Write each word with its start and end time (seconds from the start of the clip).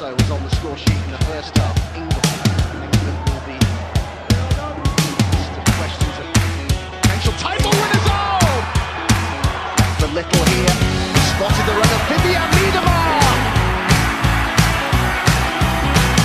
also 0.00 0.14
was 0.16 0.30
on 0.30 0.42
the 0.42 0.56
score 0.56 0.76
sheet 0.78 0.96
in 0.96 1.10
the 1.10 1.24
first 1.28 1.54
half. 1.58 1.76
England, 1.94 2.24
England 2.72 3.18
will 3.28 3.44
be 3.44 3.58
questions 5.76 6.16
of 6.20 6.26
potential 7.04 7.34
title 7.36 7.70
winners. 7.70 8.06
Oh! 8.08 8.48
The 10.00 10.08
little 10.16 10.44
here 10.48 10.74
spotted 11.36 11.64
the 11.68 11.74
runner 11.76 12.00
Vivian 12.08 12.48
Miedemar. 12.56 13.28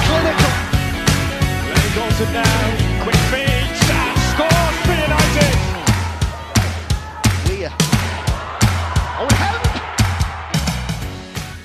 Clinical. 0.08 0.54
Lenny 1.68 1.92
Goldson 1.98 2.32
now, 2.32 2.56
quick 2.56 2.80
feed, 2.80 2.95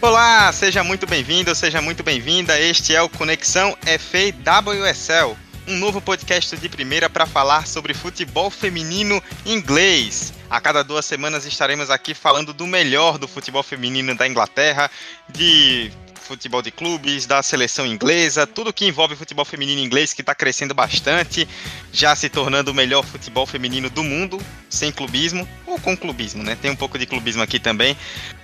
Olá, 0.02 0.50
seja 0.50 0.82
muito 0.82 1.06
bem-vindo, 1.06 1.54
seja 1.54 1.82
muito 1.82 2.02
bem-vinda. 2.02 2.58
Este 2.58 2.96
é 2.96 3.02
o 3.02 3.08
Conexão 3.10 3.76
FAWSL, 3.84 5.36
um 5.68 5.76
novo 5.76 6.00
podcast 6.00 6.56
de 6.56 6.70
primeira 6.70 7.10
para 7.10 7.26
falar 7.26 7.66
sobre 7.66 7.92
futebol 7.92 8.48
feminino 8.48 9.22
inglês. 9.44 10.32
A 10.48 10.58
cada 10.58 10.82
duas 10.82 11.04
semanas 11.04 11.44
estaremos 11.44 11.90
aqui 11.90 12.14
falando 12.14 12.54
do 12.54 12.66
melhor 12.66 13.18
do 13.18 13.28
futebol 13.28 13.62
feminino 13.62 14.16
da 14.16 14.26
Inglaterra, 14.26 14.90
de 15.28 15.92
futebol 16.30 16.62
de 16.62 16.70
clubes, 16.70 17.26
da 17.26 17.42
seleção 17.42 17.84
inglesa, 17.84 18.46
tudo 18.46 18.72
que 18.72 18.86
envolve 18.86 19.16
futebol 19.16 19.44
feminino 19.44 19.82
inglês 19.82 20.14
que 20.14 20.22
está 20.22 20.34
crescendo 20.34 20.72
bastante, 20.72 21.46
já 21.92 22.16
se 22.16 22.30
tornando 22.30 22.70
o 22.70 22.74
melhor 22.74 23.04
futebol 23.04 23.44
feminino 23.44 23.90
do 23.90 24.02
mundo, 24.02 24.40
sem 24.68 24.92
clubismo 24.92 25.46
ou 25.66 25.78
com 25.80 25.96
clubismo, 25.96 26.42
né? 26.42 26.56
Tem 26.56 26.70
um 26.70 26.76
pouco 26.76 26.98
de 26.98 27.04
clubismo 27.04 27.42
aqui 27.42 27.58
também. 27.58 27.96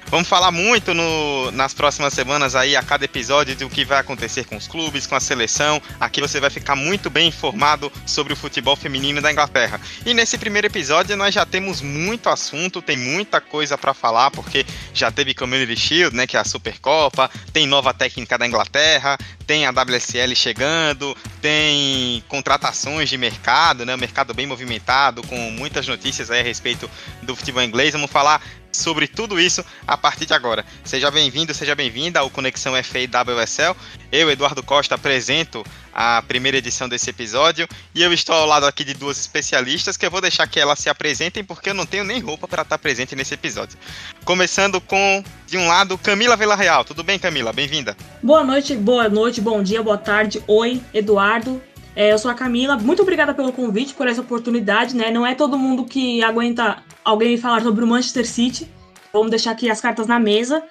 Vamos 0.08 0.28
falar 0.28 0.52
muito 0.52 0.94
no, 0.94 1.50
nas 1.50 1.74
próximas 1.74 2.14
semanas 2.14 2.54
aí, 2.54 2.76
a 2.76 2.82
cada 2.82 3.04
episódio, 3.04 3.56
do 3.56 3.68
que 3.68 3.84
vai 3.84 3.98
acontecer 3.98 4.44
com 4.44 4.56
os 4.56 4.68
clubes, 4.68 5.04
com 5.04 5.16
a 5.16 5.20
seleção. 5.20 5.82
Aqui 5.98 6.20
você 6.20 6.38
vai 6.38 6.48
ficar 6.48 6.76
muito 6.76 7.10
bem 7.10 7.26
informado 7.26 7.92
sobre 8.06 8.32
o 8.32 8.36
futebol 8.36 8.76
feminino 8.76 9.20
da 9.20 9.32
Inglaterra. 9.32 9.80
E 10.04 10.14
nesse 10.14 10.38
primeiro 10.38 10.68
episódio 10.68 11.16
nós 11.16 11.34
já 11.34 11.44
temos 11.44 11.80
muito 11.80 12.28
assunto, 12.28 12.80
tem 12.80 12.96
muita 12.96 13.40
coisa 13.40 13.76
para 13.76 13.92
falar, 13.92 14.30
porque 14.30 14.64
já 14.94 15.10
teve 15.10 15.34
Community 15.34 15.76
Shield, 15.76 16.16
né, 16.16 16.24
que 16.24 16.36
é 16.36 16.40
a 16.40 16.44
Supercopa, 16.44 17.28
tem 17.52 17.66
nova 17.66 17.92
técnica 17.92 18.38
da 18.38 18.46
Inglaterra, 18.46 19.18
tem 19.44 19.66
a 19.66 19.70
WSL 19.70 20.36
chegando, 20.36 21.16
tem 21.40 22.22
contratações 22.28 23.08
de 23.08 23.18
mercado, 23.18 23.84
né, 23.84 23.94
um 23.94 23.98
mercado 23.98 24.32
bem 24.32 24.46
movimentado, 24.46 25.22
com 25.24 25.50
muitas 25.50 25.86
notícias 25.88 26.30
aí 26.30 26.40
a 26.40 26.44
respeito 26.44 26.88
do 27.22 27.34
futebol 27.34 27.62
inglês. 27.62 27.92
Vamos 27.92 28.10
falar 28.10 28.40
sobre 28.76 29.06
tudo 29.06 29.40
isso 29.40 29.64
a 29.86 29.96
partir 29.96 30.26
de 30.26 30.34
agora. 30.34 30.64
Seja 30.84 31.10
bem-vindo, 31.10 31.52
seja 31.54 31.74
bem-vinda 31.74 32.20
ao 32.20 32.30
Conexão 32.30 32.74
FAWSL. 32.74 33.76
Eu, 34.12 34.30
Eduardo 34.30 34.62
Costa, 34.62 34.94
apresento 34.94 35.64
a 35.92 36.22
primeira 36.22 36.58
edição 36.58 36.88
desse 36.88 37.08
episódio 37.08 37.66
e 37.94 38.02
eu 38.02 38.12
estou 38.12 38.34
ao 38.34 38.46
lado 38.46 38.66
aqui 38.66 38.84
de 38.84 38.92
duas 38.92 39.18
especialistas 39.18 39.96
que 39.96 40.04
eu 40.04 40.10
vou 40.10 40.20
deixar 40.20 40.46
que 40.46 40.60
elas 40.60 40.78
se 40.78 40.90
apresentem 40.90 41.42
porque 41.42 41.70
eu 41.70 41.74
não 41.74 41.86
tenho 41.86 42.04
nem 42.04 42.20
roupa 42.20 42.46
para 42.46 42.62
estar 42.62 42.76
presente 42.76 43.16
nesse 43.16 43.32
episódio. 43.32 43.78
Começando 44.24 44.80
com, 44.80 45.24
de 45.46 45.56
um 45.56 45.66
lado, 45.66 45.96
Camila 45.96 46.36
Villarreal. 46.36 46.84
Tudo 46.84 47.02
bem, 47.02 47.18
Camila? 47.18 47.52
Bem-vinda. 47.52 47.96
Boa 48.22 48.44
noite, 48.44 48.76
boa 48.76 49.08
noite, 49.08 49.40
bom 49.40 49.62
dia, 49.62 49.82
boa 49.82 49.96
tarde. 49.96 50.42
Oi, 50.46 50.82
Eduardo. 50.92 51.62
É, 51.96 52.12
eu 52.12 52.18
sou 52.18 52.30
a 52.30 52.34
Camila. 52.34 52.76
Muito 52.76 53.00
obrigada 53.00 53.32
pelo 53.32 53.50
convite, 53.54 53.94
por 53.94 54.06
essa 54.06 54.20
oportunidade, 54.20 54.94
né? 54.94 55.10
Não 55.10 55.26
é 55.26 55.34
todo 55.34 55.56
mundo 55.56 55.86
que 55.86 56.22
aguenta 56.22 56.82
alguém 57.06 57.38
falar 57.38 57.62
sobre 57.62 57.84
o 57.84 57.86
Manchester 57.86 58.26
City. 58.26 58.68
Vamos 59.12 59.30
deixar 59.30 59.52
aqui 59.52 59.70
as 59.70 59.80
cartas 59.80 60.08
na 60.08 60.18
mesa. 60.18 60.62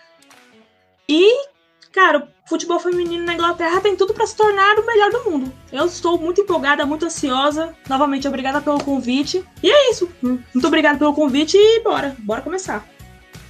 E, 1.08 1.47
cara, 1.94 2.27
o 2.45 2.50
futebol 2.50 2.77
feminino 2.80 3.23
na 3.23 3.33
Inglaterra 3.33 3.80
tem 3.80 3.95
tudo 3.95 4.14
para 4.14 4.27
se 4.27 4.36
tornar 4.36 4.77
o 4.77 4.86
melhor 4.86 5.11
do 5.11 5.31
mundo. 5.31 5.53
Eu 5.72 5.86
estou 5.86 6.19
muito 6.19 6.42
empolgada, 6.42 6.86
muito 6.86 7.05
ansiosa. 7.05 7.73
Novamente, 7.88 8.27
obrigada 8.27 8.59
pelo 8.59 8.83
convite. 8.83 9.44
E 9.64 9.72
é 9.72 9.92
isso. 9.92 10.11
Muito 10.22 10.67
obrigada 10.67 10.99
pelo 10.99 11.14
convite 11.14 11.58
e 11.58 11.80
bora, 11.80 12.15
bora 12.20 12.42
começar. 12.42 12.86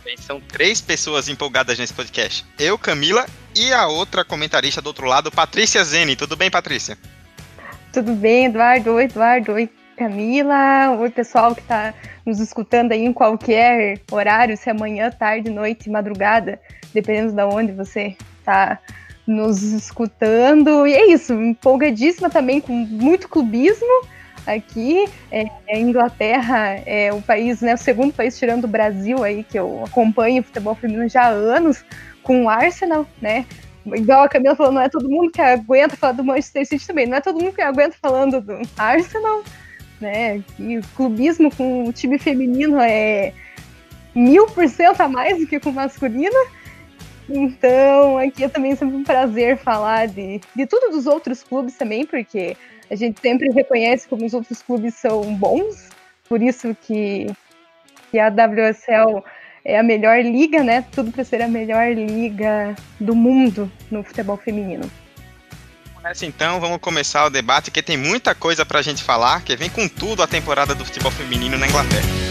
Bem, 0.04 0.16
são 0.18 0.40
três 0.40 0.80
pessoas 0.80 1.28
empolgadas 1.28 1.80
nesse 1.80 1.94
podcast. 1.94 2.46
Eu, 2.60 2.78
Camila, 2.78 3.26
e 3.56 3.74
a 3.74 3.88
outra 3.88 4.24
comentarista 4.24 4.80
do 4.80 4.88
outro 4.88 5.08
lado, 5.08 5.32
Patrícia 5.32 5.84
Zene. 5.84 6.16
Tudo 6.16 6.36
bem, 6.36 6.52
Patrícia? 6.52 6.96
Tudo 7.92 8.14
bem, 8.14 8.46
Eduardo? 8.46 8.92
Oi, 8.92 9.06
Eduardo. 9.06 9.54
Oi, 9.54 9.68
Camila. 9.96 10.92
Oi, 11.00 11.10
pessoal 11.10 11.56
que 11.56 11.62
está 11.62 11.94
nos 12.26 12.40
escutando 12.40 12.92
aí 12.92 13.06
em 13.06 13.14
qualquer 13.14 14.02
horário, 14.12 14.58
se 14.58 14.70
é 14.70 14.74
manhã, 14.74 15.10
tarde, 15.10 15.50
noite, 15.50 15.90
madrugada, 15.90 16.60
dependendo 16.94 17.34
de 17.34 17.44
onde 17.44 17.72
você 17.72 18.16
está 18.40 18.80
nos 19.26 19.64
escutando. 19.64 20.86
E 20.86 20.94
é 20.94 21.12
isso, 21.12 21.34
empolgadíssima 21.34 22.30
também, 22.30 22.60
com 22.60 22.74
muito 22.74 23.30
clubismo 23.30 24.06
aqui. 24.46 25.06
É, 25.32 25.46
a 25.70 25.78
Inglaterra 25.78 26.82
é 26.86 27.14
o 27.14 27.22
país, 27.22 27.62
né, 27.62 27.74
o 27.74 27.78
segundo 27.78 28.14
país 28.14 28.38
tirando 28.38 28.66
o 28.66 28.70
Brasil 28.70 29.24
aí, 29.24 29.44
que 29.44 29.58
eu 29.58 29.84
acompanho 29.86 30.44
futebol 30.44 30.76
feminino 30.76 31.08
já 31.08 31.24
há 31.24 31.30
anos, 31.30 31.86
com 32.22 32.46
o 32.46 32.50
Arsenal, 32.50 33.08
né? 33.22 33.46
igual 33.94 34.24
a 34.24 34.30
Camila 34.30 34.56
falou, 34.56 34.72
não 34.72 34.82
é 34.82 34.90
todo 34.90 35.08
mundo 35.08 35.32
que 35.32 35.40
aguenta 35.40 35.96
falar 35.96 36.14
do 36.14 36.24
Manchester 36.24 36.66
City 36.66 36.88
também, 36.88 37.06
não 37.06 37.18
é 37.18 37.22
todo 37.22 37.40
mundo 37.40 37.54
que 37.54 37.62
aguenta 37.62 37.96
falando 38.02 38.42
do 38.42 38.60
Arsenal, 38.76 39.44
né? 40.00 40.42
E 40.60 40.78
o 40.78 40.82
clubismo 40.96 41.54
com 41.56 41.86
o 41.86 41.94
time 41.94 42.18
feminino 42.18 42.80
é 42.80 43.34
mil 44.14 44.48
por 44.48 44.68
cento 44.68 45.02
a 45.02 45.08
mais 45.08 45.38
do 45.38 45.48
que 45.48 45.60
com 45.60 45.70
o 45.70 45.74
masculino. 45.74 46.36
Então, 47.30 48.18
aqui 48.18 48.44
é 48.44 48.50
também 48.50 48.76
sempre 48.76 48.96
um 48.96 49.04
prazer 49.04 49.58
falar 49.58 50.08
de, 50.08 50.40
de 50.56 50.66
tudo 50.66 50.92
dos 50.92 51.08
outros 51.08 51.42
clubes 51.44 51.76
também, 51.76 52.06
porque 52.06 52.56
a 52.90 52.96
gente 52.96 53.20
sempre 53.20 53.50
reconhece 53.52 54.08
como 54.08 54.26
os 54.26 54.34
outros 54.34 54.62
clubes 54.62 54.94
são 54.94 55.22
bons, 55.36 55.90
por 56.30 56.42
isso 56.42 56.76
que, 56.82 57.26
que 58.12 58.20
a 58.20 58.30
WSL 58.30 59.24
é 59.64 59.80
a 59.80 59.84
melhor 59.84 60.24
liga, 60.24 60.64
né? 60.64 60.86
Tudo 60.92 61.12
para 61.12 61.24
ser 61.24 61.42
a 61.42 61.48
melhor 61.48 61.92
liga 61.94 62.76
do 63.00 63.16
mundo 63.16 63.72
no 63.90 64.04
futebol 64.04 64.38
feminino. 64.38 64.90
Nessa 66.06 66.24
então, 66.24 66.60
vamos 66.60 66.78
começar 66.78 67.26
o 67.26 67.32
debate, 67.32 67.72
que 67.72 67.82
tem 67.82 67.98
muita 67.98 68.36
coisa 68.36 68.64
para 68.64 68.78
a 68.78 68.82
gente 68.84 69.04
falar, 69.04 69.42
que 69.42 69.56
vem 69.56 69.72
com 69.72 69.88
tudo 69.88 70.22
a 70.22 70.28
temporada 70.28 70.76
do 70.76 70.86
futebol 70.86 71.10
feminino 71.10 71.58
na 71.58 71.68
Inglaterra. 71.68 72.25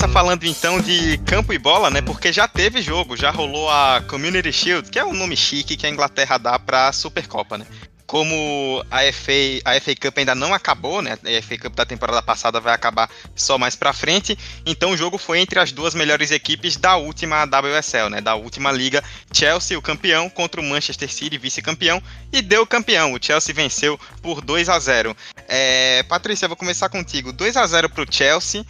Começa 0.00 0.08
falando 0.08 0.44
então 0.44 0.80
de 0.80 1.18
campo 1.26 1.52
e 1.52 1.58
bola, 1.58 1.90
né? 1.90 2.00
Porque 2.00 2.32
já 2.32 2.48
teve 2.48 2.80
jogo, 2.80 3.18
já 3.18 3.30
rolou 3.30 3.68
a 3.68 4.02
Community 4.08 4.50
Shield, 4.50 4.88
que 4.88 4.98
é 4.98 5.04
um 5.04 5.12
nome 5.12 5.36
chique 5.36 5.76
que 5.76 5.86
a 5.86 5.90
Inglaterra 5.90 6.38
dá 6.38 6.58
pra 6.58 6.90
Supercopa, 6.90 7.58
né? 7.58 7.66
Como 8.06 8.82
a 8.90 9.00
FA, 9.12 9.60
a 9.62 9.78
FA 9.78 9.94
Cup 10.00 10.16
ainda 10.16 10.34
não 10.34 10.54
acabou, 10.54 11.02
né? 11.02 11.18
A 11.22 11.42
FA 11.42 11.58
Cup 11.58 11.74
da 11.74 11.84
temporada 11.84 12.22
passada 12.22 12.58
vai 12.58 12.72
acabar 12.72 13.10
só 13.36 13.58
mais 13.58 13.76
pra 13.76 13.92
frente. 13.92 14.38
Então 14.64 14.92
o 14.92 14.96
jogo 14.96 15.18
foi 15.18 15.38
entre 15.38 15.60
as 15.60 15.70
duas 15.70 15.94
melhores 15.94 16.30
equipes 16.30 16.78
da 16.78 16.96
última 16.96 17.44
WSL, 17.44 18.08
né? 18.08 18.22
Da 18.22 18.34
última 18.34 18.72
liga. 18.72 19.04
Chelsea, 19.34 19.78
o 19.78 19.82
campeão, 19.82 20.30
contra 20.30 20.62
o 20.62 20.64
Manchester 20.64 21.12
City, 21.12 21.36
vice-campeão. 21.36 22.02
E 22.32 22.40
deu 22.40 22.66
campeão. 22.66 23.12
O 23.12 23.18
Chelsea 23.20 23.54
venceu 23.54 24.00
por 24.22 24.40
2 24.40 24.70
a 24.70 24.78
0 24.78 25.14
é, 25.46 26.02
Patrícia, 26.04 26.48
vou 26.48 26.56
começar 26.56 26.88
contigo. 26.88 27.32
2 27.32 27.56
a 27.56 27.66
0 27.66 27.90
pro 27.90 28.06
Chelsea 28.10 28.64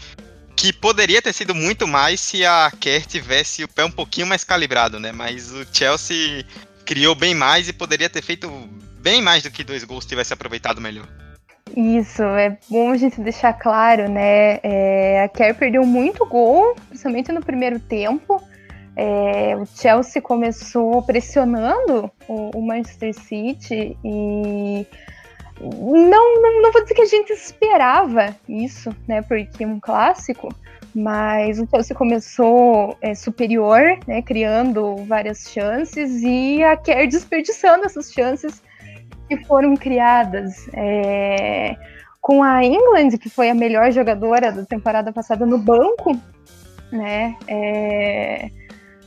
que 0.60 0.74
poderia 0.74 1.22
ter 1.22 1.32
sido 1.32 1.54
muito 1.54 1.88
mais 1.88 2.20
se 2.20 2.44
a 2.44 2.70
Kerr 2.78 3.06
tivesse 3.06 3.64
o 3.64 3.68
pé 3.68 3.82
um 3.82 3.90
pouquinho 3.90 4.26
mais 4.26 4.44
calibrado, 4.44 5.00
né? 5.00 5.10
Mas 5.10 5.50
o 5.50 5.66
Chelsea 5.72 6.44
criou 6.84 7.14
bem 7.14 7.34
mais 7.34 7.66
e 7.66 7.72
poderia 7.72 8.10
ter 8.10 8.20
feito 8.20 8.46
bem 9.00 9.22
mais 9.22 9.42
do 9.42 9.50
que 9.50 9.64
dois 9.64 9.84
gols 9.84 10.04
se 10.04 10.10
tivesse 10.10 10.34
aproveitado 10.34 10.78
melhor. 10.78 11.08
Isso, 11.74 12.22
é 12.22 12.58
bom 12.68 12.90
a 12.90 12.96
gente 12.98 13.22
deixar 13.22 13.54
claro, 13.54 14.06
né? 14.10 14.60
É, 14.62 15.22
a 15.24 15.28
Kerr 15.30 15.54
perdeu 15.54 15.86
muito 15.86 16.26
gol, 16.26 16.76
principalmente 16.88 17.32
no 17.32 17.40
primeiro 17.40 17.80
tempo. 17.80 18.42
É, 18.94 19.56
o 19.56 19.64
Chelsea 19.64 20.20
começou 20.20 21.00
pressionando 21.00 22.10
o, 22.28 22.50
o 22.54 22.60
Manchester 22.60 23.14
City 23.14 23.96
e 24.04 24.86
não, 25.60 26.42
não, 26.42 26.62
não 26.62 26.72
vou 26.72 26.82
dizer 26.82 26.94
que 26.94 27.02
a 27.02 27.06
gente 27.06 27.32
esperava 27.32 28.34
isso, 28.48 28.94
né? 29.06 29.22
Porque 29.22 29.64
é 29.64 29.66
um 29.66 29.78
clássico, 29.78 30.48
mas 30.94 31.60
o 31.60 31.66
Chelsea 31.68 31.96
começou 31.96 32.96
é, 33.00 33.14
superior, 33.14 33.80
né? 34.06 34.22
Criando 34.22 34.96
várias 35.04 35.50
chances 35.50 36.22
e 36.22 36.62
a 36.62 36.76
Kerr 36.76 37.06
desperdiçando 37.06 37.84
essas 37.84 38.12
chances 38.12 38.62
que 39.28 39.36
foram 39.44 39.76
criadas. 39.76 40.68
É, 40.72 41.76
com 42.20 42.42
a 42.42 42.62
England, 42.64 43.16
que 43.18 43.30
foi 43.30 43.48
a 43.48 43.54
melhor 43.54 43.90
jogadora 43.90 44.52
da 44.52 44.64
temporada 44.64 45.12
passada 45.12 45.46
no 45.46 45.58
banco, 45.58 46.18
né? 46.92 47.36
É, 47.48 48.50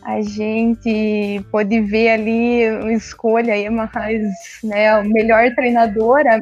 a 0.06 0.22
gente 0.22 1.44
pode 1.52 1.80
ver 1.82 2.10
ali 2.10 2.70
uma 2.70 2.94
escolha 2.94 3.54
aí, 3.54 3.70
mas 3.70 4.60
né, 4.64 4.90
a 4.90 5.04
melhor 5.04 5.50
treinadora 5.56 6.42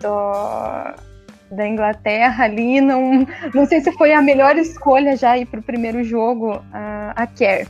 do, 0.00 1.54
da 1.54 1.66
Inglaterra 1.66 2.44
ali, 2.44 2.80
não, 2.80 3.26
não 3.54 3.66
sei 3.66 3.80
se 3.80 3.90
foi 3.92 4.12
a 4.12 4.20
melhor 4.20 4.56
escolha 4.56 5.16
já 5.16 5.34
para 5.46 5.60
o 5.60 5.62
primeiro 5.62 6.04
jogo, 6.04 6.62
a, 6.72 7.12
a 7.16 7.26
Kerr. 7.26 7.66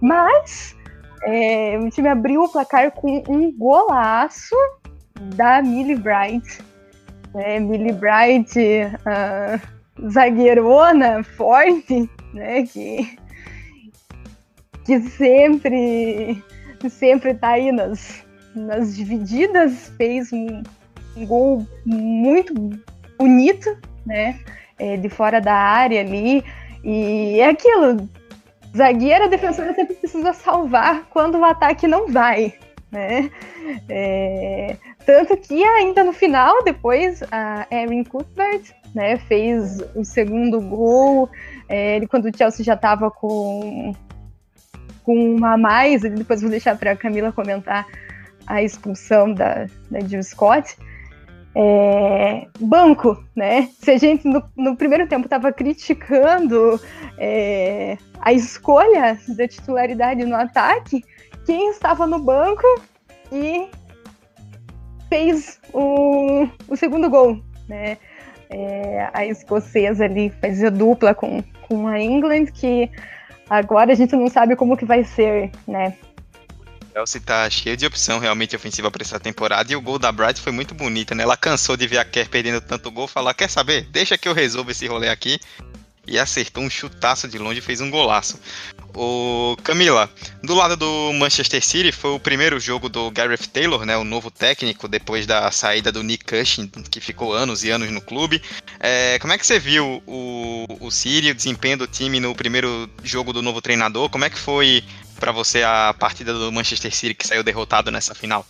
Mas 0.00 0.76
é, 1.24 1.78
o 1.78 1.88
time 1.88 2.08
abriu 2.08 2.42
o 2.42 2.48
placar 2.48 2.90
com 2.90 3.22
um 3.28 3.50
golaço 3.56 4.56
da 5.34 5.62
Millie 5.62 5.96
Bright. 5.96 6.60
É, 7.34 7.58
Millie 7.58 7.92
Bright, 7.92 8.58
uh, 8.58 10.10
zagueirona, 10.10 11.22
forte, 11.22 12.10
né, 12.34 12.64
que, 12.64 13.16
que 14.84 15.00
sempre, 15.00 16.42
sempre 16.90 17.34
tá 17.34 17.50
aí 17.50 17.72
nas, 17.72 18.24
nas 18.54 18.96
divididas, 18.96 19.92
fez 19.96 20.32
um, 20.32 20.62
um 21.16 21.26
gol 21.26 21.66
muito 21.84 22.54
bonito, 23.18 23.76
né, 24.04 24.38
é, 24.78 24.96
de 24.96 25.08
fora 25.08 25.40
da 25.40 25.54
área 25.54 26.00
ali, 26.00 26.44
e 26.82 27.38
é 27.38 27.50
aquilo, 27.50 28.08
zagueira, 28.76 29.28
defensora 29.28 29.74
sempre 29.74 29.94
precisa 29.94 30.32
salvar 30.32 31.04
quando 31.10 31.38
o 31.38 31.44
ataque 31.44 31.86
não 31.86 32.08
vai, 32.08 32.54
né? 32.90 33.30
É, 33.88 34.76
tanto 35.06 35.36
que 35.36 35.62
ainda 35.62 36.02
no 36.02 36.12
final, 36.12 36.62
depois, 36.64 37.22
a 37.30 37.66
Erin 37.70 38.04
Cuthbert 38.04 38.72
né, 38.94 39.16
fez 39.16 39.80
o 39.94 40.04
segundo 40.04 40.60
gol, 40.60 41.28
é, 41.68 42.00
quando 42.06 42.26
o 42.26 42.36
Chelsea 42.36 42.64
já 42.64 42.74
estava 42.74 43.10
com, 43.10 43.94
com 45.04 45.34
uma 45.34 45.54
a 45.54 45.58
mais, 45.58 46.02
depois 46.02 46.40
vou 46.40 46.50
deixar 46.50 46.76
para 46.76 46.92
a 46.92 46.96
Camila 46.96 47.32
comentar 47.32 47.86
a 48.46 48.62
expulsão 48.62 49.32
da, 49.32 49.66
da 49.90 50.00
Jill 50.00 50.22
Scott. 50.22 50.76
É, 51.54 52.46
banco, 52.58 53.22
né? 53.36 53.68
Se 53.78 53.90
a 53.90 53.98
gente 53.98 54.26
no, 54.26 54.42
no 54.56 54.74
primeiro 54.74 55.06
tempo 55.06 55.26
estava 55.26 55.52
criticando 55.52 56.80
é, 57.18 57.98
a 58.20 58.32
escolha 58.32 59.18
da 59.36 59.46
titularidade 59.46 60.24
no 60.24 60.34
ataque, 60.34 61.04
quem 61.44 61.70
estava 61.70 62.06
no 62.06 62.18
banco 62.18 62.66
e 63.30 63.68
fez 65.10 65.60
o, 65.74 66.48
o 66.68 66.76
segundo 66.76 67.10
gol, 67.10 67.38
né? 67.68 67.98
É, 68.48 69.10
a 69.12 69.26
escocesa 69.26 70.04
ali 70.04 70.30
fazia 70.40 70.70
dupla 70.70 71.14
com, 71.14 71.42
com 71.68 71.86
a 71.86 72.00
England, 72.00 72.46
que 72.46 72.90
agora 73.48 73.92
a 73.92 73.94
gente 73.94 74.14
não 74.16 74.28
sabe 74.28 74.56
como 74.56 74.76
que 74.76 74.84
vai 74.84 75.04
ser, 75.04 75.50
né? 75.66 75.96
Chelsea 76.92 77.20
tá 77.20 77.48
cheio 77.48 77.76
de 77.76 77.86
opção 77.86 78.18
realmente 78.18 78.54
ofensiva 78.54 78.90
para 78.90 79.02
essa 79.02 79.18
temporada 79.18 79.72
e 79.72 79.76
o 79.76 79.80
gol 79.80 79.98
da 79.98 80.12
Bright 80.12 80.40
foi 80.40 80.52
muito 80.52 80.74
bonita, 80.74 81.14
né? 81.14 81.22
Ela 81.22 81.36
cansou 81.36 81.76
de 81.76 81.86
ver 81.86 81.98
a 81.98 82.04
Kerr 82.04 82.28
perdendo 82.28 82.60
tanto 82.60 82.90
gol, 82.90 83.08
falar, 83.08 83.32
quer 83.32 83.48
saber? 83.48 83.86
Deixa 83.90 84.18
que 84.18 84.28
eu 84.28 84.34
resolvo 84.34 84.70
esse 84.70 84.86
rolê 84.86 85.08
aqui. 85.08 85.38
E 86.06 86.18
acertou 86.18 86.64
um 86.64 86.68
chutaço 86.68 87.28
de 87.28 87.38
longe 87.38 87.60
e 87.60 87.62
fez 87.62 87.80
um 87.80 87.88
golaço. 87.88 88.38
O 88.94 89.56
Camila, 89.62 90.10
do 90.42 90.54
lado 90.54 90.76
do 90.76 91.12
Manchester 91.14 91.64
City 91.64 91.92
foi 91.92 92.10
o 92.10 92.20
primeiro 92.20 92.60
jogo 92.60 92.88
do 92.88 93.10
Gareth 93.10 93.48
Taylor, 93.52 93.86
né, 93.86 93.96
o 93.96 94.04
novo 94.04 94.30
técnico 94.30 94.86
depois 94.86 95.26
da 95.26 95.50
saída 95.50 95.90
do 95.90 96.02
Nick 96.02 96.24
Cushing, 96.24 96.68
que 96.90 97.00
ficou 97.00 97.32
anos 97.32 97.64
e 97.64 97.70
anos 97.70 97.90
no 97.90 98.00
clube. 98.00 98.42
É, 98.78 99.18
como 99.18 99.32
é 99.32 99.38
que 99.38 99.46
você 99.46 99.58
viu 99.58 100.02
o, 100.06 100.66
o 100.80 100.90
City, 100.90 101.30
o 101.30 101.34
desempenho 101.34 101.78
do 101.78 101.86
time 101.86 102.20
no 102.20 102.34
primeiro 102.34 102.88
jogo 103.02 103.32
do 103.32 103.40
novo 103.40 103.62
treinador? 103.62 104.10
Como 104.10 104.24
é 104.24 104.30
que 104.30 104.38
foi 104.38 104.84
para 105.22 105.30
você 105.30 105.62
a 105.62 105.94
partida 105.96 106.34
do 106.34 106.50
Manchester 106.50 106.92
City 106.92 107.14
que 107.14 107.24
saiu 107.24 107.44
derrotado 107.44 107.92
nessa 107.92 108.12
final? 108.12 108.44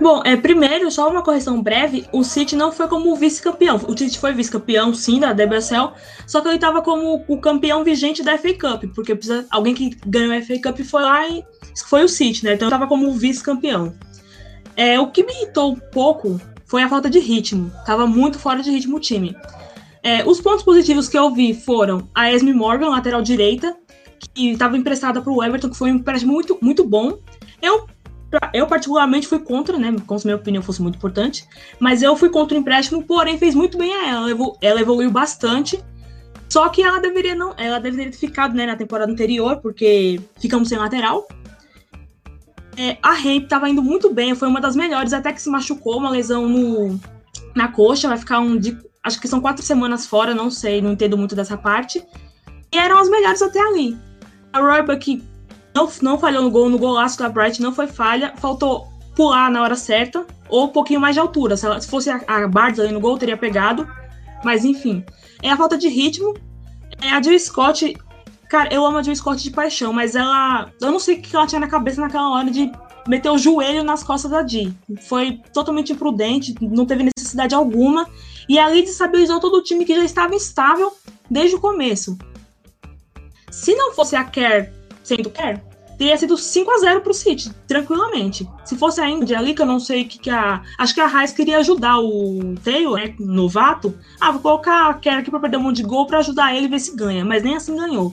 Bom, 0.00 0.20
é, 0.24 0.36
primeiro, 0.36 0.90
só 0.90 1.08
uma 1.08 1.22
correção 1.22 1.62
breve, 1.62 2.04
o 2.10 2.24
City 2.24 2.56
não 2.56 2.72
foi 2.72 2.88
como 2.88 3.14
vice-campeão. 3.14 3.76
O 3.86 3.96
City 3.96 4.18
foi 4.18 4.32
vice-campeão, 4.32 4.92
sim, 4.92 5.20
da 5.20 5.30
WSL, 5.30 5.92
só 6.26 6.40
que 6.40 6.48
ele 6.48 6.56
estava 6.56 6.82
como 6.82 7.24
o 7.28 7.40
campeão 7.40 7.84
vigente 7.84 8.20
da 8.20 8.36
FA 8.36 8.52
Cup, 8.52 8.84
porque 8.96 9.14
precisa, 9.14 9.46
alguém 9.62 9.74
que 9.74 9.96
ganhou 10.06 10.36
a 10.36 10.42
FA 10.42 10.60
Cup 10.60 10.80
foi 10.80 11.02
lá 11.02 11.28
e 11.28 11.44
foi 11.86 12.04
o 12.04 12.08
City, 12.08 12.44
né? 12.44 12.54
Então 12.54 12.68
estava 12.68 12.86
como 12.86 13.12
vice-campeão. 13.12 13.94
É, 14.76 14.98
o 14.98 15.10
que 15.10 15.24
me 15.24 15.32
irritou 15.32 15.72
um 15.72 15.76
pouco 15.76 16.40
foi 16.66 16.82
a 16.82 16.88
falta 16.88 17.08
de 17.08 17.18
ritmo. 17.18 17.70
Tava 17.86 18.06
muito 18.06 18.38
fora 18.38 18.62
de 18.62 18.70
ritmo 18.70 18.96
o 18.96 19.00
time. 19.00 19.36
É, 20.02 20.24
os 20.24 20.40
pontos 20.40 20.64
positivos 20.64 21.08
que 21.08 21.16
eu 21.16 21.30
vi 21.30 21.54
foram 21.54 22.08
a 22.14 22.32
Esme 22.32 22.52
Morgan, 22.52 22.88
lateral 22.88 23.22
direita, 23.22 23.76
que 24.34 24.50
estava 24.50 24.76
emprestada 24.76 25.22
para 25.22 25.32
o 25.32 25.42
Everton, 25.42 25.70
que 25.70 25.76
foi 25.76 25.92
um 25.92 25.96
empréstimo 25.96 26.32
muito, 26.32 26.58
muito 26.60 26.84
bom. 26.84 27.18
Eu, 27.60 27.86
eu, 28.52 28.66
particularmente, 28.66 29.28
fui 29.28 29.38
contra, 29.38 29.78
né? 29.78 29.94
Como 30.06 30.18
se 30.18 30.26
minha 30.26 30.36
opinião 30.36 30.62
fosse 30.62 30.82
muito 30.82 30.96
importante. 30.96 31.46
Mas 31.78 32.02
eu 32.02 32.16
fui 32.16 32.30
contra 32.30 32.56
o 32.56 32.60
empréstimo, 32.60 33.04
porém 33.04 33.38
fez 33.38 33.54
muito 33.54 33.78
bem 33.78 33.92
a 33.94 34.08
ela. 34.08 34.28
Ela 34.60 34.80
evoluiu 34.80 35.10
bastante. 35.10 35.78
Só 36.52 36.68
que 36.68 36.82
ela 36.82 37.00
deveria 37.00 37.34
não, 37.34 37.54
ela 37.56 37.78
deveria 37.80 38.12
ter 38.12 38.18
ficado 38.18 38.54
né, 38.54 38.66
na 38.66 38.76
temporada 38.76 39.10
anterior, 39.10 39.56
porque 39.62 40.20
ficamos 40.38 40.68
sem 40.68 40.76
lateral. 40.76 41.26
É, 42.76 42.98
a 43.02 43.14
Ramp 43.14 43.44
estava 43.44 43.70
indo 43.70 43.82
muito 43.82 44.12
bem, 44.12 44.34
foi 44.34 44.48
uma 44.48 44.60
das 44.60 44.76
melhores, 44.76 45.14
até 45.14 45.32
que 45.32 45.40
se 45.40 45.48
machucou, 45.48 45.96
uma 45.96 46.10
lesão 46.10 46.46
no, 46.46 47.00
na 47.54 47.68
coxa, 47.68 48.06
vai 48.06 48.18
ficar 48.18 48.40
um 48.40 48.58
de, 48.58 48.76
acho 49.02 49.18
que 49.18 49.26
são 49.26 49.40
quatro 49.40 49.64
semanas 49.64 50.06
fora, 50.06 50.34
não 50.34 50.50
sei, 50.50 50.82
não 50.82 50.92
entendo 50.92 51.16
muito 51.16 51.34
dessa 51.34 51.56
parte. 51.56 52.04
E 52.70 52.76
eram 52.76 52.98
as 52.98 53.08
melhores 53.08 53.40
até 53.40 53.58
ali. 53.58 53.96
A 54.52 54.60
Roebuck 54.60 55.24
não, 55.74 55.90
não 56.02 56.18
falhou 56.18 56.42
no 56.42 56.50
gol, 56.50 56.68
no 56.68 56.78
golaço 56.78 57.18
da 57.18 57.30
Bright 57.30 57.62
não 57.62 57.74
foi 57.74 57.86
falha, 57.86 58.34
faltou 58.36 58.86
pular 59.16 59.50
na 59.50 59.62
hora 59.62 59.74
certa, 59.74 60.26
ou 60.50 60.66
um 60.66 60.68
pouquinho 60.68 61.00
mais 61.00 61.14
de 61.14 61.20
altura. 61.20 61.56
Se, 61.56 61.64
ela, 61.64 61.80
se 61.80 61.88
fosse 61.88 62.10
a, 62.10 62.20
a 62.26 62.46
Bards 62.46 62.78
ali 62.78 62.92
no 62.92 63.00
gol, 63.00 63.16
teria 63.16 63.38
pegado. 63.38 63.88
Mas 64.44 64.64
enfim. 64.64 65.04
É 65.42 65.50
a 65.50 65.56
falta 65.56 65.76
de 65.76 65.88
ritmo. 65.88 66.34
É 67.00 67.10
a 67.10 67.22
Jill 67.22 67.38
Scott. 67.38 67.96
Cara, 68.48 68.72
eu 68.72 68.84
amo 68.84 68.98
a 68.98 69.02
Jill 69.02 69.16
Scott 69.16 69.42
de 69.42 69.50
paixão, 69.50 69.92
mas 69.92 70.14
ela. 70.14 70.70
Eu 70.80 70.90
não 70.90 70.98
sei 70.98 71.16
o 71.16 71.22
que 71.22 71.34
ela 71.34 71.46
tinha 71.46 71.60
na 71.60 71.68
cabeça 71.68 72.00
naquela 72.00 72.30
hora 72.30 72.50
de 72.50 72.70
meter 73.08 73.30
o 73.30 73.38
joelho 73.38 73.82
nas 73.82 74.02
costas 74.02 74.30
da 74.30 74.46
Jill. 74.46 74.72
Foi 75.08 75.40
totalmente 75.52 75.92
imprudente, 75.92 76.54
não 76.60 76.86
teve 76.86 77.04
necessidade 77.04 77.54
alguma. 77.54 78.08
E 78.48 78.58
ali 78.58 78.82
desestabilizou 78.82 79.40
todo 79.40 79.56
o 79.56 79.62
time 79.62 79.84
que 79.84 79.94
já 79.94 80.04
estava 80.04 80.34
instável 80.34 80.92
desde 81.30 81.56
o 81.56 81.60
começo. 81.60 82.18
Se 83.50 83.74
não 83.74 83.92
fosse 83.92 84.16
a 84.16 84.24
Kerr 84.24 84.72
sendo 85.02 85.30
Kerr, 85.30 85.60
teria 86.02 86.16
sido 86.16 86.36
5 86.36 86.68
a 86.68 86.78
0 86.78 87.00
pro 87.00 87.14
City, 87.14 87.48
tranquilamente. 87.68 88.48
Se 88.64 88.76
fosse 88.76 89.00
a 89.00 89.08
Indy 89.08 89.36
ali, 89.36 89.54
que 89.54 89.62
eu 89.62 89.66
não 89.66 89.78
sei 89.78 90.02
o 90.02 90.08
que, 90.08 90.18
que 90.18 90.30
a. 90.30 90.60
Acho 90.76 90.92
que 90.92 91.00
a 91.00 91.06
Raiz 91.06 91.30
queria 91.30 91.58
ajudar 91.58 92.00
o 92.00 92.56
Taylor, 92.64 92.96
né, 92.96 93.14
novato. 93.20 93.96
Ah, 94.20 94.32
vou 94.32 94.40
colocar 94.40 94.90
a 94.90 94.94
Kerr 94.94 95.20
aqui 95.20 95.30
pra 95.30 95.38
perder 95.38 95.58
um 95.58 95.62
monte 95.62 95.76
de 95.76 95.84
gol 95.84 96.04
pra 96.04 96.18
ajudar 96.18 96.56
ele 96.56 96.66
e 96.66 96.68
ver 96.68 96.80
se 96.80 96.96
ganha. 96.96 97.24
Mas 97.24 97.44
nem 97.44 97.54
assim 97.54 97.76
ganhou. 97.76 98.12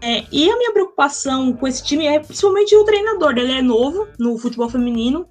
É, 0.00 0.24
e 0.30 0.48
a 0.48 0.56
minha 0.56 0.72
preocupação 0.72 1.52
com 1.52 1.66
esse 1.66 1.82
time 1.82 2.06
é 2.06 2.20
principalmente 2.20 2.76
o 2.76 2.84
treinador. 2.84 3.36
Ele 3.36 3.52
é 3.52 3.62
novo 3.62 4.06
no 4.16 4.38
futebol 4.38 4.68
feminino. 4.68 5.26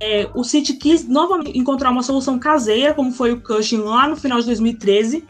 É, 0.00 0.28
o 0.34 0.42
City 0.42 0.74
quis 0.74 1.06
novamente 1.06 1.56
encontrar 1.56 1.90
uma 1.90 2.02
solução 2.02 2.36
caseira, 2.36 2.94
como 2.94 3.12
foi 3.12 3.32
o 3.32 3.40
Cushing 3.40 3.78
lá 3.78 4.08
no 4.08 4.16
final 4.16 4.40
de 4.40 4.46
2013 4.46 5.24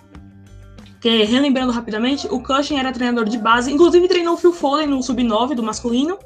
que 1.01 1.25
relembrando 1.25 1.73
rapidamente, 1.73 2.27
o 2.31 2.41
Cushing 2.41 2.79
era 2.79 2.93
treinador 2.93 3.27
de 3.27 3.39
base, 3.39 3.73
inclusive 3.73 4.09
treinou 4.09 4.35
o 4.35 4.37
Phil 4.37 4.53
Foden 4.53 4.89
no 4.89 5.03
sub-9 5.03 5.55
do 5.55 5.63
masculino. 5.63 6.19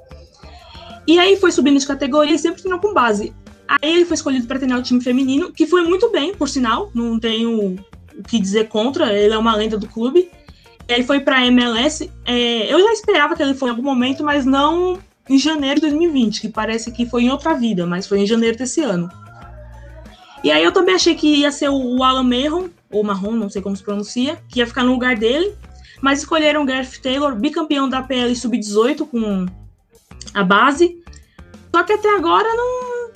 E 1.06 1.18
aí 1.18 1.36
foi 1.36 1.50
subindo 1.50 1.78
de 1.78 1.86
categoria 1.86 2.34
e 2.34 2.38
sempre 2.38 2.62
treinou 2.62 2.80
com 2.80 2.94
base. 2.94 3.34
Aí 3.68 3.94
ele 3.94 4.04
foi 4.04 4.14
escolhido 4.14 4.46
para 4.46 4.58
treinar 4.58 4.78
o 4.78 4.82
time 4.82 5.00
feminino, 5.00 5.52
que 5.52 5.66
foi 5.66 5.82
muito 5.82 6.10
bem, 6.10 6.34
por 6.34 6.48
sinal, 6.48 6.90
não 6.94 7.18
tenho 7.18 7.76
o 8.16 8.22
que 8.22 8.38
dizer 8.38 8.68
contra, 8.68 9.12
ele 9.12 9.34
é 9.34 9.38
uma 9.38 9.54
lenda 9.54 9.78
do 9.78 9.88
clube. 9.88 10.30
Ele 10.88 11.04
foi 11.04 11.20
para 11.20 11.46
MLS. 11.46 12.10
É, 12.24 12.72
eu 12.72 12.80
já 12.80 12.92
esperava 12.92 13.34
que 13.36 13.42
ele 13.42 13.54
fosse 13.54 13.66
em 13.66 13.70
algum 13.70 13.82
momento, 13.82 14.22
mas 14.24 14.44
não 14.44 14.98
em 15.28 15.38
janeiro 15.38 15.76
de 15.76 15.82
2020, 15.82 16.40
que 16.40 16.48
parece 16.48 16.90
que 16.90 17.06
foi 17.06 17.24
em 17.24 17.30
outra 17.30 17.54
vida, 17.54 17.86
mas 17.86 18.06
foi 18.06 18.20
em 18.20 18.26
janeiro 18.26 18.58
desse 18.58 18.80
ano. 18.82 19.08
E 20.42 20.50
aí 20.50 20.62
eu 20.64 20.72
também 20.72 20.94
achei 20.94 21.14
que 21.14 21.36
ia 21.36 21.52
ser 21.52 21.68
o 21.68 22.02
Alan 22.02 22.24
Mahon, 22.24 22.68
ou 22.92 23.02
Marrom, 23.02 23.32
não 23.32 23.48
sei 23.48 23.62
como 23.62 23.76
se 23.76 23.82
pronuncia, 23.82 24.38
que 24.48 24.60
ia 24.60 24.66
ficar 24.66 24.84
no 24.84 24.92
lugar 24.92 25.16
dele, 25.16 25.54
mas 26.00 26.20
escolheram 26.20 26.66
Gareth 26.66 27.00
Taylor, 27.02 27.34
bicampeão 27.34 27.88
da 27.88 28.02
PL 28.02 28.34
Sub-18 28.36 29.08
com 29.08 29.46
a 30.34 30.44
base. 30.44 31.02
Só 31.74 31.82
que 31.82 31.92
até 31.92 32.14
agora 32.14 32.48
não 32.54 33.10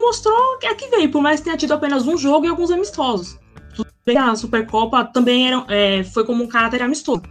mostrou 0.00 0.58
que 0.58 0.66
é 0.66 0.74
que 0.74 0.88
veio, 0.88 1.10
por 1.10 1.20
mais 1.20 1.40
que 1.40 1.44
tenha 1.44 1.56
tido 1.56 1.72
apenas 1.72 2.06
um 2.06 2.16
jogo 2.16 2.46
e 2.46 2.48
alguns 2.48 2.70
amistosos. 2.70 3.38
A 4.18 4.34
Supercopa 4.34 5.04
também 5.04 5.46
era, 5.46 5.64
é, 5.68 6.02
foi 6.02 6.24
como 6.24 6.42
um 6.42 6.48
caráter 6.48 6.82
amistoso. 6.82 7.22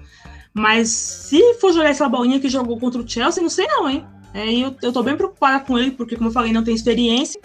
Mas 0.53 0.89
se 0.89 1.55
for 1.55 1.74
jogar 1.74 1.89
essa 1.89 2.08
bolinha 2.08 2.39
que 2.39 2.48
jogou 2.48 2.79
contra 2.79 3.01
o 3.01 3.08
Chelsea, 3.08 3.41
não 3.41 3.50
sei 3.50 3.67
não, 3.67 3.89
hein? 3.89 4.05
É, 4.34 4.51
eu, 4.53 4.75
eu 4.81 4.93
tô 4.93 5.01
bem 5.03 5.17
preocupada 5.17 5.63
com 5.63 5.77
ele, 5.77 5.91
porque, 5.91 6.15
como 6.15 6.29
eu 6.29 6.34
falei, 6.34 6.53
não 6.53 6.63
tem 6.63 6.75
experiência. 6.75 7.41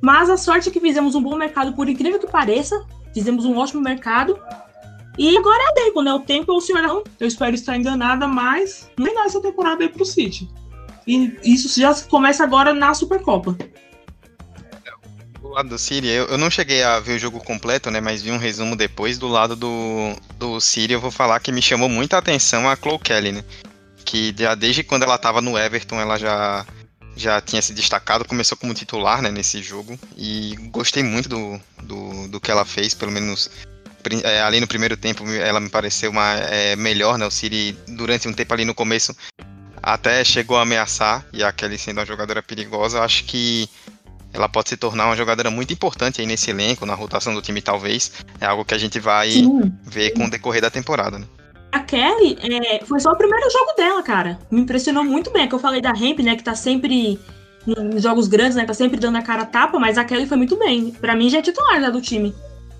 Mas 0.00 0.30
a 0.30 0.36
sorte 0.36 0.68
é 0.68 0.72
que 0.72 0.80
fizemos 0.80 1.14
um 1.14 1.22
bom 1.22 1.36
mercado, 1.36 1.74
por 1.74 1.88
incrível 1.88 2.18
que 2.18 2.26
pareça. 2.26 2.84
Fizemos 3.12 3.44
um 3.44 3.56
ótimo 3.56 3.82
mercado. 3.82 4.38
E 5.18 5.36
agora 5.36 5.62
é 5.70 5.72
tempo, 5.74 6.02
né? 6.02 6.12
O 6.14 6.20
tempo 6.20 6.52
é 6.52 6.54
o 6.54 6.60
senhor 6.60 6.82
não. 6.82 7.04
Eu 7.18 7.26
espero 7.26 7.54
estar 7.54 7.76
enganada, 7.76 8.26
mas 8.26 8.88
não 8.96 9.04
tem 9.04 9.14
nada 9.14 9.26
essa 9.26 9.40
temporada 9.40 9.82
aí 9.82 9.88
pro 9.88 10.04
City. 10.04 10.48
E 11.06 11.36
isso 11.44 11.80
já 11.80 11.94
começa 12.02 12.44
agora 12.44 12.72
na 12.72 12.94
Supercopa. 12.94 13.56
Do 15.42 15.48
lado 15.48 15.68
do 15.68 15.78
City, 15.78 16.06
eu, 16.06 16.26
eu 16.26 16.38
não 16.38 16.50
cheguei 16.50 16.82
a 16.82 17.00
ver 17.00 17.16
o 17.16 17.18
jogo 17.18 17.42
completo, 17.42 17.90
né? 17.90 18.00
Mas 18.00 18.22
vi 18.22 18.30
um 18.30 18.38
resumo 18.38 18.76
depois. 18.76 19.18
Do 19.18 19.28
lado 19.28 19.56
do, 19.56 20.14
do 20.38 20.60
City, 20.60 20.94
eu 20.94 21.00
vou 21.00 21.10
falar 21.10 21.40
que 21.40 21.52
me 21.52 21.60
chamou 21.60 21.88
muita 21.88 22.16
atenção 22.16 22.68
a 22.68 22.76
Chloe 22.76 22.98
Kelly, 22.98 23.32
né? 23.32 23.44
Que 24.04 24.34
já 24.38 24.54
desde 24.54 24.84
quando 24.84 25.02
ela 25.02 25.18
tava 25.18 25.42
no 25.42 25.58
Everton, 25.58 26.00
ela 26.00 26.16
já 26.16 26.64
já 27.20 27.40
tinha 27.40 27.60
se 27.60 27.72
destacado, 27.72 28.24
começou 28.24 28.56
como 28.56 28.74
titular 28.74 29.20
né, 29.22 29.30
nesse 29.30 29.62
jogo 29.62 29.98
e 30.16 30.56
gostei 30.70 31.02
muito 31.02 31.28
do, 31.28 31.60
do, 31.82 32.28
do 32.28 32.40
que 32.40 32.50
ela 32.50 32.64
fez, 32.64 32.94
pelo 32.94 33.12
menos 33.12 33.50
é, 34.24 34.40
ali 34.40 34.60
no 34.60 34.66
primeiro 34.66 34.96
tempo 34.96 35.28
ela 35.28 35.60
me 35.60 35.68
pareceu 35.68 36.10
uma 36.10 36.34
é, 36.34 36.74
melhor, 36.74 37.18
né? 37.18 37.26
O 37.26 37.30
Siri 37.30 37.76
durante 37.86 38.26
um 38.26 38.32
tempo 38.32 38.54
ali 38.54 38.64
no 38.64 38.74
começo 38.74 39.14
até 39.82 40.24
chegou 40.24 40.56
a 40.56 40.62
ameaçar 40.62 41.24
e 41.32 41.42
a 41.42 41.52
Kelly 41.52 41.78
sendo 41.78 41.98
uma 41.98 42.06
jogadora 42.06 42.42
perigosa, 42.42 43.02
acho 43.02 43.24
que 43.24 43.68
ela 44.32 44.48
pode 44.48 44.68
se 44.68 44.76
tornar 44.76 45.06
uma 45.06 45.16
jogadora 45.16 45.50
muito 45.50 45.72
importante 45.72 46.20
aí 46.20 46.26
nesse 46.26 46.50
elenco, 46.50 46.86
na 46.86 46.94
rotação 46.94 47.34
do 47.34 47.42
time 47.42 47.60
talvez. 47.60 48.12
É 48.40 48.46
algo 48.46 48.64
que 48.64 48.74
a 48.74 48.78
gente 48.78 49.00
vai 49.00 49.30
Sim. 49.32 49.72
ver 49.82 50.10
com 50.10 50.24
o 50.24 50.30
decorrer 50.30 50.62
da 50.62 50.70
temporada, 50.70 51.18
né? 51.18 51.26
A 51.72 51.80
Kelly 51.80 52.36
é, 52.42 52.84
foi 52.84 52.98
só 52.98 53.12
o 53.12 53.16
primeiro 53.16 53.48
jogo 53.50 53.72
dela, 53.76 54.02
cara. 54.02 54.38
Me 54.50 54.60
impressionou 54.60 55.04
muito 55.04 55.30
bem. 55.30 55.44
É 55.44 55.46
que 55.46 55.54
eu 55.54 55.58
falei 55.58 55.80
da 55.80 55.90
Hemp, 55.90 56.20
né? 56.20 56.36
Que 56.36 56.42
tá 56.42 56.54
sempre 56.54 57.18
nos 57.66 58.02
jogos 58.02 58.28
grandes, 58.28 58.56
né? 58.56 58.64
Tá 58.64 58.74
sempre 58.74 58.98
dando 58.98 59.16
a 59.16 59.22
cara 59.22 59.42
a 59.42 59.46
tapa, 59.46 59.78
mas 59.78 59.98
a 59.98 60.04
Kelly 60.04 60.26
foi 60.26 60.36
muito 60.36 60.56
bem. 60.58 60.90
Para 60.92 61.14
mim 61.14 61.28
já 61.28 61.38
é 61.38 61.42
titular 61.42 61.80
né, 61.80 61.90
do 61.90 62.00
time. 62.00 62.34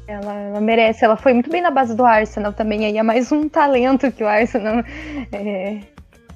Ela, 0.08 0.34
ela, 0.34 0.60
merece, 0.60 1.04
ela 1.04 1.16
foi 1.16 1.32
muito 1.32 1.48
bem 1.48 1.62
na 1.62 1.70
base 1.70 1.94
do 1.94 2.04
Arsenal 2.04 2.52
também. 2.52 2.84
Aí 2.84 2.98
é 2.98 3.02
mais 3.02 3.30
um 3.30 3.48
talento 3.48 4.10
que 4.10 4.24
o 4.24 4.28
Arsenal 4.28 4.82
é, 5.30 5.80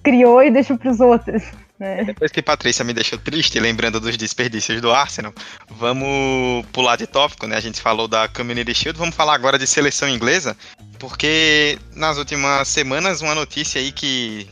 criou 0.04 0.42
e 0.42 0.50
deixou 0.50 0.78
para 0.78 0.90
os 0.90 1.00
outros. 1.00 1.42
Né? 1.78 2.04
Depois 2.04 2.30
que 2.30 2.42
Patrícia 2.42 2.84
me 2.84 2.92
deixou 2.92 3.18
triste, 3.18 3.58
lembrando 3.58 3.98
dos 3.98 4.16
desperdícios 4.16 4.80
do 4.80 4.92
Arsenal, 4.92 5.32
vamos 5.68 6.64
pular 6.72 6.94
de 6.96 7.06
tópico, 7.06 7.48
né? 7.48 7.56
A 7.56 7.60
gente 7.60 7.80
falou 7.80 8.06
da 8.06 8.28
Community 8.28 8.74
Shield, 8.74 8.98
vamos 8.98 9.16
falar 9.16 9.34
agora 9.34 9.58
de 9.58 9.66
seleção 9.66 10.08
inglesa, 10.08 10.56
porque 11.00 11.78
nas 11.96 12.18
últimas 12.18 12.68
semanas 12.68 13.22
uma 13.22 13.34
notícia 13.34 13.80
aí 13.80 13.90
que 13.90 14.48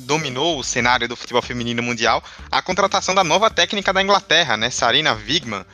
dominou 0.00 0.58
o 0.58 0.64
cenário 0.64 1.06
do 1.06 1.16
futebol 1.16 1.42
feminino 1.42 1.82
mundial, 1.82 2.22
a 2.50 2.62
contratação 2.62 3.14
da 3.14 3.24
nova 3.24 3.50
técnica 3.50 3.92
da 3.92 4.02
Inglaterra, 4.02 4.56
né? 4.56 4.70
Sarina 4.70 5.12
Wigman, 5.12 5.64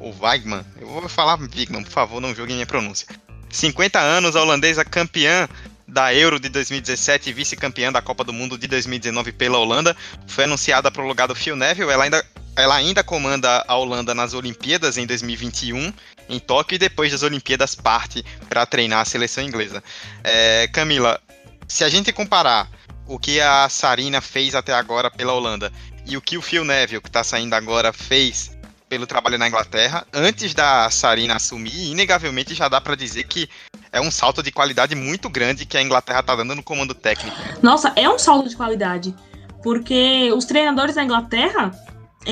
ou 0.00 0.14
Weigman, 0.20 0.64
eu 0.80 0.88
vou 0.88 1.08
falar 1.08 1.38
Wigman, 1.38 1.84
por 1.84 1.92
favor, 1.92 2.20
não 2.20 2.34
julguem 2.34 2.56
minha 2.56 2.66
pronúncia. 2.66 3.06
50 3.50 4.00
anos, 4.00 4.34
a 4.34 4.42
holandesa 4.42 4.84
campeã 4.84 5.48
da 5.86 6.14
Euro 6.14 6.40
de 6.40 6.48
2017 6.48 7.30
e 7.30 7.32
vice-campeã 7.32 7.92
da 7.92 8.02
Copa 8.02 8.24
do 8.24 8.32
Mundo 8.32 8.56
de 8.56 8.66
2019 8.66 9.32
pela 9.32 9.58
Holanda. 9.58 9.96
Foi 10.26 10.44
anunciada 10.44 10.90
lugar 11.06 11.28
do 11.28 11.34
Phil 11.34 11.56
Neville. 11.56 11.90
Ela 11.90 12.04
ainda, 12.04 12.26
ela 12.56 12.74
ainda 12.74 13.04
comanda 13.04 13.64
a 13.66 13.76
Holanda 13.76 14.14
nas 14.14 14.34
Olimpíadas 14.34 14.96
em 14.96 15.06
2021 15.06 15.92
em 16.28 16.38
Tóquio 16.38 16.76
e 16.76 16.78
depois 16.78 17.12
das 17.12 17.22
Olimpíadas 17.22 17.74
parte 17.74 18.24
para 18.48 18.64
treinar 18.66 19.00
a 19.00 19.04
seleção 19.04 19.44
inglesa. 19.44 19.82
É, 20.22 20.68
Camila, 20.72 21.20
se 21.68 21.84
a 21.84 21.88
gente 21.88 22.12
comparar 22.12 22.68
o 23.06 23.18
que 23.18 23.40
a 23.40 23.68
Sarina 23.68 24.20
fez 24.20 24.54
até 24.54 24.72
agora 24.72 25.10
pela 25.10 25.32
Holanda 25.32 25.70
e 26.06 26.16
o 26.16 26.22
que 26.22 26.38
o 26.38 26.42
Phil 26.42 26.64
Neville, 26.64 27.00
que 27.00 27.08
está 27.08 27.22
saindo 27.22 27.54
agora, 27.54 27.92
fez 27.92 28.56
pelo 28.88 29.06
trabalho 29.06 29.38
na 29.38 29.48
Inglaterra, 29.48 30.06
antes 30.12 30.54
da 30.54 30.90
Sarina 30.90 31.36
assumir, 31.36 31.90
inegavelmente 31.90 32.54
já 32.54 32.68
dá 32.68 32.80
para 32.80 32.94
dizer 32.94 33.24
que 33.24 33.48
é 33.90 34.00
um 34.00 34.10
salto 34.10 34.42
de 34.42 34.52
qualidade 34.52 34.94
muito 34.94 35.28
grande 35.28 35.64
que 35.64 35.76
a 35.76 35.82
Inglaterra 35.82 36.22
tá 36.22 36.34
dando 36.36 36.54
no 36.54 36.62
comando 36.62 36.94
técnico. 36.94 37.36
Nossa, 37.62 37.92
é 37.96 38.08
um 38.08 38.18
salto 38.18 38.48
de 38.48 38.56
qualidade. 38.56 39.14
Porque 39.62 40.30
os 40.36 40.44
treinadores 40.44 40.94
da 40.94 41.02
Inglaterra, 41.02 41.70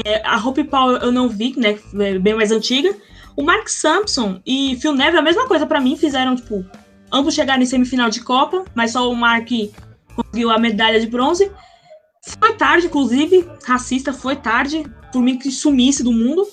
é, 0.04 0.22
a 0.26 0.36
Hope 0.36 0.64
Paul 0.64 0.96
eu 0.96 1.10
não 1.10 1.28
vi, 1.28 1.54
né? 1.56 1.78
É 1.98 2.18
bem 2.18 2.34
mais 2.34 2.50
antiga. 2.50 2.94
O 3.34 3.42
Mark 3.42 3.68
Sampson 3.68 4.40
e 4.44 4.76
Phil 4.80 4.94
Neville, 4.94 5.18
a 5.18 5.22
mesma 5.22 5.46
coisa 5.46 5.66
para 5.66 5.80
mim, 5.80 5.96
fizeram, 5.96 6.36
tipo, 6.36 6.64
ambos 7.10 7.34
chegaram 7.34 7.62
em 7.62 7.66
semifinal 7.66 8.10
de 8.10 8.20
Copa, 8.20 8.64
mas 8.74 8.92
só 8.92 9.10
o 9.10 9.16
Mark 9.16 9.48
conseguiu 10.14 10.50
a 10.50 10.58
medalha 10.58 11.00
de 11.00 11.06
bronze. 11.06 11.50
Foi 12.38 12.54
tarde, 12.54 12.86
inclusive, 12.86 13.48
racista, 13.64 14.12
foi 14.12 14.36
tarde, 14.36 14.84
por 15.12 15.22
mim 15.22 15.38
que 15.38 15.50
sumisse 15.50 16.02
do 16.02 16.12
mundo. 16.12 16.46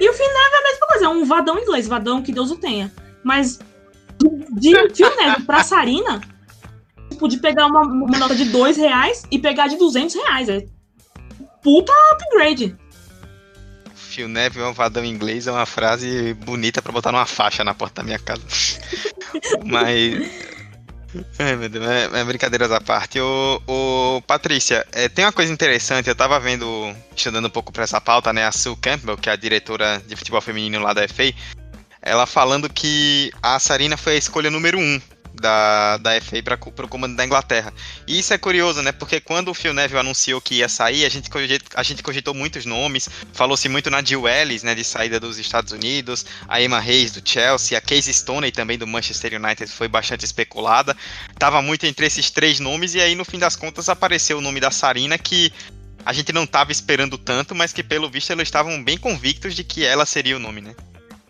E 0.00 0.08
o 0.08 0.12
Neville 0.12 0.28
é 0.28 0.58
a 0.58 0.62
mesma 0.62 0.86
coisa, 0.86 1.04
é 1.04 1.08
um 1.08 1.24
vadão 1.24 1.58
inglês, 1.58 1.86
vadão 1.86 2.22
que 2.22 2.32
Deus 2.32 2.50
o 2.50 2.56
tenha. 2.56 2.92
Mas 3.22 3.58
de 4.52 4.72
Phil 4.94 5.16
Neville 5.16 5.44
pra 5.44 5.64
Sarina, 5.64 6.20
tipo, 7.10 7.28
de 7.28 7.38
pegar 7.38 7.66
uma, 7.66 7.82
uma 7.82 8.18
nota 8.18 8.34
de 8.34 8.44
dois 8.46 8.76
reais 8.76 9.24
e 9.30 9.38
pegar 9.38 9.66
de 9.66 9.76
200 9.76 10.14
reais. 10.14 10.48
É 10.48 10.64
puta 11.62 11.92
upgrade. 12.12 12.76
Phil 13.94 14.28
Neville 14.28 14.64
é 14.64 14.68
um 14.68 14.72
vadão 14.72 15.04
inglês, 15.04 15.46
é 15.46 15.52
uma 15.52 15.66
frase 15.66 16.34
bonita 16.34 16.80
para 16.80 16.92
botar 16.92 17.10
numa 17.10 17.26
faixa 17.26 17.64
na 17.64 17.74
porta 17.74 18.02
da 18.02 18.04
minha 18.04 18.18
casa. 18.18 18.42
Mas 19.64 20.53
é, 21.38 21.56
meu 21.56 21.68
Deus, 21.68 21.86
é, 21.86 22.20
é 22.20 22.24
brincadeiras 22.24 22.70
à 22.72 22.80
parte. 22.80 23.20
O, 23.20 23.62
o 23.66 24.22
Patrícia, 24.22 24.86
é, 24.92 25.08
tem 25.08 25.24
uma 25.24 25.32
coisa 25.32 25.52
interessante, 25.52 26.08
eu 26.08 26.14
tava 26.14 26.38
vendo, 26.40 26.94
estudando 27.14 27.46
um 27.46 27.50
pouco 27.50 27.72
pra 27.72 27.84
essa 27.84 28.00
pauta, 28.00 28.32
né? 28.32 28.44
A 28.44 28.52
Sue 28.52 28.76
Campbell, 28.76 29.16
que 29.16 29.28
é 29.28 29.32
a 29.32 29.36
diretora 29.36 30.02
de 30.06 30.16
futebol 30.16 30.40
feminino 30.40 30.82
lá 30.82 30.92
da 30.92 31.06
FA, 31.08 31.32
ela 32.02 32.26
falando 32.26 32.68
que 32.68 33.32
a 33.42 33.58
Sarina 33.58 33.96
foi 33.96 34.14
a 34.14 34.18
escolha 34.18 34.50
número 34.50 34.78
um 34.78 35.00
da, 35.34 35.96
da 35.98 36.20
FA 36.20 36.42
para 36.42 36.54
o 36.86 36.88
comando 36.88 37.16
da 37.16 37.24
Inglaterra. 37.24 37.72
E 38.06 38.18
isso 38.18 38.32
é 38.32 38.38
curioso, 38.38 38.82
né? 38.82 38.92
Porque 38.92 39.20
quando 39.20 39.50
o 39.50 39.54
Phil 39.54 39.74
Neville 39.74 40.00
anunciou 40.00 40.40
que 40.40 40.56
ia 40.56 40.68
sair, 40.68 41.04
a 41.04 41.08
gente, 41.08 41.28
cogitou, 41.28 41.68
a 41.74 41.82
gente 41.82 42.02
cogitou 42.02 42.34
muitos 42.34 42.64
nomes, 42.64 43.08
falou-se 43.32 43.68
muito 43.68 43.90
na 43.90 44.02
Jill 44.02 44.28
Ellis, 44.28 44.62
né, 44.62 44.74
de 44.74 44.84
saída 44.84 45.18
dos 45.18 45.38
Estados 45.38 45.72
Unidos, 45.72 46.24
a 46.48 46.60
Emma 46.60 46.78
Hayes 46.78 47.12
do 47.12 47.28
Chelsea, 47.28 47.76
a 47.76 47.80
Casey 47.80 48.12
Stoney 48.12 48.52
também 48.52 48.78
do 48.78 48.86
Manchester 48.86 49.34
United 49.34 49.70
foi 49.70 49.88
bastante 49.88 50.24
especulada. 50.24 50.96
Tava 51.38 51.60
muito 51.60 51.84
entre 51.86 52.06
esses 52.06 52.30
três 52.30 52.60
nomes 52.60 52.94
e 52.94 53.00
aí 53.00 53.14
no 53.14 53.24
fim 53.24 53.38
das 53.38 53.56
contas 53.56 53.88
apareceu 53.88 54.38
o 54.38 54.40
nome 54.40 54.60
da 54.60 54.70
Sarina 54.70 55.18
que 55.18 55.52
a 56.04 56.12
gente 56.12 56.32
não 56.32 56.44
estava 56.44 56.70
esperando 56.70 57.16
tanto, 57.16 57.54
mas 57.54 57.72
que 57.72 57.82
pelo 57.82 58.10
visto 58.10 58.30
eles 58.30 58.48
estavam 58.48 58.82
bem 58.82 58.98
convictos 58.98 59.54
de 59.54 59.64
que 59.64 59.84
ela 59.84 60.04
seria 60.04 60.36
o 60.36 60.40
nome, 60.40 60.60
né? 60.60 60.74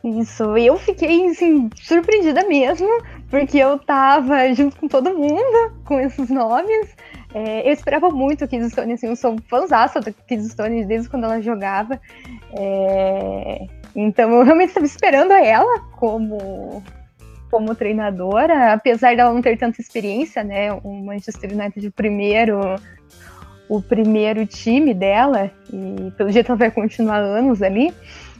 Isso, 0.04 0.56
eu 0.58 0.78
fiquei 0.78 1.28
assim, 1.28 1.70
surpreendida 1.82 2.46
mesmo, 2.46 2.87
porque 3.34 3.58
eu 3.58 3.76
tava 3.80 4.54
junto 4.54 4.76
com 4.76 4.86
todo 4.86 5.12
mundo 5.12 5.72
com 5.84 5.98
esses 5.98 6.30
nomes. 6.30 6.94
É, 7.34 7.68
eu 7.68 7.72
esperava 7.72 8.08
muito 8.08 8.46
Kids 8.46 8.70
Stone, 8.70 8.92
assim, 8.92 9.08
eu 9.08 9.16
sou 9.16 9.36
fãzaça 9.50 10.00
da 10.00 10.12
Kids 10.12 10.52
Stone 10.52 10.84
desde 10.84 11.08
quando 11.08 11.24
ela 11.24 11.42
jogava. 11.42 12.00
É, 12.56 13.66
então 13.96 14.30
eu 14.30 14.44
realmente 14.44 14.68
estava 14.68 14.86
esperando 14.86 15.32
ela 15.32 15.80
como, 15.96 16.80
como 17.50 17.74
treinadora, 17.74 18.72
apesar 18.72 19.16
dela 19.16 19.34
não 19.34 19.42
ter 19.42 19.58
tanta 19.58 19.80
experiência, 19.80 20.44
né? 20.44 20.72
O 20.72 20.94
Manchester 21.04 21.50
United, 21.50 21.88
o 21.88 21.92
primeiro, 21.92 22.60
o 23.68 23.82
primeiro 23.82 24.46
time 24.46 24.94
dela, 24.94 25.50
e 25.72 26.12
pelo 26.12 26.30
jeito 26.30 26.52
ela 26.52 26.58
vai 26.58 26.70
continuar 26.70 27.18
anos 27.18 27.62
ali. 27.62 27.92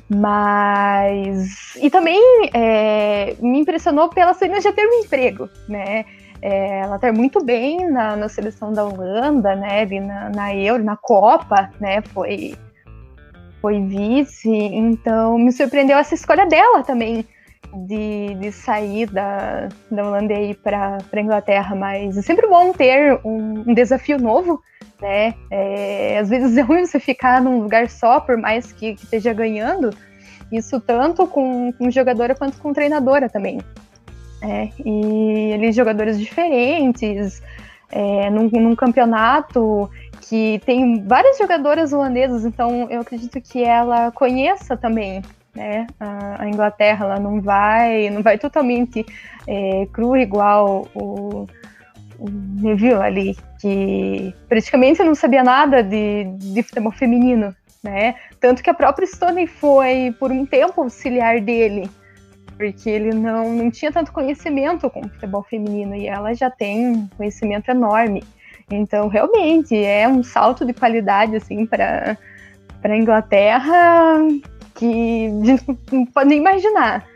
Mas. 0.08 1.76
E 1.76 1.88
também 1.90 2.20
é, 2.52 3.37
me 3.40 3.61
impressionou 3.61 4.08
pela 4.08 4.34
Serena 4.34 4.61
já 4.61 4.73
ter 4.73 4.87
um 4.87 5.04
emprego, 5.04 5.49
né? 5.68 6.04
É, 6.42 6.80
ela 6.80 6.99
tá 6.99 7.11
muito 7.11 7.42
bem 7.42 7.90
na, 7.90 8.16
na, 8.16 8.28
seleção 8.28 8.73
da 8.73 8.84
Holanda, 8.84 9.56
né? 9.56 9.87
Na, 10.00 10.28
na 10.28 10.54
Euro, 10.54 10.84
na 10.84 10.96
Copa, 10.96 11.70
né? 11.80 12.02
Foi, 12.12 12.54
foi 13.62 13.80
vice. 13.80 14.50
Então 14.50 15.38
me 15.38 15.50
surpreendeu 15.52 15.96
essa 15.96 16.14
escolha 16.14 16.46
dela 16.46 16.82
também 16.82 17.25
de, 17.87 18.34
de 18.34 18.52
sair 18.52 19.06
da, 19.06 19.68
da 19.90 20.06
Holanda 20.06 20.34
e 20.34 20.50
ir 20.50 20.54
para 20.56 20.99
a 21.11 21.20
Inglaterra. 21.20 21.75
Mas 21.75 22.16
é 22.18 22.23
sempre 22.23 22.46
bom 22.46 22.73
ter 22.73 23.18
um, 23.25 23.64
um 23.66 23.75
desafio 23.75 24.18
novo 24.18 24.61
né? 25.04 25.34
É, 25.50 26.18
às 26.18 26.30
vezes 26.30 26.56
é 26.56 26.62
ruim 26.62 26.87
você 26.87 26.99
ficar 26.99 27.38
num 27.42 27.61
lugar 27.61 27.90
só, 27.90 28.20
por 28.20 28.38
mais 28.38 28.73
que, 28.73 28.94
que 28.94 29.04
esteja 29.04 29.34
ganhando. 29.34 29.90
Isso 30.50 30.80
tanto 30.80 31.26
com, 31.26 31.70
com 31.75 31.90
jogadora 31.90 32.34
quanto 32.34 32.56
com 32.58 32.73
treinadora 32.73 33.28
também. 33.28 33.61
É, 34.40 34.70
e 34.82 35.52
eles 35.52 35.76
jogadores 35.76 36.18
diferentes, 36.18 37.42
é, 37.92 38.30
num, 38.30 38.49
num, 38.49 38.75
campeonato 38.75 39.90
que 40.23 40.61
tem 40.64 41.02
várias 41.06 41.37
jogadoras 41.37 41.92
holandesas, 41.92 42.46
então 42.46 42.88
eu 42.90 43.02
acredito 43.02 43.40
que 43.42 43.62
ela 43.62 44.11
conheça 44.11 44.76
também 44.76 45.23
né, 45.54 45.87
a, 46.00 46.42
a 46.42 46.49
Inglaterra, 46.49 47.06
ela 47.06 47.20
não 47.20 47.40
vai, 47.40 48.11
não 48.11 48.23
vai 48.23 48.38
totalmente 48.38 49.04
é, 49.46 49.87
cru 49.92 50.16
igual 50.16 50.87
o, 50.94 51.46
o 52.18 52.30
Neville 52.30 53.02
ali, 53.02 53.37
que 53.64 54.35
praticamente 54.47 55.02
não 55.02 55.14
sabia 55.14 55.42
nada 55.42 55.83
de, 55.83 56.25
de 56.37 56.62
futebol 56.62 56.92
feminino, 56.92 57.56
né? 57.83 58.14
Tanto 58.38 58.62
que 58.62 58.68
a 58.68 58.75
própria 58.75 59.06
Stone 59.06 59.47
foi 59.47 60.14
por 60.21 60.30
um 60.30 60.44
tempo 60.44 60.83
auxiliar 60.83 61.40
dele, 61.40 61.88
porque 62.59 62.90
ele 62.90 63.14
não, 63.14 63.54
não 63.54 63.71
tinha 63.71 63.90
tanto 63.90 64.12
conhecimento 64.12 64.90
com 64.90 65.09
futebol 65.09 65.42
feminino 65.42 65.94
e 65.94 66.06
ela 66.06 66.35
já 66.35 66.50
tem 66.50 66.88
um 66.88 67.09
conhecimento 67.16 67.71
enorme. 67.71 68.23
Então, 68.71 69.09
realmente, 69.09 69.75
é 69.75 70.06
um 70.06 70.23
salto 70.23 70.66
de 70.66 70.75
qualidade 70.75 71.35
assim 71.35 71.64
para 71.64 72.18
para 72.83 72.99
Inglaterra 72.99 74.18
que 74.75 75.28
não 75.90 76.04
pode 76.04 76.28
nem 76.28 76.38
imaginar. 76.38 77.06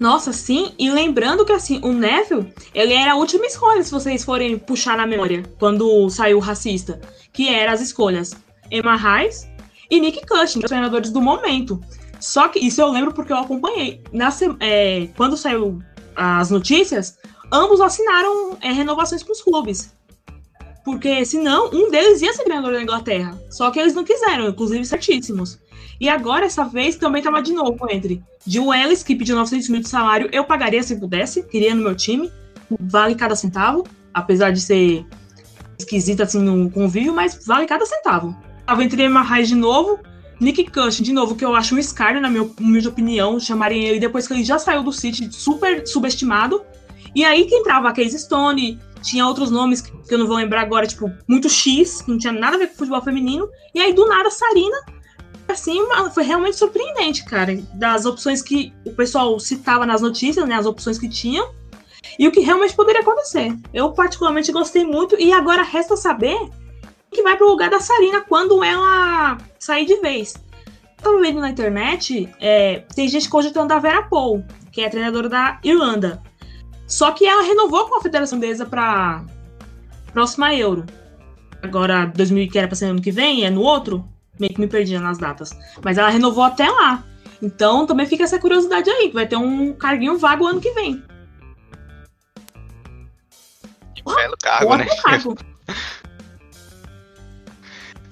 Nossa, 0.00 0.32
sim, 0.32 0.72
e 0.78 0.90
lembrando 0.90 1.44
que 1.44 1.52
assim, 1.52 1.80
o 1.82 1.92
Neville, 1.92 2.52
ele 2.72 2.94
era 2.94 3.12
a 3.12 3.16
última 3.16 3.46
escolha, 3.46 3.82
se 3.82 3.90
vocês 3.90 4.24
forem 4.24 4.58
puxar 4.58 4.96
na 4.96 5.06
memória, 5.06 5.42
quando 5.58 6.08
saiu 6.08 6.38
o 6.38 6.40
racista, 6.40 7.00
que 7.32 7.48
eram 7.48 7.72
as 7.72 7.80
escolhas 7.80 8.36
Emma 8.70 8.96
Rice 8.96 9.48
e 9.90 9.98
Nick 10.00 10.24
Cushing, 10.26 10.60
os 10.60 10.66
treinadores 10.66 11.10
do 11.10 11.20
momento. 11.20 11.80
Só 12.20 12.48
que 12.48 12.58
isso 12.58 12.80
eu 12.80 12.90
lembro 12.90 13.12
porque 13.12 13.32
eu 13.32 13.36
acompanhei. 13.38 14.02
Na, 14.12 14.28
é, 14.60 15.08
quando 15.16 15.36
saiu 15.36 15.80
as 16.14 16.50
notícias, 16.50 17.18
ambos 17.52 17.80
assinaram 17.80 18.56
é, 18.60 18.72
renovações 18.72 19.22
com 19.22 19.32
os 19.32 19.40
clubes. 19.40 19.94
Porque 20.84 21.24
senão 21.24 21.70
um 21.70 21.90
deles 21.90 22.22
ia 22.22 22.32
ser 22.32 22.44
treinador 22.44 22.72
da 22.72 22.82
Inglaterra. 22.82 23.38
Só 23.50 23.70
que 23.70 23.78
eles 23.78 23.94
não 23.94 24.04
quiseram, 24.04 24.48
inclusive 24.48 24.84
certíssimos. 24.84 25.58
E 26.00 26.08
agora, 26.08 26.46
essa 26.46 26.64
vez, 26.64 26.96
também 26.96 27.22
tava 27.22 27.42
de 27.42 27.52
novo 27.52 27.86
entre 27.90 28.22
Jill 28.46 28.72
Ellis, 28.72 29.02
que 29.02 29.16
pediu 29.16 29.34
900 29.36 29.68
mil 29.68 29.80
de 29.80 29.88
salário, 29.88 30.28
eu 30.32 30.44
pagaria 30.44 30.82
se 30.82 30.96
pudesse, 30.96 31.42
queria 31.42 31.74
no 31.74 31.82
meu 31.82 31.94
time, 31.94 32.30
vale 32.80 33.14
cada 33.14 33.34
centavo, 33.34 33.84
apesar 34.14 34.52
de 34.52 34.60
ser 34.60 35.04
esquisita 35.78 36.22
assim 36.24 36.40
no 36.40 36.70
convívio, 36.70 37.12
mas 37.12 37.44
vale 37.46 37.66
cada 37.66 37.84
centavo. 37.84 38.36
Tava 38.64 38.84
entre 38.84 39.02
Emma 39.04 39.22
Raiz 39.22 39.48
de 39.48 39.54
novo, 39.54 39.98
Nick 40.40 40.70
Cush, 40.70 41.00
de 41.00 41.12
novo, 41.12 41.34
que 41.34 41.44
eu 41.44 41.54
acho 41.54 41.74
um 41.74 41.78
escárnio, 41.78 42.22
na 42.22 42.30
minha 42.30 42.48
humilde 42.60 42.86
opinião, 42.86 43.40
chamarem 43.40 43.84
ele 43.84 43.98
depois 43.98 44.28
que 44.28 44.34
ele 44.34 44.44
já 44.44 44.58
saiu 44.58 44.82
do 44.84 44.92
City, 44.92 45.28
super 45.32 45.86
subestimado. 45.86 46.62
E 47.14 47.24
aí 47.24 47.46
que 47.46 47.54
entrava 47.54 47.88
a 47.88 47.92
Casey 47.92 48.18
Stone, 48.18 48.78
tinha 49.02 49.26
outros 49.26 49.50
nomes 49.50 49.80
que 49.80 50.14
eu 50.14 50.18
não 50.18 50.26
vou 50.26 50.36
lembrar 50.36 50.60
agora, 50.60 50.86
tipo, 50.86 51.10
muito 51.26 51.48
X, 51.48 52.02
que 52.02 52.10
não 52.10 52.18
tinha 52.18 52.32
nada 52.32 52.56
a 52.56 52.58
ver 52.58 52.68
com 52.68 52.76
futebol 52.76 53.02
feminino. 53.02 53.48
E 53.74 53.80
aí, 53.80 53.92
do 53.92 54.06
nada, 54.06 54.30
Sarina, 54.30 54.76
assim, 55.52 55.78
foi 56.12 56.24
realmente 56.24 56.56
surpreendente, 56.56 57.24
cara. 57.24 57.56
Das 57.74 58.04
opções 58.04 58.42
que 58.42 58.72
o 58.84 58.92
pessoal 58.92 59.38
citava 59.40 59.86
nas 59.86 60.00
notícias, 60.00 60.46
né? 60.46 60.54
As 60.54 60.66
opções 60.66 60.98
que 60.98 61.08
tinham. 61.08 61.52
E 62.18 62.26
o 62.26 62.32
que 62.32 62.40
realmente 62.40 62.74
poderia 62.74 63.00
acontecer. 63.00 63.56
Eu, 63.72 63.92
particularmente, 63.92 64.52
gostei 64.52 64.84
muito. 64.84 65.18
E 65.18 65.32
agora 65.32 65.62
resta 65.62 65.96
saber 65.96 66.38
que 67.10 67.22
vai 67.22 67.36
pro 67.36 67.48
lugar 67.48 67.70
da 67.70 67.80
Sarina 67.80 68.20
quando 68.20 68.62
ela 68.62 69.38
sair 69.58 69.86
de 69.86 69.96
vez. 70.00 70.34
Tava 71.02 71.20
vendo 71.20 71.40
na 71.40 71.50
internet, 71.50 72.28
é, 72.40 72.80
tem 72.94 73.08
gente 73.08 73.28
cogitando 73.28 73.72
a 73.72 73.78
Vera 73.78 74.02
Paul, 74.02 74.44
que 74.72 74.80
é 74.80 74.88
treinadora 74.88 75.28
da 75.28 75.60
Irlanda. 75.62 76.20
Só 76.86 77.12
que 77.12 77.24
ela 77.24 77.42
renovou 77.42 77.86
com 77.86 77.98
a 77.98 78.02
Federação 78.02 78.38
Inglesa 78.38 78.66
para 78.66 79.24
próxima 80.12 80.54
Euro. 80.54 80.86
Agora, 81.62 82.06
2000, 82.06 82.48
que 82.50 82.58
era 82.58 82.66
para 82.66 82.76
ser 82.76 82.86
ano 82.86 83.02
que 83.02 83.12
vem, 83.12 83.44
é 83.44 83.50
no 83.50 83.60
outro. 83.60 84.08
Meio 84.38 84.54
que 84.54 84.60
me 84.60 84.66
perdi 84.66 84.98
nas 84.98 85.18
datas. 85.18 85.50
Mas 85.82 85.98
ela 85.98 86.10
renovou 86.10 86.44
até 86.44 86.68
lá. 86.68 87.04
Então 87.42 87.86
também 87.86 88.06
fica 88.06 88.24
essa 88.24 88.38
curiosidade 88.38 88.90
aí, 88.90 89.08
que 89.08 89.14
vai 89.14 89.26
ter 89.26 89.36
um 89.36 89.72
carguinho 89.72 90.18
vago 90.18 90.46
ano 90.46 90.60
que 90.60 90.72
vem. 90.72 91.02
Que 93.94 94.02
belo 94.02 94.36
cargo, 94.42 94.76
né? 94.76 94.86
Cargo. 95.02 95.36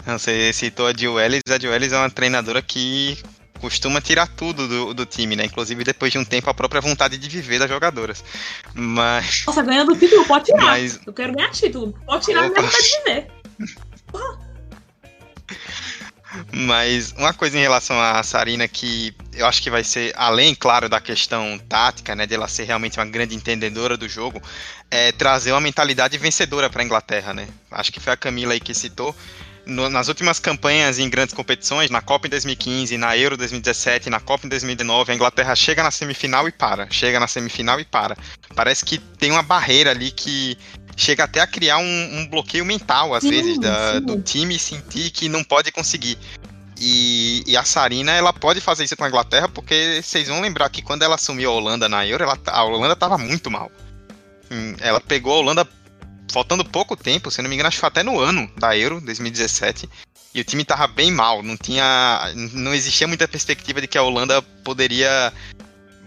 Você 0.06 0.52
citou 0.52 0.86
a 0.86 0.92
Jill 0.92 1.18
Ellis. 1.18 1.42
A 1.50 1.58
Jill 1.58 1.74
Ellis 1.74 1.92
é 1.92 1.96
uma 1.96 2.08
treinadora 2.08 2.62
que 2.62 3.18
costuma 3.60 4.00
tirar 4.00 4.28
tudo 4.28 4.68
do, 4.68 4.94
do, 4.94 5.04
time, 5.04 5.34
né? 5.34 5.44
Inclusive, 5.44 5.82
depois 5.82 6.12
de 6.12 6.18
um 6.18 6.24
tempo, 6.24 6.48
a 6.48 6.54
própria 6.54 6.80
vontade 6.80 7.18
de 7.18 7.28
viver 7.28 7.58
das 7.58 7.68
jogadoras. 7.68 8.22
Mas. 8.72 9.42
Nossa, 9.46 9.62
ganhando 9.62 9.92
o 9.92 9.96
título, 9.96 10.24
pode 10.24 10.44
tirar. 10.44 10.64
Mas... 10.64 11.00
Eu 11.04 11.12
quero 11.12 11.34
ganhar 11.34 11.50
título. 11.50 11.92
Pode 12.06 12.24
tirar 12.24 12.44
a 12.44 12.48
minha 12.48 12.62
vontade 12.62 12.84
de 12.84 12.98
viver. 12.98 13.28
Mas 16.52 17.12
uma 17.12 17.32
coisa 17.32 17.56
em 17.56 17.60
relação 17.60 18.00
a 18.00 18.22
Sarina 18.22 18.66
que 18.68 19.14
eu 19.34 19.46
acho 19.46 19.62
que 19.62 19.70
vai 19.70 19.84
ser, 19.84 20.12
além, 20.16 20.54
claro, 20.54 20.88
da 20.88 21.00
questão 21.00 21.58
tática, 21.68 22.14
né, 22.14 22.26
de 22.26 22.34
ela 22.34 22.48
ser 22.48 22.64
realmente 22.64 22.98
uma 22.98 23.06
grande 23.06 23.34
entendedora 23.34 23.96
do 23.96 24.08
jogo, 24.08 24.42
é 24.90 25.12
trazer 25.12 25.52
uma 25.52 25.60
mentalidade 25.60 26.16
vencedora 26.18 26.70
para 26.70 26.82
a 26.82 26.84
Inglaterra, 26.84 27.34
né? 27.34 27.48
Acho 27.70 27.92
que 27.92 28.00
foi 28.00 28.12
a 28.12 28.16
Camila 28.16 28.52
aí 28.52 28.60
que 28.60 28.74
citou 28.74 29.14
no, 29.66 29.90
nas 29.90 30.08
últimas 30.08 30.38
campanhas 30.38 30.98
em 30.98 31.10
grandes 31.10 31.34
competições, 31.34 31.90
na 31.90 32.00
Copa 32.00 32.28
em 32.28 32.30
2015, 32.30 32.96
na 32.96 33.16
Euro 33.16 33.36
2017, 33.36 34.08
na 34.08 34.20
Copa 34.20 34.46
em 34.46 34.48
2019, 34.48 35.12
a 35.12 35.14
Inglaterra 35.14 35.54
chega 35.56 35.82
na 35.82 35.90
semifinal 35.90 36.48
e 36.48 36.52
para. 36.52 36.88
Chega 36.90 37.18
na 37.18 37.26
semifinal 37.26 37.80
e 37.80 37.84
para. 37.84 38.16
Parece 38.54 38.84
que 38.84 38.98
tem 38.98 39.32
uma 39.32 39.42
barreira 39.42 39.90
ali 39.90 40.12
que 40.12 40.56
chega 40.96 41.24
até 41.24 41.40
a 41.40 41.46
criar 41.46 41.78
um, 41.78 42.18
um 42.18 42.26
bloqueio 42.26 42.64
mental, 42.64 43.14
às 43.14 43.22
sim, 43.22 43.30
vezes, 43.30 43.58
da, 43.58 44.00
do 44.00 44.20
time 44.20 44.58
sentir 44.58 45.10
que 45.10 45.28
não 45.28 45.44
pode 45.44 45.70
conseguir. 45.70 46.18
E, 46.78 47.42
e, 47.46 47.56
a 47.56 47.64
Sarina, 47.64 48.12
ela 48.12 48.32
pode 48.32 48.60
fazer 48.60 48.84
isso 48.84 48.96
com 48.96 49.04
a 49.04 49.08
Inglaterra, 49.08 49.48
porque 49.48 50.00
vocês 50.02 50.28
vão 50.28 50.40
lembrar 50.40 50.68
que 50.68 50.82
quando 50.82 51.02
ela 51.02 51.14
assumiu 51.14 51.50
a 51.50 51.54
Holanda 51.54 51.88
na 51.88 52.06
Euro, 52.06 52.24
ela, 52.24 52.38
a 52.46 52.64
Holanda 52.64 52.94
estava 52.94 53.16
muito 53.16 53.50
mal. 53.50 53.70
Hum, 54.50 54.74
ela 54.80 55.00
pegou 55.00 55.34
a 55.34 55.38
Holanda 55.38 55.68
faltando 56.30 56.64
pouco 56.64 56.96
tempo, 56.96 57.30
se 57.30 57.40
não 57.40 57.48
me 57.48 57.54
engano, 57.54 57.68
acho 57.68 57.76
que 57.76 57.80
foi 57.80 57.88
até 57.88 58.02
no 58.02 58.18
ano 58.18 58.50
da 58.58 58.76
Euro 58.76 59.00
2017. 59.00 59.88
E 60.34 60.40
o 60.40 60.44
time 60.44 60.66
tava 60.66 60.86
bem 60.86 61.10
mal, 61.10 61.42
não 61.42 61.56
tinha. 61.56 62.30
não 62.52 62.74
existia 62.74 63.08
muita 63.08 63.26
perspectiva 63.26 63.80
de 63.80 63.86
que 63.86 63.96
a 63.96 64.02
Holanda 64.02 64.42
poderia 64.62 65.32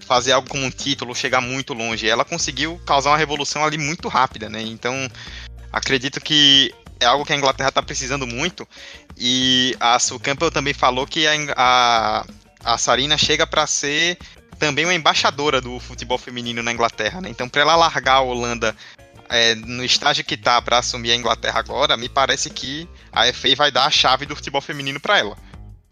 fazer 0.09 0.31
algo 0.31 0.49
como 0.49 0.65
um 0.65 0.71
título, 0.71 1.13
chegar 1.13 1.39
muito 1.39 1.71
longe. 1.71 2.09
Ela 2.09 2.25
conseguiu 2.25 2.81
causar 2.83 3.11
uma 3.11 3.17
revolução 3.17 3.63
ali 3.63 3.77
muito 3.77 4.07
rápida, 4.07 4.49
né? 4.49 4.59
Então, 4.59 5.07
acredito 5.71 6.19
que 6.19 6.73
é 6.99 7.05
algo 7.05 7.23
que 7.23 7.31
a 7.31 7.35
Inglaterra 7.35 7.69
está 7.69 7.83
precisando 7.83 8.25
muito. 8.25 8.67
E 9.15 9.77
a 9.79 9.99
Sue 9.99 10.19
Campbell 10.19 10.49
também 10.49 10.73
falou 10.73 11.05
que 11.05 11.27
a, 11.27 11.33
a, 11.55 12.25
a 12.65 12.77
Sarina 12.79 13.19
chega 13.19 13.45
para 13.45 13.67
ser 13.67 14.17
também 14.57 14.83
uma 14.83 14.95
embaixadora 14.95 15.61
do 15.61 15.79
futebol 15.79 16.17
feminino 16.17 16.63
na 16.63 16.73
Inglaterra, 16.73 17.21
né? 17.21 17.29
Então, 17.29 17.47
para 17.47 17.61
ela 17.61 17.75
largar 17.75 18.15
a 18.15 18.21
Holanda 18.21 18.75
é, 19.29 19.53
no 19.53 19.85
estágio 19.85 20.25
que 20.25 20.35
tá 20.35 20.59
para 20.59 20.79
assumir 20.79 21.11
a 21.11 21.15
Inglaterra 21.15 21.59
agora, 21.59 21.95
me 21.95 22.09
parece 22.09 22.49
que 22.49 22.89
a 23.11 23.31
FA 23.31 23.55
vai 23.55 23.71
dar 23.71 23.85
a 23.85 23.91
chave 23.91 24.25
do 24.25 24.35
futebol 24.35 24.59
feminino 24.59 24.99
para 24.99 25.19
ela. 25.19 25.37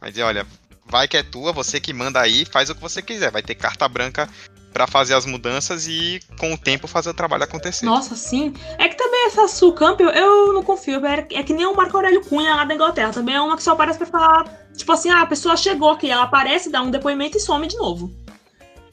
Dizer, 0.10 0.23
olha, 0.23 0.45
vai 0.89 1.08
que 1.08 1.17
é 1.17 1.23
tua, 1.23 1.52
você 1.52 1.80
que 1.80 1.93
manda 1.93 2.19
aí, 2.19 2.45
faz 2.45 2.69
o 2.69 2.76
que 2.76 2.82
você 2.82 3.02
quiser. 3.02 3.32
Vai 3.32 3.41
ter 3.41 3.56
carta 3.56 3.88
branca 3.88 4.30
para 4.73 4.86
fazer 4.86 5.15
as 5.15 5.26
mudanças 5.26 5.88
e 5.88 6.19
com 6.39 6.54
o 6.54 6.58
tempo 6.58 6.88
fazer 6.88 7.10
o 7.10 7.13
trabalho 7.13 7.43
acontecer. 7.43 7.86
Nossa, 7.86 8.15
sim. 8.15 8.54
É 8.78 8.88
que 8.88 8.95
também 8.95 9.26
essa 9.26 9.47
Sul 9.47 9.73
Campbell, 9.73 10.10
eu 10.10 10.54
não 10.54 10.62
confio. 10.62 11.04
É, 11.06 11.26
é 11.32 11.43
que 11.43 11.54
nem 11.54 11.65
o 11.65 11.76
Marco 11.76 11.97
Aurélio 11.97 12.23
Cunha 12.23 12.56
lá 12.56 12.63
da 12.63 12.76
Inglaterra. 12.76 13.12
Também 13.12 13.36
é 13.36 13.41
uma 13.41 13.56
que 13.56 13.63
só 13.63 13.71
aparece 13.71 13.97
pra 13.97 14.08
falar, 14.08 14.45
tipo 14.76 14.91
assim, 14.91 15.10
ah, 15.10 15.21
a 15.21 15.26
pessoa 15.26 15.58
chegou 15.58 15.89
aqui, 15.89 16.12
ela 16.12 16.23
aparece, 16.23 16.69
dá 16.69 16.82
um 16.82 16.91
depoimento 16.91 17.38
e 17.38 17.39
some 17.39 17.65
de 17.65 17.76
novo. 17.76 18.13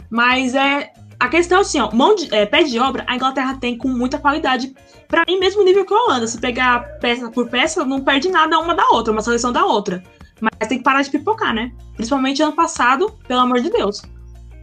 Mas 0.08 0.54
é, 0.54 0.90
a 1.20 1.28
questão 1.28 1.58
é 1.58 1.60
assim, 1.60 1.80
ó, 1.80 1.90
mão 1.90 2.14
de, 2.14 2.34
é, 2.34 2.46
pé 2.46 2.62
de 2.62 2.78
obra, 2.78 3.04
a 3.06 3.14
Inglaterra 3.14 3.58
tem 3.60 3.76
com 3.76 3.88
muita 3.88 4.18
qualidade. 4.18 4.74
Para 5.06 5.24
mim, 5.28 5.38
mesmo 5.38 5.62
nível 5.62 5.84
que 5.84 5.92
a 5.92 5.96
Holanda. 5.96 6.26
Se 6.26 6.38
pegar 6.38 6.98
peça 6.98 7.30
por 7.30 7.48
peça, 7.48 7.84
não 7.84 8.00
perde 8.00 8.30
nada 8.30 8.58
uma 8.58 8.74
da 8.74 8.88
outra, 8.88 9.12
uma 9.12 9.22
seleção 9.22 9.52
da 9.52 9.64
outra. 9.66 10.02
Mas 10.40 10.68
tem 10.68 10.78
que 10.78 10.84
parar 10.84 11.02
de 11.02 11.10
pipocar, 11.10 11.54
né? 11.54 11.72
Principalmente 11.94 12.42
ano 12.42 12.52
passado, 12.52 13.12
pelo 13.26 13.40
amor 13.40 13.60
de 13.60 13.70
Deus. 13.70 14.02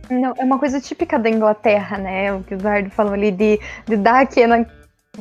Não, 0.10 0.34
é 0.38 0.44
uma 0.44 0.60
coisa 0.60 0.82
típica 0.82 1.18
da 1.18 1.30
Inglaterra, 1.30 1.98
né? 1.98 2.34
O 2.34 2.44
que 2.44 2.54
o 2.54 2.56
Eduardo 2.56 2.90
falou 2.90 3.14
ali, 3.14 3.32
de, 3.32 3.60
de 3.88 3.98
dar 3.98 4.22
aquela. 4.22 4.66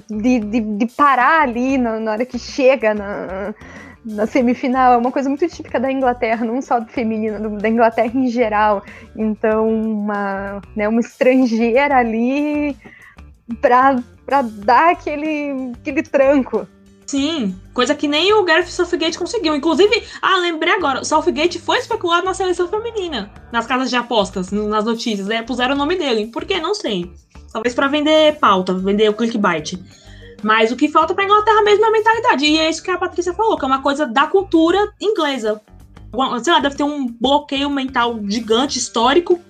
De, 0.08 0.38
de, 0.38 0.60
de 0.60 0.86
parar 0.86 1.42
ali 1.42 1.76
na, 1.76 1.98
na 1.98 2.12
hora 2.12 2.24
que 2.24 2.38
chega 2.38 2.94
na, 2.94 3.54
na 4.04 4.26
semifinal. 4.26 4.92
É 4.92 4.96
uma 4.96 5.12
coisa 5.12 5.28
muito 5.28 5.46
típica 5.48 5.78
da 5.78 5.90
Inglaterra, 5.90 6.44
não 6.44 6.60
só 6.60 6.80
do 6.80 6.88
feminino, 6.88 7.58
da 7.58 7.68
Inglaterra 7.68 8.12
em 8.14 8.28
geral. 8.28 8.84
Então, 9.16 9.68
uma, 9.68 10.60
né, 10.74 10.88
uma 10.88 11.00
estrangeira 11.00 11.96
ali 11.96 12.76
para 13.60 14.42
dar 14.42 14.92
aquele, 14.92 15.72
aquele 15.80 16.02
tranco. 16.02 16.66
Sim, 17.10 17.58
coisa 17.74 17.92
que 17.92 18.06
nem 18.06 18.32
o 18.32 18.44
Gareth 18.44 18.68
Southgate 18.68 19.18
conseguiu. 19.18 19.56
Inclusive, 19.56 20.04
ah, 20.22 20.36
lembrei 20.36 20.72
agora, 20.74 21.00
o 21.00 21.04
Southgate 21.04 21.58
foi 21.58 21.78
especulado 21.78 22.24
na 22.24 22.32
seleção 22.32 22.68
feminina, 22.68 23.32
nas 23.50 23.66
casas 23.66 23.90
de 23.90 23.96
apostas, 23.96 24.52
nas 24.52 24.84
notícias, 24.84 25.26
né? 25.26 25.42
Puseram 25.42 25.74
o 25.74 25.78
nome 25.78 25.96
dele. 25.96 26.28
Por 26.28 26.44
quê? 26.44 26.60
Não 26.60 26.72
sei. 26.72 27.12
Talvez 27.52 27.74
para 27.74 27.88
vender 27.88 28.38
pauta, 28.38 28.74
vender 28.74 29.10
o 29.10 29.14
clickbait. 29.14 29.76
Mas 30.40 30.70
o 30.70 30.76
que 30.76 30.86
falta 30.86 31.12
pra 31.12 31.24
Inglaterra 31.24 31.62
mesmo 31.62 31.84
é 31.84 31.88
a 31.88 31.90
mentalidade. 31.90 32.44
E 32.44 32.58
é 32.60 32.70
isso 32.70 32.80
que 32.80 32.92
a 32.92 32.96
Patrícia 32.96 33.34
falou, 33.34 33.58
que 33.58 33.64
é 33.64 33.66
uma 33.66 33.82
coisa 33.82 34.06
da 34.06 34.28
cultura 34.28 34.94
inglesa. 35.00 35.60
Sei 36.44 36.52
lá, 36.52 36.60
deve 36.60 36.76
ter 36.76 36.84
um 36.84 37.08
bloqueio 37.08 37.68
mental 37.68 38.20
gigante, 38.28 38.78
histórico. 38.78 39.40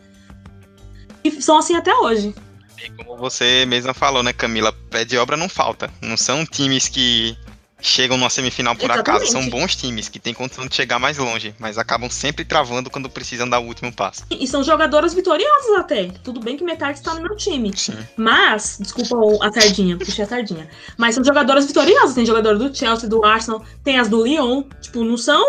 E 1.22 1.30
são 1.42 1.58
assim 1.58 1.76
até 1.76 1.94
hoje. 1.94 2.34
E 2.82 2.88
como 3.04 3.18
você 3.18 3.66
mesma 3.66 3.92
falou, 3.92 4.22
né, 4.22 4.32
Camila? 4.32 4.72
Pé 4.72 5.04
de 5.04 5.18
obra 5.18 5.36
não 5.36 5.50
falta. 5.50 5.92
Não 6.00 6.16
são 6.16 6.46
times 6.46 6.88
que 6.88 7.36
chegam 7.80 8.16
numa 8.16 8.30
semifinal 8.30 8.74
por 8.74 8.90
Exatamente. 8.90 9.10
acaso. 9.10 9.32
São 9.32 9.48
bons 9.48 9.74
times 9.74 10.08
que 10.08 10.18
têm 10.18 10.34
condição 10.34 10.66
de 10.66 10.74
chegar 10.74 10.98
mais 10.98 11.18
longe, 11.18 11.54
mas 11.58 11.78
acabam 11.78 12.10
sempre 12.10 12.44
travando 12.44 12.90
quando 12.90 13.08
precisam 13.08 13.48
dar 13.48 13.60
o 13.60 13.66
último 13.66 13.92
passo. 13.92 14.24
E 14.30 14.46
são 14.46 14.62
jogadoras 14.62 15.14
vitoriosas 15.14 15.78
até. 15.78 16.08
Tudo 16.22 16.40
bem 16.40 16.56
que 16.56 16.64
metade 16.64 16.98
está 16.98 17.14
no 17.14 17.22
meu 17.22 17.36
time. 17.36 17.72
Sim. 17.76 17.96
Mas, 18.16 18.78
desculpa 18.80 19.16
a 19.44 19.52
sardinha, 19.52 19.96
puxei 19.96 20.24
a 20.24 20.28
sardinha. 20.28 20.68
Mas 20.96 21.14
são 21.14 21.24
jogadoras 21.24 21.66
vitoriosas. 21.66 22.14
Tem 22.14 22.26
jogadora 22.26 22.58
do 22.58 22.74
Chelsea, 22.74 23.08
do 23.08 23.24
Arsenal, 23.24 23.64
tem 23.82 23.98
as 23.98 24.08
do 24.08 24.24
Lyon. 24.24 24.64
Tipo, 24.80 25.04
não 25.04 25.16
são 25.16 25.44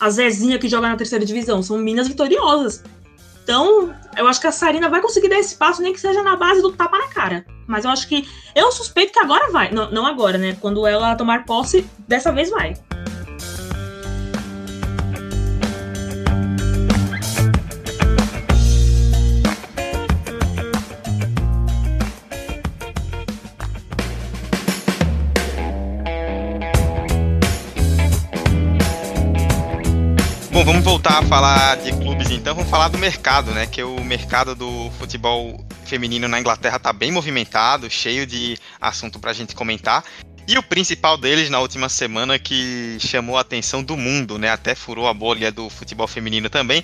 a 0.00 0.10
Zezinha 0.10 0.58
que 0.58 0.68
joga 0.68 0.88
na 0.88 0.96
terceira 0.96 1.24
divisão, 1.24 1.62
são 1.62 1.76
minas 1.78 2.06
vitoriosas. 2.06 2.84
Então, 3.48 3.94
eu 4.14 4.28
acho 4.28 4.42
que 4.42 4.46
a 4.46 4.52
Sarina 4.52 4.90
vai 4.90 5.00
conseguir 5.00 5.30
dar 5.30 5.38
esse 5.38 5.56
passo, 5.56 5.80
nem 5.80 5.94
que 5.94 5.98
seja 5.98 6.22
na 6.22 6.36
base 6.36 6.60
do 6.60 6.70
tapa 6.70 6.98
na 6.98 7.08
cara. 7.08 7.46
Mas 7.66 7.86
eu 7.86 7.90
acho 7.90 8.06
que. 8.06 8.28
Eu 8.54 8.70
suspeito 8.70 9.10
que 9.10 9.18
agora 9.18 9.50
vai. 9.50 9.72
Não, 9.72 9.90
não 9.90 10.06
agora, 10.06 10.36
né? 10.36 10.54
Quando 10.60 10.86
ela 10.86 11.16
tomar 11.16 11.46
posse, 11.46 11.88
dessa 12.06 12.30
vez 12.30 12.50
vai. 12.50 12.74
Bom, 30.58 30.64
vamos 30.64 30.82
voltar 30.82 31.20
a 31.20 31.22
falar 31.22 31.76
de 31.76 31.92
clubes 31.92 32.32
então, 32.32 32.52
vamos 32.52 32.68
falar 32.68 32.88
do 32.88 32.98
mercado, 32.98 33.52
né? 33.52 33.64
Que 33.64 33.80
o 33.80 34.02
mercado 34.02 34.56
do 34.56 34.90
futebol 34.98 35.64
feminino 35.84 36.26
na 36.26 36.40
Inglaterra 36.40 36.80
tá 36.80 36.92
bem 36.92 37.12
movimentado, 37.12 37.88
cheio 37.88 38.26
de 38.26 38.58
assunto 38.80 39.20
pra 39.20 39.32
gente 39.32 39.54
comentar. 39.54 40.02
E 40.48 40.58
o 40.58 40.62
principal 40.62 41.16
deles 41.16 41.48
na 41.48 41.60
última 41.60 41.88
semana 41.88 42.40
que 42.40 42.96
chamou 42.98 43.38
a 43.38 43.42
atenção 43.42 43.84
do 43.84 43.96
mundo, 43.96 44.36
né? 44.36 44.50
Até 44.50 44.74
furou 44.74 45.06
a 45.06 45.14
bolha 45.14 45.52
do 45.52 45.70
futebol 45.70 46.08
feminino 46.08 46.50
também. 46.50 46.82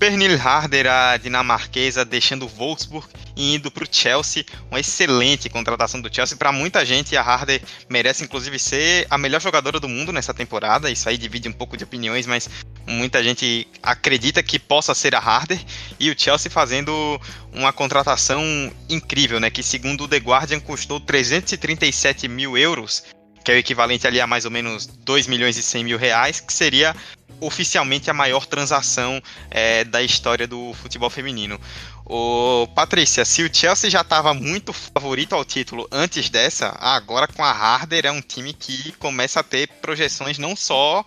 Pernille 0.00 0.36
Harder, 0.36 0.86
a 0.86 1.18
dinamarquesa, 1.18 2.06
deixando 2.06 2.46
o 2.46 2.48
Wolfsburg 2.48 3.06
e 3.36 3.54
indo 3.54 3.70
para 3.70 3.84
o 3.84 3.86
Chelsea. 3.88 4.46
Uma 4.70 4.80
excelente 4.80 5.50
contratação 5.50 6.00
do 6.00 6.12
Chelsea. 6.12 6.38
Para 6.38 6.50
muita 6.50 6.86
gente, 6.86 7.14
a 7.18 7.22
Harder 7.22 7.60
merece 7.86 8.24
inclusive 8.24 8.58
ser 8.58 9.06
a 9.10 9.18
melhor 9.18 9.42
jogadora 9.42 9.78
do 9.78 9.90
mundo 9.90 10.10
nessa 10.10 10.32
temporada. 10.32 10.90
Isso 10.90 11.06
aí 11.06 11.18
divide 11.18 11.50
um 11.50 11.52
pouco 11.52 11.76
de 11.76 11.84
opiniões, 11.84 12.26
mas 12.26 12.48
muita 12.86 13.22
gente 13.22 13.68
acredita 13.82 14.42
que 14.42 14.58
possa 14.58 14.94
ser 14.94 15.14
a 15.14 15.18
Harder. 15.18 15.60
E 16.00 16.10
o 16.10 16.18
Chelsea 16.18 16.50
fazendo 16.50 17.20
uma 17.52 17.70
contratação 17.70 18.42
incrível, 18.88 19.38
né? 19.38 19.50
Que 19.50 19.62
segundo 19.62 20.04
o 20.04 20.08
The 20.08 20.16
Guardian 20.16 20.60
custou 20.60 20.98
337 20.98 22.26
mil 22.26 22.56
euros, 22.56 23.04
que 23.44 23.52
é 23.52 23.54
o 23.54 23.58
equivalente 23.58 24.06
ali 24.06 24.18
a 24.18 24.26
mais 24.26 24.46
ou 24.46 24.50
menos 24.50 24.86
2 24.86 25.26
milhões 25.26 25.58
e 25.58 25.62
100 25.62 25.84
mil 25.84 25.98
reais, 25.98 26.40
que 26.40 26.54
seria 26.54 26.96
oficialmente 27.40 28.10
a 28.10 28.14
maior 28.14 28.46
transação 28.46 29.22
é, 29.50 29.84
da 29.84 30.02
história 30.02 30.46
do 30.46 30.72
futebol 30.74 31.10
feminino. 31.10 31.60
Ô, 32.04 32.66
Patrícia, 32.74 33.24
se 33.24 33.42
o 33.42 33.54
Chelsea 33.54 33.88
já 33.88 34.00
estava 34.00 34.34
muito 34.34 34.72
favorito 34.72 35.34
ao 35.34 35.44
título 35.44 35.86
antes 35.92 36.28
dessa, 36.28 36.76
agora 36.80 37.28
com 37.28 37.44
a 37.44 37.50
Harder 37.50 38.06
é 38.06 38.10
um 38.10 38.20
time 38.20 38.52
que 38.52 38.92
começa 38.92 39.40
a 39.40 39.44
ter 39.44 39.68
projeções 39.80 40.38
não 40.38 40.56
só 40.56 41.04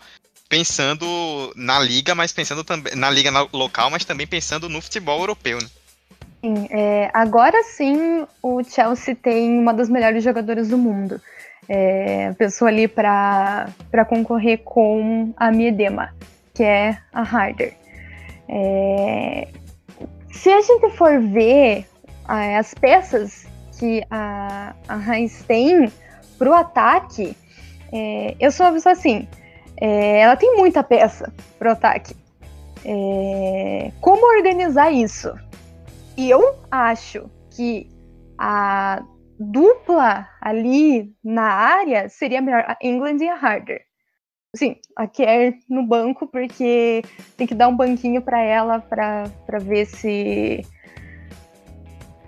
pensando 0.47 1.51
na 1.55 1.79
liga, 1.79 2.13
mas 2.13 2.31
pensando 2.31 2.63
também 2.63 2.95
na 2.95 3.09
liga 3.09 3.31
local, 3.51 3.89
mas 3.89 4.05
também 4.05 4.27
pensando 4.27 4.69
no 4.69 4.81
futebol 4.81 5.19
europeu. 5.19 5.57
Né? 5.59 5.67
Sim, 6.41 6.67
é, 6.69 7.09
agora 7.13 7.63
sim 7.63 8.27
o 8.41 8.63
Chelsea 8.63 9.15
tem 9.15 9.57
uma 9.57 9.73
das 9.73 9.89
melhores 9.89 10.23
jogadoras 10.23 10.67
do 10.67 10.77
mundo. 10.77 11.19
É, 11.69 12.33
pessoa 12.33 12.69
ali 12.69 12.87
para 12.87 13.67
concorrer 14.07 14.59
com 14.63 15.33
a 15.37 15.51
Miedema, 15.51 16.13
que 16.53 16.63
é 16.63 16.97
a 17.13 17.21
Harder. 17.21 17.73
É, 18.49 19.47
se 20.31 20.49
a 20.49 20.61
gente 20.61 20.89
for 20.91 21.19
ver 21.19 21.85
as 22.27 22.73
peças 22.73 23.47
que 23.79 24.03
a, 24.09 24.75
a 24.87 24.97
Heinz 24.97 25.43
tem 25.43 25.91
para 26.37 26.49
o 26.49 26.53
ataque, 26.53 27.35
é, 27.91 28.35
eu 28.39 28.51
sou 28.51 28.65
uma 28.65 28.73
pessoa 28.73 28.93
assim, 28.93 29.27
é, 29.77 30.19
ela 30.19 30.35
tem 30.35 30.55
muita 30.55 30.83
peça 30.83 31.31
para 31.57 31.69
o 31.69 31.71
ataque. 31.73 32.15
É, 32.85 33.91
como 34.01 34.25
organizar 34.37 34.91
isso? 34.91 35.33
E 36.17 36.29
eu 36.29 36.55
acho 36.69 37.29
que 37.51 37.89
a 38.37 39.01
dupla 39.39 40.27
ali 40.41 41.13
na 41.23 41.43
área 41.43 42.09
seria 42.09 42.41
melhor 42.41 42.63
a 42.67 42.77
England 42.81 43.17
e 43.21 43.29
a 43.29 43.35
Harder. 43.35 43.81
Sim, 44.55 44.75
a 44.95 45.07
Kerr 45.07 45.55
no 45.67 45.83
banco, 45.85 46.27
porque 46.27 47.01
tem 47.35 47.47
que 47.47 47.55
dar 47.55 47.67
um 47.67 47.75
banquinho 47.75 48.21
para 48.21 48.39
ela 48.39 48.79
para 48.79 49.59
ver 49.59 49.85
se 49.85 50.63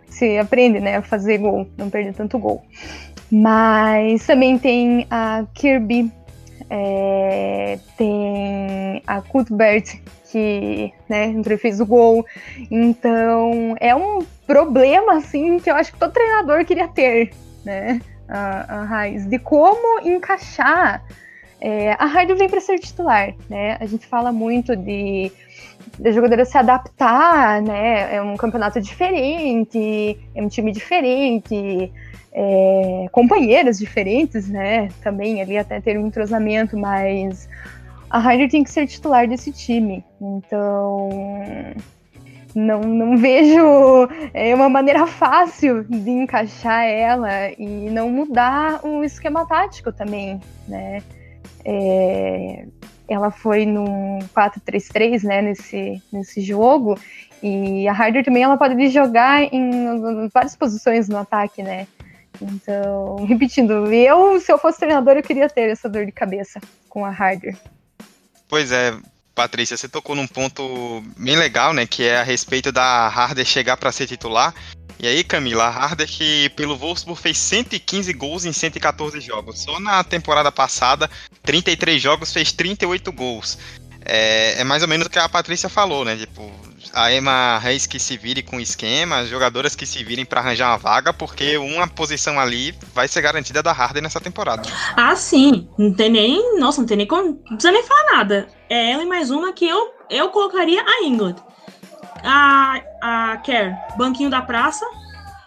se 0.08 0.38
aprende, 0.38 0.80
né, 0.80 0.96
a 0.96 1.02
fazer 1.02 1.38
gol, 1.40 1.68
não 1.78 1.90
perder 1.90 2.14
tanto 2.14 2.40
gol. 2.40 2.64
Mas 3.30 4.26
também 4.26 4.58
tem 4.58 5.06
a 5.10 5.46
Kirby, 5.54 6.10
é, 6.70 7.78
tem 7.98 9.04
a 9.06 9.22
Cuthbert, 9.22 10.00
que 10.36 10.92
né, 11.08 11.28
entrou 11.28 11.56
e 11.56 11.58
fez 11.58 11.80
o 11.80 11.86
gol. 11.86 12.26
Então 12.70 13.74
é 13.80 13.96
um 13.96 14.20
problema 14.46 15.16
assim 15.16 15.60
que 15.60 15.72
eu 15.72 15.76
acho 15.76 15.94
que 15.94 15.98
todo 15.98 16.12
treinador 16.12 16.66
queria 16.66 16.90
ter, 16.90 17.32
né? 17.64 18.02
A, 18.28 18.80
a 18.80 18.84
Raiz, 18.84 19.26
de 19.26 19.40
como 19.40 20.02
encaixar. 20.06 21.02
É, 21.62 21.94
a 21.94 22.04
Harder 22.04 22.36
vem 22.36 22.50
para 22.50 22.60
ser 22.60 22.80
titular, 22.80 23.34
né? 23.50 23.78
A 23.80 23.86
gente 23.86 24.06
fala 24.06 24.34
muito 24.34 24.76
de 24.76 25.32
da 25.98 26.12
jogadora 26.12 26.44
se 26.44 26.58
adaptar, 26.58 27.62
né? 27.62 28.14
É 28.14 28.22
um 28.22 28.36
campeonato 28.36 28.82
diferente, 28.82 30.20
é 30.36 30.42
um 30.42 30.50
time 30.50 30.74
diferente, 30.74 31.94
é, 32.34 33.08
companheiras 33.10 33.80
diferentes, 33.80 34.50
né? 34.50 34.90
Também 35.02 35.42
ali 35.42 35.58
até 35.58 35.80
ter 35.80 35.98
um 35.98 36.08
entrosamento, 36.08 36.78
mas 36.78 37.48
a 38.10 38.20
Harder 38.20 38.50
tem 38.50 38.64
que 38.64 38.72
ser 38.72 38.88
titular 38.88 39.28
desse 39.28 39.52
time. 39.52 40.04
Então, 40.22 41.10
não, 42.56 42.82
não 42.82 43.18
vejo 43.20 44.08
é, 44.34 44.56
uma 44.56 44.70
maneira 44.70 45.06
fácil 45.06 45.84
de 45.84 46.10
encaixar 46.10 46.86
ela 46.86 47.52
e 47.58 47.90
não 47.90 48.10
mudar 48.10 48.86
o 48.86 49.04
esquema 49.04 49.46
tático 49.46 49.92
também, 49.92 50.40
né? 50.68 51.02
É, 51.64 52.66
ela 53.08 53.30
foi 53.30 53.66
num 53.66 54.20
4-3-3, 54.36 55.24
né, 55.24 55.42
nesse, 55.42 56.02
nesse 56.12 56.42
jogo, 56.42 56.98
e 57.42 57.88
a 57.88 57.94
Harder 57.94 58.24
também 58.24 58.44
ela 58.44 58.58
pode 58.58 58.90
jogar 58.90 59.42
em 59.54 60.28
várias 60.34 60.56
posições 60.56 61.08
no 61.08 61.18
ataque, 61.18 61.62
né? 61.62 61.88
Então, 62.42 63.18
repetindo, 63.26 63.92
eu, 63.94 64.40
se 64.40 64.52
eu 64.52 64.58
fosse 64.58 64.80
treinador, 64.80 65.16
eu 65.16 65.24
queria 65.24 65.50
ter 65.50 65.70
essa 65.70 65.88
dor 65.90 66.06
de 66.06 66.12
cabeça 66.12 66.60
com 66.90 67.06
a 67.06 67.10
Harder. 67.10 67.56
Pois 68.56 68.72
é, 68.72 68.98
Patrícia, 69.36 69.76
você 69.76 69.90
tocou 69.90 70.16
num 70.16 70.26
ponto 70.26 71.04
bem 71.18 71.36
legal, 71.36 71.74
né? 71.74 71.86
Que 71.86 72.04
é 72.04 72.22
a 72.22 72.24
respeito 72.24 72.72
da 72.72 73.06
Harder 73.10 73.44
chegar 73.44 73.76
para 73.76 73.92
ser 73.92 74.08
titular. 74.08 74.56
E 74.98 75.06
aí, 75.06 75.26
Camila, 75.26 75.66
a 75.66 75.70
Harder 75.70 76.08
que 76.08 76.48
pelo 76.52 76.78
Wolfsburg 76.78 77.22
fez 77.22 77.38
115 77.38 78.14
gols 78.14 78.46
em 78.46 78.54
114 78.54 79.20
jogos. 79.20 79.60
Só 79.60 79.78
na 79.78 80.02
temporada 80.06 80.54
passada, 80.54 81.12
33 81.44 82.02
jogos, 82.02 82.32
fez 82.32 82.54
38 82.54 83.12
gols. 83.12 83.58
É, 84.06 84.62
é 84.62 84.64
mais 84.64 84.84
ou 84.84 84.88
menos 84.88 85.08
o 85.08 85.10
que 85.10 85.20
a 85.20 85.28
Patrícia 85.28 85.68
falou, 85.68 86.06
né? 86.06 86.16
Tipo, 86.16 86.50
a 86.94 87.12
Emma 87.14 87.58
Reis 87.60 87.86
que 87.86 88.00
se 88.00 88.18
vire 88.18 88.42
com 88.42 88.60
esquema, 88.60 89.20
as 89.20 89.30
jogadoras 89.30 89.76
que 89.76 89.86
se 89.86 90.04
virem 90.04 90.26
para 90.26 90.42
arranjar 90.42 90.72
uma 90.72 90.78
vaga, 90.78 91.14
porque 91.14 91.58
uma 91.58 91.88
posição 91.88 92.40
ali 92.40 92.74
vai 92.94 93.08
ser 93.08 93.22
garantida 93.22 93.62
da 93.62 93.72
Harder 93.72 94.02
nessa 94.02 94.20
temporada. 94.20 94.64
Ah, 94.96 95.16
sim. 95.16 95.68
Não 95.78 95.94
tem 95.94 96.10
nem. 96.10 96.60
Nossa, 96.60 96.82
não 96.82 96.88
tem 96.88 96.98
nem 96.98 97.08
como. 97.08 97.42
Não 97.50 97.58
precisa 97.58 97.72
nem 97.72 97.84
falar 97.84 98.18
nada. 98.18 98.48
É 98.70 98.92
ela 98.92 99.04
e 99.04 99.06
mais 99.06 99.32
uma 99.32 99.54
que 99.54 99.68
eu, 99.68 99.94
eu 100.10 100.30
colocaria 100.30 100.82
a 100.82 101.04
England. 101.04 101.36
A, 102.24 102.82
a 103.02 103.38
Kerr, 103.38 103.76
banquinho 103.98 104.30
da 104.30 104.42
praça. 104.42 104.86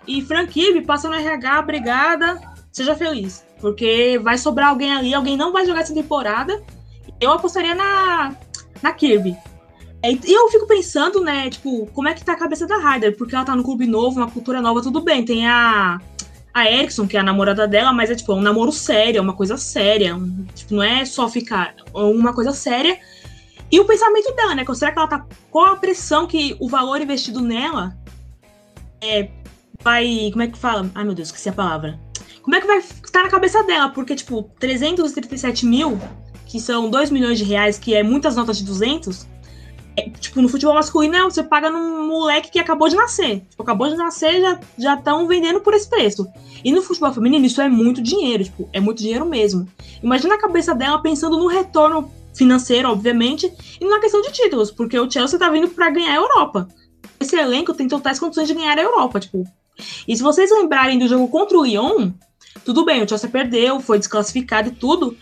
E 0.06 0.22
Frank 0.22 0.52
Kirby 0.52 0.82
passa 0.82 1.08
no 1.08 1.14
RH, 1.14 1.60
obrigada. 1.60 2.40
Seja 2.72 2.94
feliz. 2.94 3.44
Porque 3.60 4.18
vai 4.22 4.38
sobrar 4.38 4.68
alguém 4.68 4.94
ali, 4.94 5.12
alguém 5.12 5.36
não 5.36 5.52
vai 5.52 5.66
jogar 5.66 5.80
essa 5.80 5.94
temporada. 5.94 6.62
Eu 7.20 7.32
apostaria 7.32 7.74
na, 7.74 8.34
na 8.82 8.92
Kirby. 8.92 9.36
E 10.02 10.32
eu 10.32 10.48
fico 10.48 10.66
pensando, 10.66 11.20
né, 11.20 11.50
tipo, 11.50 11.86
como 11.86 12.08
é 12.08 12.14
que 12.14 12.24
tá 12.24 12.32
a 12.32 12.38
cabeça 12.38 12.66
da 12.66 12.78
Ryder? 12.78 13.16
Porque 13.16 13.34
ela 13.34 13.44
tá 13.44 13.56
no 13.56 13.64
clube 13.64 13.86
novo, 13.86 14.20
uma 14.20 14.30
cultura 14.30 14.62
nova, 14.62 14.80
tudo 14.80 15.00
bem. 15.00 15.24
Tem 15.24 15.46
a, 15.48 16.00
a 16.54 16.70
Erickson, 16.70 17.06
que 17.06 17.16
é 17.16 17.20
a 17.20 17.22
namorada 17.22 17.66
dela, 17.66 17.92
mas 17.92 18.10
é 18.10 18.14
tipo 18.14 18.32
é 18.32 18.34
um 18.36 18.40
namoro 18.40 18.70
sério, 18.70 19.18
é 19.18 19.20
uma 19.20 19.32
coisa 19.32 19.56
séria. 19.56 20.14
Um, 20.14 20.46
tipo, 20.54 20.74
não 20.74 20.82
é 20.82 21.04
só 21.04 21.28
ficar, 21.28 21.74
é 21.76 21.98
uma 21.98 22.32
coisa 22.32 22.52
séria. 22.52 22.98
E 23.70 23.80
o 23.80 23.84
pensamento 23.84 24.34
dela, 24.34 24.54
né? 24.54 24.64
Será 24.72 24.92
que 24.92 24.98
ela 24.98 25.08
tá. 25.08 25.26
Qual 25.50 25.66
a 25.66 25.76
pressão 25.76 26.26
que 26.26 26.56
o 26.60 26.68
valor 26.68 27.00
investido 27.00 27.40
nela 27.40 27.96
é, 29.00 29.28
vai. 29.82 30.30
Como 30.30 30.42
é 30.42 30.46
que 30.46 30.58
fala? 30.58 30.90
Ai 30.94 31.04
meu 31.04 31.14
Deus, 31.14 31.28
esqueci 31.28 31.48
a 31.48 31.52
palavra. 31.52 31.98
como 32.42 32.54
é 32.54 32.60
que 32.60 32.66
vai 32.66 32.78
estar 32.78 33.22
na 33.22 33.28
cabeça 33.28 33.62
dela? 33.64 33.90
Porque, 33.90 34.14
tipo, 34.14 34.44
337 34.58 35.66
mil, 35.66 35.98
que 36.46 36.60
são 36.60 36.88
2 36.88 37.10
milhões 37.10 37.38
de 37.38 37.44
reais, 37.44 37.78
que 37.78 37.94
é 37.94 38.02
muitas 38.02 38.36
notas 38.36 38.58
de 38.58 38.64
200, 38.64 39.26
é, 39.98 40.10
tipo, 40.10 40.40
no 40.40 40.48
futebol 40.48 40.74
masculino, 40.74 41.24
você 41.24 41.42
paga 41.42 41.68
num 41.68 42.06
moleque 42.06 42.52
que 42.52 42.58
acabou 42.60 42.88
de 42.88 42.94
nascer. 42.94 43.40
Tipo, 43.50 43.62
acabou 43.64 43.88
de 43.88 43.96
nascer, 43.96 44.40
já 44.78 44.94
estão 44.94 45.26
vendendo 45.26 45.60
por 45.60 45.74
esse 45.74 45.90
preço. 45.90 46.26
E 46.64 46.70
no 46.70 46.82
futebol 46.82 47.12
feminino, 47.12 47.44
isso 47.44 47.60
é 47.60 47.68
muito 47.68 48.00
dinheiro, 48.00 48.44
tipo, 48.44 48.68
é 48.72 48.78
muito 48.78 48.98
dinheiro 48.98 49.26
mesmo. 49.26 49.66
Imagina 50.00 50.36
a 50.36 50.40
cabeça 50.40 50.72
dela 50.72 51.02
pensando 51.02 51.36
no 51.36 51.48
retorno 51.48 52.10
financeiro, 52.32 52.88
obviamente, 52.88 53.52
e 53.80 53.84
na 53.84 53.98
questão 53.98 54.22
de 54.22 54.30
títulos, 54.30 54.70
porque 54.70 54.96
o 54.98 55.10
Chelsea 55.10 55.38
tá 55.38 55.50
vindo 55.50 55.68
para 55.68 55.90
ganhar 55.90 56.12
a 56.12 56.16
Europa. 56.16 56.68
Esse 57.18 57.36
elenco 57.36 57.74
tem 57.74 57.88
totais 57.88 58.20
condições 58.20 58.46
de 58.46 58.54
ganhar 58.54 58.78
a 58.78 58.82
Europa, 58.82 59.18
tipo. 59.18 59.42
E 60.06 60.16
se 60.16 60.22
vocês 60.22 60.50
lembrarem 60.52 60.98
do 60.98 61.08
jogo 61.08 61.26
contra 61.26 61.58
o 61.58 61.64
Lyon, 61.64 62.12
tudo 62.64 62.84
bem, 62.84 63.02
o 63.02 63.08
Chelsea 63.08 63.28
perdeu, 63.28 63.80
foi 63.80 63.98
desclassificado 63.98 64.68
e 64.68 64.72
tudo, 64.72 65.16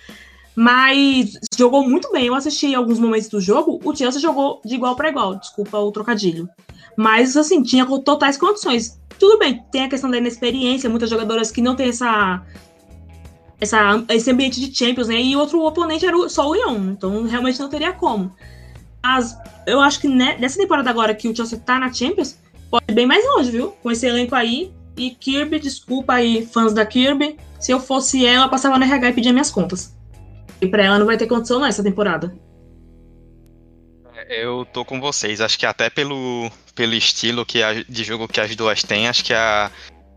mas 0.57 1.35
jogou 1.57 1.87
muito 1.87 2.11
bem. 2.11 2.27
Eu 2.27 2.35
assisti 2.35 2.75
alguns 2.75 2.99
momentos 2.99 3.29
do 3.29 3.40
jogo, 3.40 3.79
o 3.85 3.95
Chelsea 3.95 4.21
jogou 4.21 4.62
de 4.64 4.75
igual 4.75 4.97
para 4.97 5.11
igual, 5.11 5.37
desculpa 5.37 5.79
o 5.79 5.92
trocadilho. 5.92 6.49
Mas, 6.97 7.37
assim, 7.37 7.62
tinha 7.62 7.85
totais 8.01 8.38
condições. 8.38 8.99
Tudo 9.19 9.38
bem, 9.38 9.62
tem 9.71 9.85
a 9.85 9.88
questão 9.88 10.11
da 10.11 10.16
inexperiência, 10.16 10.88
muitas 10.88 11.11
jogadoras 11.11 11.51
que 11.51 11.61
não 11.61 11.77
têm 11.77 11.90
essa, 11.90 12.42
essa, 13.61 14.03
esse 14.09 14.31
ambiente 14.31 14.59
de 14.59 14.75
Champions, 14.75 15.09
né? 15.09 15.21
E 15.21 15.37
outro 15.37 15.62
oponente 15.62 16.07
era 16.07 16.29
só 16.31 16.49
o 16.49 16.55
Lyon, 16.55 16.92
então 16.92 17.25
realmente 17.25 17.61
não 17.61 17.69
teria 17.69 17.92
como. 17.92 18.35
Mas 19.05 19.37
eu 19.66 19.81
acho 19.81 20.01
que 20.01 20.09
né, 20.09 20.37
nessa 20.38 20.59
temporada 20.59 20.88
agora 20.88 21.14
que 21.14 21.29
o 21.29 21.37
Chelsea 21.37 21.59
tá 21.59 21.79
na 21.79 21.92
Champions, 21.92 22.38
pode 22.71 22.85
ir 22.88 22.95
bem 22.95 23.07
mais 23.07 23.25
longe, 23.25 23.51
viu? 23.51 23.73
Com 23.83 23.90
esse 23.90 24.07
elenco 24.07 24.35
aí. 24.35 24.73
E 24.97 25.11
Kirby, 25.11 25.59
desculpa 25.59 26.14
aí, 26.14 26.47
fãs 26.47 26.73
da 26.73 26.85
Kirby. 26.87 27.37
Se 27.61 27.73
eu 27.73 27.79
fosse 27.79 28.25
ela, 28.25 28.49
passava 28.49 28.79
no 28.79 28.85
RH 28.85 29.11
e 29.11 29.12
pedia 29.12 29.33
minhas 29.33 29.51
contas. 29.51 29.95
E 30.61 30.66
pra 30.66 30.85
ela 30.85 30.99
não 30.99 31.07
vai 31.07 31.16
ter 31.16 31.27
condição 31.27 31.61
nessa 31.61 31.83
temporada. 31.83 32.35
É, 34.29 34.45
eu 34.45 34.66
tô 34.73 34.85
com 34.85 35.01
vocês. 35.01 35.40
Acho 35.40 35.59
que 35.59 35.66
até 35.66 35.90
pelo, 35.90 36.51
pelo 36.75 36.95
estilo 36.95 37.45
que 37.45 37.62
a, 37.62 37.75
de 37.75 38.05
jogo 38.05 38.27
que 38.27 38.40
as 38.40 38.55
duas 38.57 38.83
têm, 38.83 39.09
acho 39.09 39.25
que 39.25 39.35
a, 39.35 39.71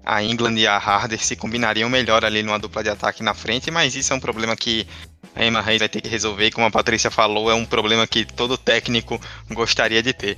a 0.06 0.24
England 0.24 0.56
e 0.58 0.66
a 0.66 0.78
Harder 0.78 1.24
se 1.24 1.36
combinariam 1.36 1.90
melhor 1.90 2.24
ali 2.24 2.42
numa 2.42 2.60
dupla 2.60 2.84
de 2.84 2.90
ataque 2.90 3.22
na 3.22 3.34
frente, 3.34 3.70
mas 3.70 3.96
isso 3.96 4.14
é 4.14 4.16
um 4.16 4.20
problema 4.20 4.56
que 4.56 4.88
a 5.36 5.46
Emma 5.46 5.62
Reis 5.62 5.80
vai 5.80 5.90
ter 5.90 6.02
que 6.02 6.08
resolver. 6.08 6.52
Como 6.52 6.66
a 6.66 6.72
Patrícia 6.72 7.12
falou, 7.12 7.52
é 7.52 7.54
um 7.54 7.66
problema 7.66 8.08
que 8.08 8.26
todo 8.26 8.58
técnico 8.58 9.20
gostaria 9.52 10.02
de 10.02 10.14
ter. 10.14 10.38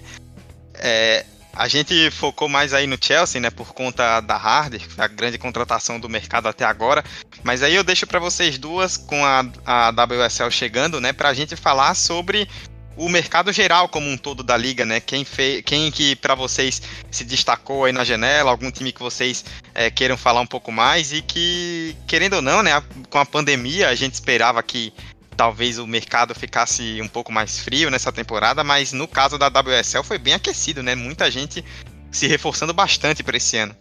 É, 0.75 1.25
a 1.53 1.67
gente 1.67 2.09
focou 2.11 2.47
mais 2.47 2.73
aí 2.73 2.87
no 2.87 2.97
Chelsea, 2.99 3.41
né, 3.41 3.49
por 3.49 3.73
conta 3.73 4.21
da 4.21 4.35
Harder, 4.35 4.81
a 4.97 5.07
grande 5.07 5.37
contratação 5.37 5.99
do 5.99 6.09
mercado 6.09 6.47
até 6.47 6.63
agora. 6.63 7.03
Mas 7.43 7.61
aí 7.61 7.75
eu 7.75 7.83
deixo 7.83 8.07
para 8.07 8.19
vocês 8.19 8.57
duas, 8.57 8.97
com 8.97 9.25
a, 9.25 9.45
a 9.65 9.89
WSL 9.89 10.49
chegando, 10.49 11.01
né, 11.01 11.11
para 11.13 11.29
a 11.29 11.33
gente 11.33 11.55
falar 11.55 11.93
sobre 11.95 12.47
o 12.95 13.09
mercado 13.09 13.51
geral 13.51 13.87
como 13.89 14.09
um 14.09 14.17
todo 14.17 14.43
da 14.43 14.55
liga, 14.57 14.85
né? 14.85 14.99
Quem, 14.99 15.23
fez, 15.23 15.63
quem 15.65 15.89
que 15.91 16.15
para 16.15 16.35
vocês 16.35 16.81
se 17.09 17.23
destacou 17.23 17.85
aí 17.85 17.91
na 17.91 18.03
janela, 18.03 18.51
algum 18.51 18.69
time 18.69 18.91
que 18.91 19.01
vocês 19.01 19.45
é, 19.73 19.89
queiram 19.89 20.17
falar 20.17 20.41
um 20.41 20.45
pouco 20.45 20.71
mais 20.71 21.13
e 21.13 21.21
que, 21.21 21.95
querendo 22.05 22.35
ou 22.35 22.41
não, 22.41 22.61
né, 22.61 22.71
com 23.09 23.17
a 23.17 23.25
pandemia 23.25 23.89
a 23.89 23.95
gente 23.95 24.13
esperava 24.13 24.61
que 24.61 24.93
talvez 25.41 25.79
o 25.79 25.87
mercado 25.87 26.35
ficasse 26.35 27.01
um 27.01 27.07
pouco 27.07 27.31
mais 27.31 27.57
frio 27.57 27.89
nessa 27.89 28.11
temporada, 28.11 28.63
mas 28.63 28.93
no 28.93 29.07
caso 29.07 29.39
da 29.39 29.47
WSL 29.47 30.03
foi 30.03 30.19
bem 30.19 30.35
aquecido, 30.35 30.83
né? 30.83 30.93
Muita 30.93 31.31
gente 31.31 31.65
se 32.11 32.27
reforçando 32.27 32.71
bastante 32.75 33.23
para 33.23 33.37
esse 33.37 33.57
ano. 33.57 33.75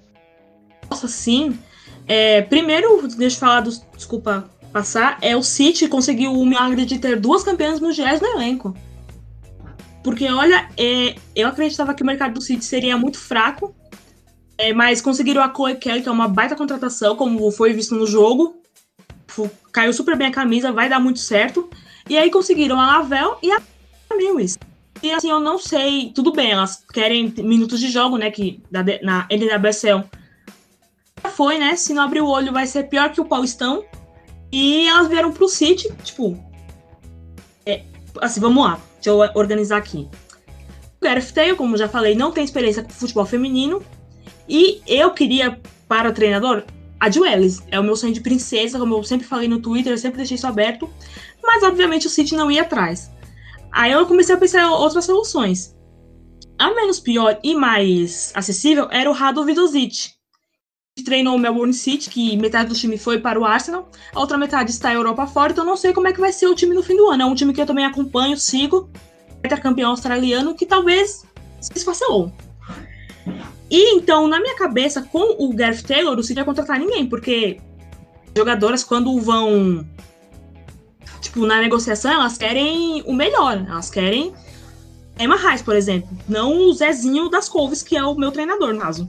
Nossa, 0.91 1.07
sim. 1.07 1.59
É, 2.09 2.41
primeiro, 2.41 3.07
deixa 3.09 3.37
eu 3.37 3.41
falar, 3.41 3.61
do, 3.61 3.71
desculpa 3.95 4.49
passar, 4.73 5.19
é 5.21 5.37
o 5.37 5.43
City 5.43 5.87
conseguiu 5.87 6.33
o 6.33 6.47
milagre 6.47 6.87
de 6.87 6.99
ter 6.99 7.21
duas 7.21 7.43
campeãs 7.43 7.79
mundiais 7.79 8.23
no 8.23 8.29
elenco. 8.29 8.75
Porque, 10.03 10.27
olha, 10.31 10.67
é, 10.79 11.15
eu 11.37 11.47
acreditava 11.47 11.93
que 11.93 12.03
o 12.03 12.07
mercado 12.07 12.33
do 12.33 12.41
City 12.41 12.65
seria 12.65 12.97
muito 12.97 13.19
fraco, 13.19 13.75
é, 14.57 14.73
mas 14.73 15.03
conseguiram 15.03 15.43
a 15.43 15.55
Chloe 15.55 15.75
Kelly, 15.75 16.01
que 16.01 16.09
é 16.09 16.13
uma 16.13 16.27
baita 16.27 16.57
contratação, 16.57 17.17
como 17.17 17.51
foi 17.51 17.75
visto 17.75 17.95
no 17.95 18.07
jogo 18.07 18.60
caiu 19.73 19.93
super 19.93 20.17
bem 20.17 20.29
a 20.29 20.33
camisa, 20.33 20.73
vai 20.73 20.89
dar 20.89 21.01
muito 21.01 21.19
certo. 21.19 21.69
E 22.09 22.19
aí 22.19 22.31
conseguiram 22.31 22.79
a 22.81 22.99
Lavel 22.99 23.39
e 23.43 23.51
a 23.53 23.61
Lewis. 24.13 24.59
E 25.03 25.11
assim, 25.13 25.31
eu 25.31 25.41
não 25.41 25.59
sei, 25.59 26.13
tudo 26.15 26.33
bem, 26.33 26.51
elas 26.51 26.85
querem 26.93 27.33
minutos 27.39 27.81
de 27.81 27.89
jogo, 27.89 28.19
né, 28.19 28.31
que 28.31 28.63
na 28.71 29.27
NWSL 29.31 30.05
foi, 31.31 31.59
né, 31.59 31.75
se 31.77 31.95
não 31.95 32.03
abrir 32.03 32.21
o 32.21 32.29
olho 32.29 32.53
vai 32.53 32.67
ser 32.67 32.85
pior 32.85 33.11
que 33.11 33.21
o 33.21 33.25
Paulistão. 33.25 33.85
E 34.53 34.87
elas 34.89 35.09
vieram 35.09 35.33
pro 35.33 35.49
City, 35.49 35.89
tipo, 36.03 36.37
é, 37.65 37.85
assim, 38.21 38.41
vamos 38.41 38.65
lá, 38.65 38.81
deixa 38.95 39.11
eu 39.11 39.19
organizar 39.35 39.77
aqui. 39.77 40.09
O 41.01 41.05
Gareth 41.05 41.33
Taylor, 41.33 41.57
como 41.57 41.77
já 41.77 41.89
falei, 41.89 42.15
não 42.15 42.33
tem 42.33 42.45
experiência 42.45 42.83
com 42.83 42.91
futebol 42.91 43.25
feminino. 43.25 43.83
E 44.49 44.83
eu 44.87 45.13
queria, 45.13 45.59
para 45.89 46.11
o 46.11 46.13
treinador, 46.13 46.65
a 47.01 47.09
de 47.09 47.19
Wells. 47.19 47.63
É 47.71 47.81
o 47.81 47.83
meu 47.83 47.97
sonho 47.97 48.13
de 48.13 48.21
princesa, 48.21 48.79
como 48.79 48.95
eu 48.95 49.03
sempre 49.03 49.27
falei 49.27 49.49
no 49.49 49.61
Twitter, 49.61 49.93
eu 49.93 49.99
sempre 49.99 50.19
deixei 50.19 50.37
isso 50.37 50.47
aberto. 50.47 50.89
Mas, 51.43 51.63
obviamente, 51.63 52.07
o 52.07 52.11
City 52.11 52.37
não 52.37 52.51
ia 52.51 52.63
atrás. 52.63 53.11
Aí 53.73 53.91
eu 53.91 54.07
comecei 54.07 54.35
a 54.35 54.39
pensar 54.39 54.63
em 54.63 54.67
outras 54.67 55.07
soluções. 55.07 55.75
A 56.59 56.75
menos 56.75 57.01
pior 57.01 57.41
e 57.43 57.55
mais 57.55 58.33
acessível 58.35 58.89
era 58.91 59.09
o 59.09 59.15
Rado 59.15 59.43
Vidosic, 59.45 60.11
que 60.95 61.03
treinou 61.03 61.35
o 61.35 61.39
Melbourne 61.39 61.73
City, 61.73 62.11
que 62.11 62.37
metade 62.37 62.69
do 62.69 62.75
time 62.75 62.99
foi 62.99 63.19
para 63.19 63.41
o 63.41 63.47
Arsenal, 63.47 63.89
a 64.15 64.21
outra 64.21 64.37
metade 64.37 64.71
está 64.71 64.89
na 64.89 64.97
Europa 64.97 65.27
fora, 65.27 65.53
então 65.53 65.65
não 65.65 65.77
sei 65.77 65.95
como 65.95 66.09
é 66.09 66.13
que 66.13 66.21
vai 66.21 66.33
ser 66.33 66.49
o 66.49 66.55
time 66.55 66.75
no 66.75 66.83
fim 66.83 66.97
do 66.97 67.09
ano. 67.09 67.23
É 67.23 67.27
um 67.27 67.35
time 67.35 67.55
que 67.55 67.63
eu 67.63 67.67
também 67.67 67.87
acompanho, 67.87 68.37
sigo, 68.37 68.91
campeão 69.63 69.91
australiano, 69.91 70.55
que 70.55 70.67
talvez 70.67 71.25
se 71.61 71.73
esfacelou. 71.75 72.31
E 73.71 73.95
então, 73.95 74.27
na 74.27 74.41
minha 74.41 74.57
cabeça, 74.57 75.03
com 75.03 75.37
o 75.45 75.55
Gareth 75.55 75.83
Taylor, 75.83 76.19
o 76.19 76.23
City 76.23 76.41
ia 76.41 76.45
contratar 76.45 76.79
ninguém, 76.79 77.07
porque 77.07 77.61
jogadoras, 78.37 78.83
quando 78.83 79.19
vão 79.21 79.87
tipo, 81.21 81.47
na 81.47 81.61
negociação, 81.61 82.13
elas 82.13 82.37
querem 82.37 83.03
o 83.07 83.13
melhor. 83.13 83.65
Elas 83.69 83.91
querem 83.91 84.33
Emma 85.19 85.37
Reis, 85.37 85.63
por 85.63 85.77
exemplo. 85.77 86.09
Não 86.29 86.69
o 86.69 86.73
Zezinho 86.73 87.29
das 87.29 87.49
Couves, 87.49 87.83
que 87.83 87.97
é 87.97 88.05
o 88.05 88.15
meu 88.15 88.33
treinador, 88.33 88.73
no 88.73 88.81
caso. 88.81 89.09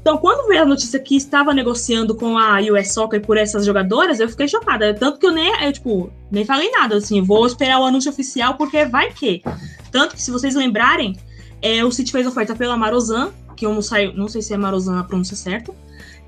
Então, 0.00 0.16
quando 0.16 0.48
veio 0.48 0.62
a 0.62 0.66
notícia 0.66 0.98
que 0.98 1.14
estava 1.14 1.52
negociando 1.52 2.14
com 2.14 2.38
a 2.38 2.58
US 2.60 2.92
Soccer 2.94 3.20
por 3.20 3.36
essas 3.36 3.66
jogadoras, 3.66 4.18
eu 4.18 4.28
fiquei 4.28 4.48
chocada. 4.48 4.94
Tanto 4.94 5.18
que 5.18 5.26
eu 5.26 5.30
nem, 5.30 5.52
eu, 5.62 5.72
tipo, 5.72 6.10
nem 6.30 6.44
falei 6.44 6.70
nada, 6.70 6.96
assim, 6.96 7.20
vou 7.22 7.46
esperar 7.46 7.80
o 7.80 7.84
anúncio 7.84 8.10
oficial, 8.10 8.54
porque 8.54 8.86
vai 8.86 9.12
que. 9.12 9.42
Tanto 9.90 10.14
que, 10.14 10.22
se 10.22 10.30
vocês 10.30 10.54
lembrarem, 10.54 11.16
é, 11.62 11.84
o 11.84 11.90
City 11.90 12.12
fez 12.12 12.26
oferta 12.26 12.54
pela 12.54 12.76
Marozan, 12.76 13.32
que 13.56 13.66
não 13.66 13.82
saiu, 13.82 14.14
não 14.14 14.28
sei 14.28 14.42
se 14.42 14.54
é 14.54 14.56
Marozan 14.56 14.98
a 14.98 15.04
pronúncia 15.04 15.36
certa, 15.36 15.74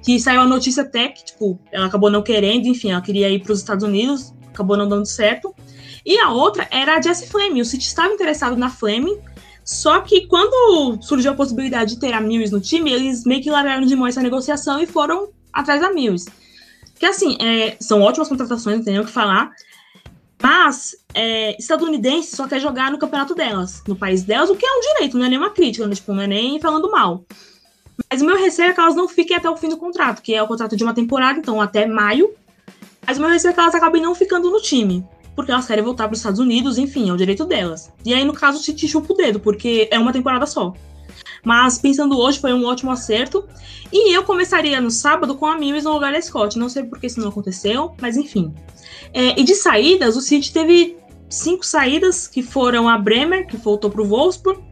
que 0.02 0.18
saiu 0.20 0.40
a 0.40 0.46
notícia 0.46 0.82
até 0.82 1.08
que, 1.08 1.24
tipo, 1.24 1.58
ela 1.70 1.86
acabou 1.86 2.10
não 2.10 2.22
querendo, 2.22 2.66
enfim, 2.66 2.90
ela 2.90 3.00
queria 3.00 3.30
ir 3.30 3.42
para 3.42 3.52
os 3.52 3.60
Estados 3.60 3.84
Unidos, 3.84 4.34
acabou 4.48 4.76
não 4.76 4.88
dando 4.88 5.06
certo. 5.06 5.54
E 6.04 6.18
a 6.18 6.30
outra 6.30 6.66
era 6.70 6.96
a 6.96 7.00
Jessie 7.00 7.28
Fleming, 7.28 7.60
o 7.60 7.64
City 7.64 7.86
estava 7.86 8.12
interessado 8.12 8.56
na 8.56 8.68
Fleming, 8.68 9.18
só 9.64 10.00
que 10.00 10.26
quando 10.26 11.00
surgiu 11.02 11.32
a 11.32 11.34
possibilidade 11.34 11.94
de 11.94 12.00
ter 12.00 12.12
a 12.12 12.20
Mills 12.20 12.52
no 12.52 12.60
time, 12.60 12.92
eles 12.92 13.24
meio 13.24 13.42
que 13.42 13.50
largaram 13.50 13.86
de 13.86 13.94
mão 13.94 14.06
essa 14.06 14.20
negociação 14.20 14.80
e 14.80 14.86
foram 14.86 15.30
atrás 15.52 15.80
da 15.80 15.92
Mills. 15.92 16.28
Que 16.98 17.06
assim, 17.06 17.36
é, 17.40 17.76
são 17.80 18.00
ótimas 18.02 18.28
contratações, 18.28 18.76
não 18.76 18.84
tem 18.84 18.94
nem 18.94 19.02
o 19.02 19.06
que 19.06 19.12
falar, 19.12 19.50
mas 20.42 20.96
é, 21.14 21.56
só 21.60 22.48
quer 22.48 22.60
jogar 22.60 22.90
no 22.90 22.98
campeonato 22.98 23.34
delas, 23.34 23.82
no 23.86 23.94
país 23.94 24.24
delas, 24.24 24.50
o 24.50 24.56
que 24.56 24.66
é 24.66 24.72
um 24.72 24.80
direito, 24.80 25.16
não 25.16 25.24
é 25.24 25.28
nem 25.28 25.38
uma 25.38 25.50
crítica, 25.50 25.86
né? 25.86 25.94
tipo, 25.94 26.12
não 26.12 26.22
é 26.22 26.26
nem 26.26 26.60
falando 26.60 26.90
mal. 26.90 27.24
Mas 28.10 28.20
o 28.20 28.26
meu 28.26 28.36
receio 28.36 28.70
é 28.70 28.72
que 28.72 28.80
elas 28.80 28.96
não 28.96 29.08
fiquem 29.08 29.36
até 29.36 29.48
o 29.48 29.56
fim 29.56 29.68
do 29.68 29.76
contrato, 29.76 30.20
que 30.20 30.34
é 30.34 30.42
o 30.42 30.48
contrato 30.48 30.76
de 30.76 30.82
uma 30.82 30.92
temporada, 30.92 31.38
então 31.38 31.60
até 31.60 31.86
maio. 31.86 32.34
Mas 33.06 33.18
o 33.18 33.20
meu 33.20 33.30
receio 33.30 33.50
é 33.50 33.54
que 33.54 33.60
elas 33.60 33.74
acabem 33.74 34.02
não 34.02 34.14
ficando 34.14 34.50
no 34.50 34.60
time, 34.60 35.04
porque 35.36 35.52
elas 35.52 35.66
querem 35.66 35.84
voltar 35.84 36.04
para 36.04 36.14
os 36.14 36.18
Estados 36.18 36.40
Unidos, 36.40 36.76
enfim, 36.76 37.08
é 37.08 37.12
o 37.12 37.16
direito 37.16 37.44
delas. 37.44 37.92
E 38.04 38.12
aí, 38.12 38.24
no 38.24 38.32
caso, 38.32 38.62
se 38.62 38.74
te 38.74 38.88
chupa 38.88 39.12
o 39.12 39.16
dedo, 39.16 39.38
porque 39.38 39.88
é 39.90 39.98
uma 39.98 40.12
temporada 40.12 40.46
só. 40.46 40.74
Mas 41.44 41.78
pensando 41.78 42.18
hoje, 42.18 42.38
foi 42.38 42.52
um 42.52 42.64
ótimo 42.64 42.90
acerto. 42.90 43.46
E 43.92 44.14
eu 44.16 44.22
começaria 44.22 44.80
no 44.80 44.90
sábado 44.90 45.34
com 45.34 45.46
a 45.46 45.58
Mimes 45.58 45.84
no 45.84 45.92
lugar 45.92 46.12
da 46.12 46.20
Scott. 46.20 46.58
Não 46.58 46.68
sei 46.68 46.84
por 46.84 46.98
que 46.98 47.06
isso 47.06 47.20
não 47.20 47.28
aconteceu, 47.28 47.94
mas 48.00 48.16
enfim. 48.16 48.54
É, 49.12 49.38
e 49.38 49.44
de 49.44 49.54
saídas, 49.54 50.16
o 50.16 50.20
City 50.20 50.52
teve 50.52 50.96
cinco 51.28 51.64
saídas, 51.64 52.26
que 52.26 52.42
foram 52.42 52.88
a 52.88 52.96
Bremer, 52.96 53.46
que 53.46 53.56
voltou 53.56 53.90
para 53.90 54.02
o 54.02 54.06
Wolfsburg, 54.06 54.62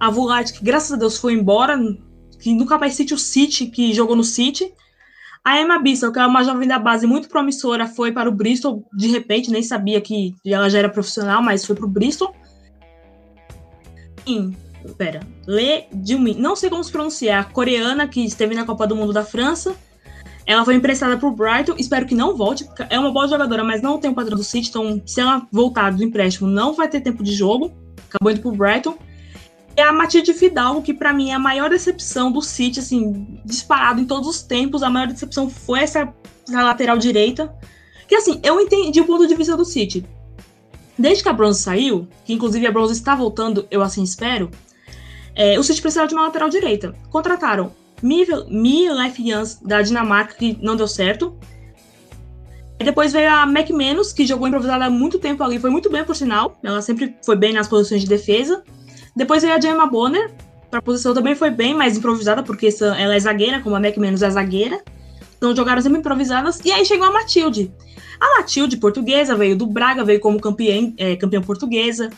a 0.00 0.10
Vulat, 0.10 0.52
que 0.52 0.64
graças 0.64 0.92
a 0.92 0.96
Deus 0.96 1.16
foi 1.16 1.34
embora, 1.34 1.78
que 2.40 2.52
nunca 2.52 2.78
mais 2.78 2.94
City 2.94 3.14
o 3.14 3.18
City, 3.18 3.66
que 3.66 3.92
jogou 3.94 4.16
no 4.16 4.24
City. 4.24 4.72
A 5.44 5.60
Emma 5.60 5.78
Bissell, 5.78 6.10
que 6.10 6.18
é 6.18 6.26
uma 6.26 6.42
jovem 6.42 6.66
da 6.66 6.78
base 6.78 7.06
muito 7.06 7.28
promissora, 7.28 7.86
foi 7.86 8.10
para 8.10 8.28
o 8.28 8.32
Bristol, 8.32 8.84
de 8.92 9.08
repente, 9.08 9.50
nem 9.50 9.62
sabia 9.62 10.00
que 10.00 10.34
ela 10.44 10.68
já 10.68 10.80
era 10.80 10.88
profissional, 10.88 11.40
mas 11.40 11.64
foi 11.64 11.76
para 11.76 11.86
o 11.86 11.88
Bristol. 11.88 12.34
Pera, 14.94 15.20
Le 15.46 15.86
Jimin, 16.04 16.34
não 16.34 16.54
sei 16.56 16.70
como 16.70 16.82
se 16.84 16.92
pronunciar, 16.92 17.52
coreana, 17.52 18.06
que 18.06 18.24
esteve 18.24 18.54
na 18.54 18.64
Copa 18.64 18.86
do 18.86 18.96
Mundo 18.96 19.12
da 19.12 19.24
França, 19.24 19.76
Ela 20.46 20.64
foi 20.64 20.76
emprestada 20.76 21.18
pro 21.18 21.32
Brighton, 21.32 21.74
espero 21.76 22.06
que 22.06 22.14
não 22.14 22.36
volte. 22.36 22.64
É 22.88 22.96
uma 22.98 23.10
boa 23.10 23.26
jogadora, 23.26 23.64
mas 23.64 23.82
não 23.82 23.98
tem 23.98 24.08
o 24.08 24.14
padrão 24.14 24.38
do 24.38 24.44
City, 24.44 24.68
então 24.68 25.02
se 25.04 25.20
ela 25.20 25.44
voltar 25.50 25.90
do 25.90 26.04
empréstimo, 26.04 26.48
não 26.48 26.72
vai 26.72 26.88
ter 26.88 27.00
tempo 27.00 27.24
de 27.24 27.32
jogo. 27.32 27.72
Acabou 28.08 28.30
indo 28.30 28.40
pro 28.40 28.52
Brighton. 28.52 28.96
E 29.76 29.80
a 29.80 29.92
Matilde 29.92 30.32
Fidalgo, 30.32 30.82
que 30.82 30.94
para 30.94 31.12
mim 31.12 31.30
é 31.30 31.34
a 31.34 31.38
maior 31.38 31.68
decepção 31.68 32.30
do 32.30 32.40
City, 32.40 32.78
assim, 32.78 33.40
disparado 33.44 34.00
em 34.00 34.04
todos 34.04 34.28
os 34.28 34.42
tempos. 34.42 34.84
A 34.84 34.88
maior 34.88 35.08
decepção 35.08 35.50
foi 35.50 35.80
essa, 35.80 36.14
essa 36.48 36.62
lateral 36.62 36.96
direita. 36.96 37.52
Que 38.06 38.14
assim, 38.14 38.40
eu 38.44 38.60
entendi 38.60 39.00
o 39.00 39.04
ponto 39.04 39.26
de 39.26 39.34
vista 39.34 39.56
do 39.56 39.64
City. 39.64 40.06
Desde 40.96 41.24
que 41.24 41.28
a 41.28 41.32
Bronze 41.32 41.60
saiu, 41.60 42.06
que 42.24 42.32
inclusive 42.32 42.64
a 42.66 42.72
Bronze 42.72 42.92
está 42.92 43.16
voltando, 43.16 43.66
eu 43.68 43.82
assim 43.82 44.04
espero, 44.04 44.48
é, 45.36 45.58
o 45.58 45.62
City 45.62 45.82
precisava 45.82 46.08
de 46.08 46.14
uma 46.14 46.24
lateral 46.24 46.48
direita. 46.48 46.94
Contrataram 47.10 47.72
Mi 48.02 48.26
Jans 49.24 49.60
da 49.60 49.82
Dinamarca, 49.82 50.34
que 50.34 50.58
não 50.60 50.76
deu 50.76 50.88
certo. 50.88 51.36
E 52.78 52.84
depois 52.84 53.12
veio 53.12 53.30
a 53.30 53.46
Mac 53.46 53.70
Menos, 53.70 54.12
que 54.12 54.26
jogou 54.26 54.48
improvisada 54.48 54.86
há 54.86 54.90
muito 54.90 55.18
tempo 55.18 55.42
ali, 55.42 55.58
foi 55.58 55.70
muito 55.70 55.90
bem, 55.90 56.04
por 56.04 56.14
sinal. 56.14 56.58
Ela 56.62 56.82
sempre 56.82 57.16
foi 57.24 57.36
bem 57.36 57.52
nas 57.52 57.68
posições 57.68 58.02
de 58.02 58.08
defesa. 58.08 58.62
Depois 59.14 59.42
veio 59.42 59.54
a 59.54 59.60
Gemma 59.60 59.86
Bonner, 59.86 60.30
para 60.70 60.80
a 60.80 60.82
posição 60.82 61.14
também 61.14 61.34
foi 61.34 61.50
bem, 61.50 61.74
mais 61.74 61.96
improvisada, 61.96 62.42
porque 62.42 62.68
ela 62.80 63.14
é 63.14 63.20
zagueira, 63.20 63.60
como 63.60 63.76
a 63.76 63.80
Mac 63.80 63.96
Menos 63.96 64.22
é 64.22 64.28
zagueira. 64.28 64.82
Então 65.36 65.54
jogaram 65.54 65.80
sempre 65.80 65.98
improvisadas. 65.98 66.60
E 66.64 66.72
aí 66.72 66.84
chegou 66.84 67.06
a 67.06 67.10
Matilde. 67.10 67.72
A 68.20 68.38
Matilde, 68.38 68.76
portuguesa, 68.76 69.34
veio 69.34 69.56
do 69.56 69.66
Braga, 69.66 70.04
veio 70.04 70.20
como 70.20 70.40
campeã, 70.40 70.92
é, 70.98 71.16
campeã 71.16 71.40
portuguesa, 71.40 72.10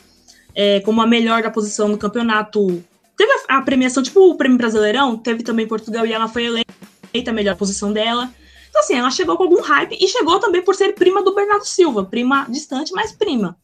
é, 0.54 0.81
como 0.81 1.00
a 1.00 1.07
melhor 1.07 1.42
da 1.42 1.50
posição 1.50 1.88
no 1.88 1.98
campeonato 1.98 2.83
Teve 3.18 3.33
a, 3.33 3.59
a, 3.59 3.62
premiação, 3.62 4.00
tipo 4.00 4.20
o 4.20 4.37
Prêmio 4.37 4.57
Brasileirão, 4.57 5.16
teve 5.16 5.42
também 5.42 5.66
Portugal 5.66 6.07
e 6.07 6.12
ela 6.12 6.28
foi 6.28 6.44
eleita 6.44 6.72
a 7.26 7.33
melhor 7.33 7.57
posição 7.57 7.92
dela. 7.92 8.33
Então, 8.70 8.81
assim, 8.81 8.94
ela 8.94 9.11
chegou 9.11 9.37
com 9.37 9.42
algum 9.42 9.61
hype 9.61 9.98
e 10.00 10.07
chegou 10.07 10.38
também 10.38 10.62
por 10.62 10.72
ser 10.76 10.94
prima 10.94 11.20
do 11.20 11.35
Bernardo 11.35 11.64
Silva, 11.66 12.04
prima 12.04 12.46
distante, 12.48 12.92
mas 12.92 13.11
prima. 13.11 13.57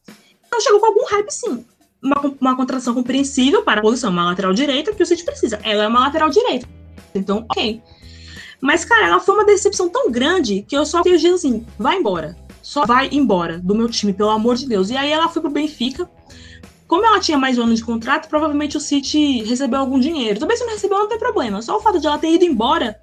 Então, 0.45 0.61
chegou 0.61 0.81
com 0.81 0.87
algum 0.87 1.05
hype, 1.07 1.31
sim. 1.31 1.65
Uma, 2.03 2.35
uma 2.41 2.57
contratação 2.57 2.95
compreensível 2.95 3.63
para 3.63 3.79
a 3.79 3.83
posição, 3.83 4.11
uma 4.11 4.25
lateral 4.25 4.53
direita, 4.53 4.93
que 4.93 5.03
o 5.03 5.07
City 5.07 5.25
precisa. 5.25 5.61
Ela 5.63 5.85
é 5.85 5.87
uma 5.89 6.01
lateral 6.01 6.31
direita. 6.31 6.69
Então, 7.15 7.47
ok. 7.49 7.81
Mas, 8.61 8.85
cara, 8.85 9.07
ela 9.07 9.21
foi 9.21 9.37
uma 9.37 9.45
decepção 9.45 9.89
tão 9.89 10.11
grande 10.11 10.63
que 10.63 10.77
eu 10.77 10.85
só 10.85 11.01
tenho 11.03 11.17
dito 11.17 11.35
assim: 11.35 11.65
vai 11.79 11.97
embora. 11.97 12.37
Só 12.61 12.85
vai 12.85 13.09
embora 13.13 13.59
do 13.59 13.75
meu 13.75 13.89
time, 13.89 14.13
pelo 14.13 14.31
amor 14.31 14.57
de 14.57 14.67
Deus. 14.67 14.91
E 14.91 14.97
aí 14.97 15.13
ela 15.13 15.29
foi 15.29 15.41
pro 15.43 15.51
Benfica 15.51 16.11
como 16.87 17.05
ela 17.07 17.21
tinha 17.21 17.39
mais 17.39 17.59
um 17.59 17.63
ano 17.63 17.75
de 17.75 17.85
contrato, 17.85 18.29
provavelmente 18.29 18.77
o 18.77 18.81
City 18.81 19.43
recebeu 19.43 19.81
algum 19.81 19.99
dinheiro. 19.99 20.39
Também 20.39 20.57
se 20.57 20.65
não 20.65 20.73
recebeu, 20.73 20.99
não 20.99 21.09
tem 21.09 21.19
problema. 21.19 21.63
Só 21.63 21.77
o 21.77 21.81
fato 21.81 21.99
de 21.99 22.07
ela 22.07 22.19
ter 22.19 22.33
ido 22.33 22.45
embora 22.45 23.01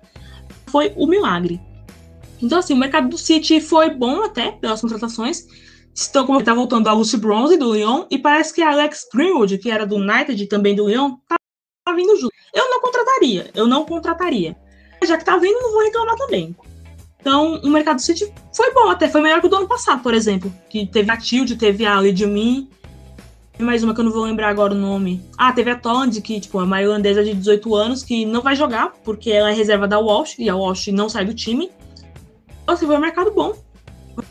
foi 0.67 0.93
o 0.95 1.07
milagre. 1.07 1.59
Então, 2.41 2.59
assim, 2.59 2.73
o 2.73 2.77
mercado 2.77 3.09
do 3.09 3.17
City 3.17 3.59
foi 3.59 3.89
bom 3.91 4.23
até 4.23 4.51
pelas 4.51 4.81
contratações. 4.81 5.45
Estão 5.93 6.25
como 6.25 6.43
tá 6.43 6.53
voltando 6.53 6.87
a 6.87 6.93
Lucy 6.93 7.17
Bronze 7.17 7.57
do 7.57 7.73
Lyon 7.73 8.05
e 8.09 8.17
parece 8.17 8.53
que 8.53 8.61
a 8.61 8.71
Alex 8.71 9.07
Greenwood, 9.13 9.57
que 9.57 9.69
era 9.69 9.85
do 9.85 9.95
United 9.95 10.41
e 10.41 10.47
também 10.47 10.73
do 10.73 10.87
Lyon, 10.87 11.17
tá, 11.27 11.37
vindo 11.93 12.15
junto. 12.15 12.33
Eu 12.53 12.69
não 12.69 12.81
contrataria, 12.81 13.51
eu 13.53 13.67
não 13.67 13.85
contrataria. 13.85 14.55
Já 15.03 15.17
que 15.17 15.25
tá 15.25 15.37
vindo, 15.37 15.59
não 15.59 15.71
vou 15.71 15.83
reclamar 15.83 16.15
também. 16.15 16.55
Então, 17.19 17.59
o 17.63 17.69
mercado 17.69 17.97
do 17.97 18.01
City 18.01 18.31
foi 18.55 18.73
bom 18.73 18.89
até, 18.89 19.07
foi 19.07 19.21
melhor 19.21 19.41
que 19.41 19.47
o 19.47 19.49
do 19.49 19.55
ano 19.57 19.67
passado, 19.67 20.01
por 20.01 20.13
exemplo, 20.13 20.51
que 20.69 20.87
teve 20.87 21.11
a 21.11 21.17
Tilde, 21.17 21.55
teve 21.55 21.85
a 21.85 21.99
Lady 21.99 22.25
Min, 22.25 22.67
mais 23.61 23.83
uma 23.83 23.93
que 23.93 23.99
eu 23.99 24.05
não 24.05 24.11
vou 24.11 24.23
lembrar 24.23 24.49
agora 24.49 24.73
o 24.73 24.77
nome. 24.77 25.23
Ah, 25.37 25.51
teve 25.51 25.71
a 25.71 25.75
Todd, 25.75 26.19
que, 26.21 26.39
tipo, 26.39 26.59
é 26.59 26.63
uma 26.63 26.81
irlandesa 26.81 27.23
de 27.23 27.33
18 27.33 27.75
anos, 27.75 28.03
que 28.03 28.25
não 28.25 28.41
vai 28.41 28.55
jogar, 28.55 28.93
porque 29.03 29.31
ela 29.31 29.51
é 29.51 29.53
reserva 29.53 29.87
da 29.87 29.99
Walsh, 29.99 30.35
e 30.39 30.49
a 30.49 30.55
Walsh 30.55 30.87
não 30.87 31.07
sai 31.07 31.25
do 31.25 31.33
time. 31.33 31.71
Então, 32.63 32.75
assim, 32.75 32.85
foi 32.85 32.95
um 32.95 32.99
mercado 32.99 33.31
bom. 33.31 33.53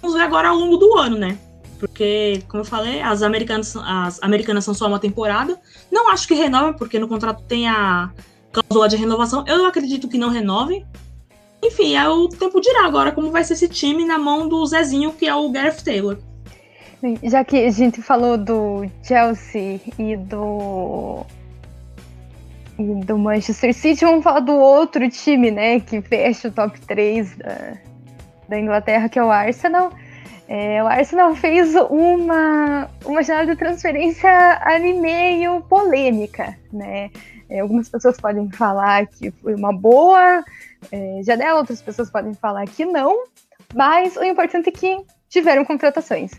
Vamos 0.00 0.16
ver 0.16 0.22
agora 0.22 0.48
ao 0.48 0.56
longo 0.56 0.76
do 0.76 0.96
ano, 0.96 1.16
né? 1.16 1.38
Porque, 1.78 2.42
como 2.48 2.60
eu 2.60 2.64
falei, 2.64 3.00
as 3.00 3.22
americanas, 3.22 3.74
as 3.76 4.22
americanas 4.22 4.64
são 4.64 4.74
só 4.74 4.86
uma 4.86 4.98
temporada. 4.98 5.58
Não 5.90 6.10
acho 6.10 6.28
que 6.28 6.34
renovem, 6.34 6.74
porque 6.74 6.98
no 6.98 7.08
contrato 7.08 7.42
tem 7.44 7.68
a 7.68 8.10
cláusula 8.52 8.88
de 8.88 8.96
renovação. 8.96 9.44
Eu 9.46 9.64
acredito 9.64 10.08
que 10.08 10.18
não 10.18 10.28
renovem. 10.28 10.84
Enfim, 11.62 11.94
é 11.94 12.08
o 12.08 12.28
tempo 12.28 12.60
dirá 12.60 12.86
agora 12.86 13.12
como 13.12 13.30
vai 13.30 13.44
ser 13.44 13.54
esse 13.54 13.68
time 13.68 14.04
na 14.04 14.18
mão 14.18 14.48
do 14.48 14.64
Zezinho, 14.66 15.12
que 15.12 15.26
é 15.26 15.34
o 15.34 15.50
Gareth 15.50 15.82
Taylor. 15.84 16.18
Já 17.22 17.44
que 17.44 17.64
a 17.64 17.70
gente 17.70 18.02
falou 18.02 18.36
do 18.36 18.84
Chelsea 19.02 19.80
e 19.98 20.16
do 20.16 21.24
e 22.78 23.04
do 23.04 23.18
Manchester 23.18 23.74
City, 23.74 24.04
vamos 24.04 24.24
falar 24.24 24.40
do 24.40 24.54
outro 24.54 25.08
time, 25.10 25.50
né, 25.50 25.80
que 25.80 26.00
fecha 26.00 26.48
o 26.48 26.52
top 26.52 26.80
3 26.80 27.36
da, 27.36 27.74
da 28.48 28.58
Inglaterra, 28.58 29.08
que 29.08 29.18
é 29.18 29.24
o 29.24 29.30
Arsenal. 29.30 29.92
É, 30.48 30.82
o 30.82 30.86
Arsenal 30.86 31.34
fez 31.36 31.74
uma, 31.74 32.90
uma 33.04 33.22
janela 33.22 33.46
de 33.46 33.56
transferência 33.56 34.30
ali 34.62 34.94
meio 34.94 35.60
polêmica, 35.62 36.56
né? 36.72 37.10
É, 37.48 37.60
algumas 37.60 37.88
pessoas 37.88 38.16
podem 38.20 38.50
falar 38.50 39.06
que 39.06 39.30
foi 39.30 39.54
uma 39.54 39.72
boa 39.72 40.44
é, 40.90 41.20
janela, 41.22 41.60
outras 41.60 41.80
pessoas 41.80 42.10
podem 42.10 42.34
falar 42.34 42.64
que 42.66 42.84
não, 42.84 43.24
mas 43.74 44.16
o 44.16 44.24
importante 44.24 44.70
é 44.70 44.72
que 44.72 45.04
tiveram 45.28 45.64
contratações. 45.64 46.32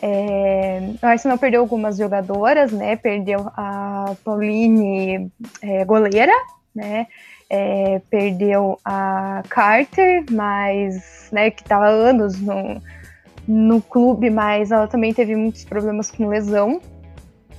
É, 0.00 0.80
o 1.02 1.06
Arsenal 1.06 1.38
perdeu 1.38 1.60
algumas 1.60 1.96
jogadoras, 1.96 2.72
né? 2.72 2.96
Perdeu 2.96 3.50
a 3.56 4.14
Pauline 4.24 5.30
é, 5.60 5.84
goleira, 5.84 6.32
né? 6.74 7.06
É, 7.50 8.00
perdeu 8.08 8.78
a 8.84 9.42
Carter, 9.48 10.24
mas 10.30 11.28
né, 11.30 11.50
que 11.50 11.62
estava 11.62 11.86
anos 11.86 12.40
no, 12.40 12.80
no 13.46 13.82
clube, 13.82 14.30
mas 14.30 14.70
ela 14.70 14.86
também 14.86 15.12
teve 15.12 15.36
muitos 15.36 15.64
problemas 15.64 16.10
com 16.10 16.28
lesão. 16.28 16.80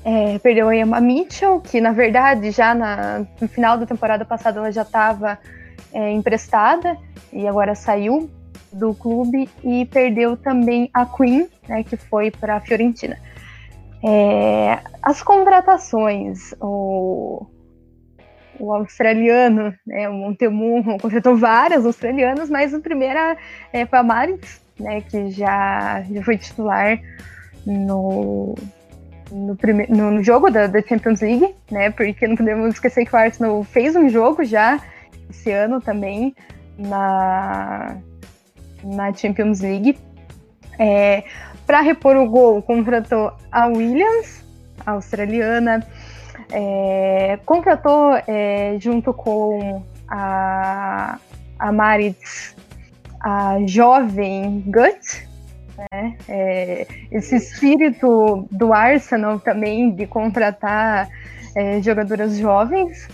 É, 0.03 0.37
perdeu 0.39 0.67
a 0.67 0.75
Emma 0.75 0.99
Mitchell, 0.99 1.61
que 1.61 1.79
na 1.79 1.91
verdade 1.91 2.51
já 2.51 2.73
na, 2.73 3.25
no 3.39 3.47
final 3.47 3.77
da 3.77 3.85
temporada 3.85 4.25
passada 4.25 4.59
ela 4.59 4.71
já 4.71 4.81
estava 4.81 5.37
é, 5.93 6.11
emprestada 6.11 6.97
e 7.31 7.47
agora 7.47 7.73
saiu 7.75 8.29
do 8.73 8.93
clube 8.93 9.49
e 9.63 9.85
perdeu 9.85 10.35
também 10.35 10.89
a 10.93 11.05
Queen, 11.05 11.47
né, 11.67 11.83
que 11.83 11.95
foi 11.95 12.31
para 12.31 12.55
a 12.55 12.59
Fiorentina. 12.59 13.17
É, 14.03 14.79
as 15.01 15.21
contratações, 15.23 16.53
o, 16.59 17.45
o 18.59 18.73
australiano, 18.73 19.73
né, 19.85 20.09
o 20.09 20.13
Montemurro, 20.13 20.97
contratou 20.99 21.37
várias 21.37 21.85
australianas, 21.85 22.49
mas 22.49 22.73
a 22.73 22.79
primeira 22.79 23.37
é, 23.71 23.85
foi 23.85 23.99
a 23.99 24.03
Maris, 24.03 24.61
né, 24.79 25.01
que 25.01 25.29
já, 25.29 26.03
já 26.11 26.23
foi 26.23 26.37
titular 26.37 26.99
no, 27.65 28.55
no, 29.31 29.55
prime, 29.55 29.87
no, 29.87 30.11
no 30.11 30.23
jogo 30.23 30.49
da, 30.49 30.67
da, 30.67 30.81
Champions 30.81 31.21
League, 31.21 31.55
né, 31.71 31.89
porque 31.91 32.27
não 32.27 32.35
podemos 32.35 32.73
esquecer 32.73 33.05
que 33.05 33.15
o 33.15 33.17
Arsenal 33.17 33.63
fez 33.63 33.95
um 33.95 34.09
jogo 34.09 34.43
já 34.43 34.81
esse 35.29 35.51
ano 35.51 35.79
também 35.79 36.35
na, 36.77 37.97
na 38.83 39.13
Champions 39.13 39.61
League. 39.61 39.97
É, 40.79 41.23
Para 41.65 41.81
repor 41.81 42.15
o 42.17 42.27
gol, 42.27 42.61
contratou 42.61 43.31
a 43.51 43.67
Williams, 43.67 44.43
a 44.85 44.91
australiana, 44.91 45.85
é, 46.51 47.39
contratou 47.45 48.15
é, 48.27 48.75
junto 48.79 49.13
com 49.13 49.83
a, 50.07 51.17
a 51.57 51.71
Maritz 51.71 52.55
a 53.23 53.57
jovem 53.65 54.61
Gut, 54.67 55.27
né? 55.77 56.17
É, 56.27 56.87
esse 57.11 57.37
espírito 57.37 58.47
do 58.51 58.73
Arsenal 58.73 59.39
também 59.39 59.91
de 59.91 60.05
contratar 60.05 61.07
é, 61.55 61.81
jogadoras 61.81 62.37
jovens 62.37 63.07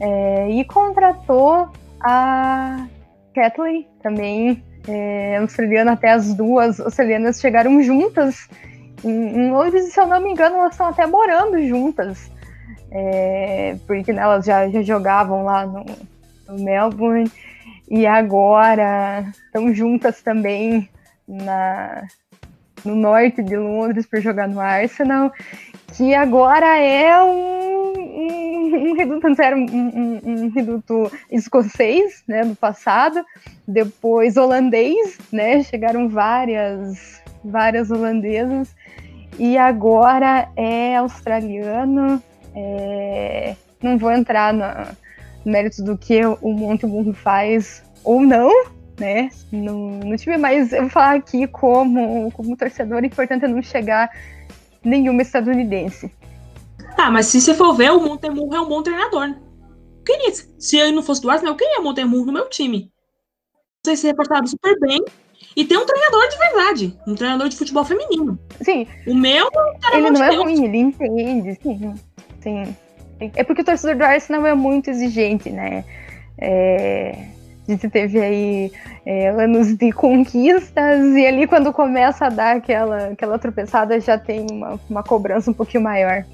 é, 0.00 0.50
e 0.50 0.64
contratou 0.64 1.68
a 2.00 2.86
Kathleen 3.34 3.86
também 4.02 4.62
é, 4.88 5.38
australiana, 5.38 5.92
até 5.92 6.10
as 6.10 6.34
duas 6.34 6.80
australianas 6.80 7.40
chegaram 7.40 7.82
juntas 7.82 8.48
em, 9.04 9.10
em 9.10 9.50
Londres, 9.50 9.92
se 9.92 10.00
eu 10.00 10.06
não 10.06 10.20
me 10.20 10.30
engano, 10.30 10.56
elas 10.56 10.72
estão 10.72 10.88
até 10.88 11.06
morando 11.06 11.60
juntas. 11.66 12.30
É, 12.90 13.76
porque 13.86 14.12
né, 14.12 14.22
elas 14.22 14.44
já, 14.44 14.68
já 14.68 14.82
jogavam 14.82 15.44
lá 15.44 15.66
no, 15.66 15.84
no 16.48 16.64
Melbourne 16.64 17.30
e 17.90 18.06
agora 18.06 19.24
estão 19.46 19.74
juntas 19.74 20.22
também 20.22 20.88
na, 21.26 22.04
no 22.84 22.94
norte 22.94 23.42
de 23.42 23.56
Londres 23.56 24.06
para 24.06 24.20
jogar 24.20 24.48
no 24.48 24.60
Arsenal, 24.60 25.32
que 25.94 26.14
agora 26.14 26.78
é 26.78 27.22
um, 27.22 27.92
um, 27.96 28.90
um 28.90 28.94
reduto, 28.94 29.26
era 29.40 29.56
um, 29.56 29.66
um, 29.66 30.20
um, 30.24 30.50
reduto 30.50 31.10
escocês, 31.30 32.22
né, 32.26 32.44
do 32.44 32.54
passado, 32.54 33.24
depois 33.66 34.36
holandês, 34.36 35.18
né, 35.32 35.62
chegaram 35.62 36.08
várias, 36.08 37.22
várias 37.44 37.90
holandesas, 37.90 38.74
e 39.38 39.56
agora 39.56 40.48
é 40.56 40.96
australiano, 40.96 42.22
é, 42.54 43.54
não 43.82 43.98
vou 43.98 44.10
entrar 44.10 44.52
no 44.52 44.96
mérito 45.44 45.82
do 45.82 45.96
que 45.96 46.24
o 46.24 46.52
Monte 46.52 46.86
Burro 46.86 47.12
faz 47.12 47.82
ou 48.02 48.20
não, 48.20 48.50
né? 48.98 49.30
No, 49.52 49.98
no 50.00 50.16
time, 50.16 50.36
mas 50.36 50.72
eu 50.72 50.82
vou 50.82 50.90
falar 50.90 51.16
aqui 51.16 51.46
como, 51.46 52.30
como 52.32 52.56
torcedor, 52.56 53.02
o 53.02 53.06
importante 53.06 53.44
é 53.44 53.48
não 53.48 53.62
chegar 53.62 54.10
nenhuma 54.82 55.22
estadunidense. 55.22 56.10
Ah, 56.96 57.10
mas 57.10 57.26
se 57.26 57.40
você 57.40 57.54
for 57.54 57.74
ver, 57.74 57.90
o 57.92 58.00
Montemurro 58.00 58.54
é 58.54 58.60
um 58.60 58.68
bom 58.68 58.82
treinador, 58.82 59.28
né? 59.28 59.38
Queria, 60.04 60.32
se 60.58 60.78
ele 60.78 60.92
não 60.92 61.02
fosse 61.02 61.20
do 61.20 61.30
Arsenal, 61.30 61.54
eu 61.54 61.58
queria 61.58 61.80
Montemurro 61.80 62.26
no 62.26 62.32
meu 62.32 62.48
time. 62.48 62.90
Vocês 63.84 64.00
se 64.00 64.06
reportaram 64.06 64.46
super 64.46 64.78
bem. 64.80 65.04
E 65.54 65.64
tem 65.64 65.76
um 65.76 65.86
treinador 65.86 66.28
de 66.28 66.38
verdade, 66.38 66.98
um 67.06 67.14
treinador 67.14 67.48
de 67.48 67.56
futebol 67.56 67.84
feminino. 67.84 68.38
Sim. 68.62 68.86
O 69.06 69.14
meu 69.14 69.48
Ele 69.92 70.10
não 70.10 70.22
é 70.22 70.30
Deus. 70.30 70.42
ruim, 70.42 70.64
ele 70.64 70.78
entende, 70.78 71.58
sim. 71.62 71.94
sim. 72.40 72.76
É 73.34 73.42
porque 73.42 73.62
o 73.62 73.64
torcedor 73.64 73.96
do 73.96 74.04
Arsenal 74.04 74.46
é 74.46 74.54
muito 74.54 74.90
exigente, 74.90 75.50
né? 75.50 75.84
É, 76.38 77.28
a 77.68 77.72
gente 77.72 77.88
teve 77.88 78.20
aí 78.20 78.72
é, 79.04 79.28
anos 79.30 79.76
de 79.76 79.90
conquistas 79.92 81.16
e 81.16 81.26
ali 81.26 81.46
quando 81.46 81.72
começa 81.72 82.26
a 82.26 82.28
dar 82.28 82.56
aquela, 82.56 83.08
aquela 83.08 83.38
tropeçada 83.38 83.98
já 84.00 84.16
tem 84.16 84.46
uma, 84.50 84.80
uma 84.88 85.02
cobrança 85.02 85.50
um 85.50 85.54
pouquinho 85.54 85.82
maior. 85.82 86.24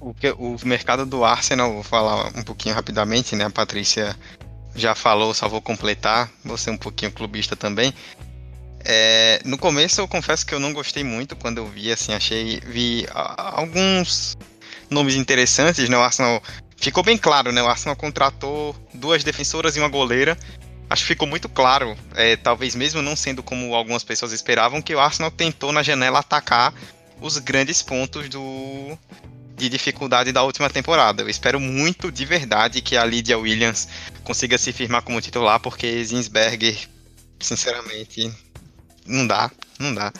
O, 0.00 0.14
que, 0.14 0.30
o 0.30 0.56
mercado 0.64 1.04
do 1.04 1.24
Arsenal, 1.24 1.72
vou 1.72 1.82
falar 1.82 2.28
um 2.36 2.44
pouquinho 2.44 2.74
rapidamente, 2.74 3.34
né? 3.34 3.44
A 3.44 3.50
Patrícia 3.50 4.14
já 4.74 4.94
falou, 4.94 5.34
só 5.34 5.48
vou 5.48 5.60
completar, 5.60 6.30
ser 6.56 6.70
um 6.70 6.76
pouquinho 6.76 7.10
clubista 7.10 7.56
também. 7.56 7.92
É, 8.84 9.40
no 9.44 9.58
começo 9.58 10.00
eu 10.00 10.06
confesso 10.06 10.46
que 10.46 10.54
eu 10.54 10.60
não 10.60 10.72
gostei 10.72 11.02
muito 11.02 11.34
quando 11.34 11.58
eu 11.58 11.66
vi, 11.66 11.90
assim, 11.90 12.14
achei, 12.14 12.60
vi 12.60 13.04
alguns 13.12 14.36
nomes 14.88 15.16
interessantes, 15.16 15.88
né? 15.88 15.96
O 15.96 16.02
Arsenal 16.02 16.40
ficou 16.76 17.02
bem 17.02 17.18
claro, 17.18 17.52
né? 17.52 17.62
O 17.62 17.68
Arsenal 17.68 17.96
contratou 17.96 18.74
duas 18.92 19.24
defensoras 19.24 19.76
e 19.76 19.80
uma 19.80 19.88
goleira. 19.88 20.36
Acho 20.88 21.02
que 21.02 21.08
ficou 21.08 21.26
muito 21.26 21.48
claro, 21.48 21.96
é, 22.14 22.36
talvez 22.36 22.76
mesmo 22.76 23.02
não 23.02 23.16
sendo 23.16 23.42
como 23.42 23.74
algumas 23.74 24.04
pessoas 24.04 24.32
esperavam, 24.32 24.80
que 24.80 24.94
o 24.94 25.00
Arsenal 25.00 25.32
tentou 25.32 25.72
na 25.72 25.82
janela 25.82 26.20
atacar 26.20 26.72
os 27.20 27.38
grandes 27.38 27.82
pontos 27.82 28.28
do, 28.28 28.96
de 29.56 29.68
dificuldade 29.68 30.30
da 30.30 30.44
última 30.44 30.70
temporada. 30.70 31.22
Eu 31.22 31.28
espero 31.28 31.58
muito 31.58 32.12
de 32.12 32.24
verdade 32.24 32.80
que 32.80 32.96
a 32.96 33.04
Lydia 33.04 33.38
Williams 33.38 33.88
consiga 34.22 34.56
se 34.58 34.72
firmar 34.72 35.02
como 35.02 35.20
titular, 35.20 35.58
porque 35.58 36.04
Zinsberger, 36.04 36.78
sinceramente, 37.40 38.32
não 39.04 39.26
dá, 39.26 39.50
não 39.80 39.94
dá. 39.94 40.12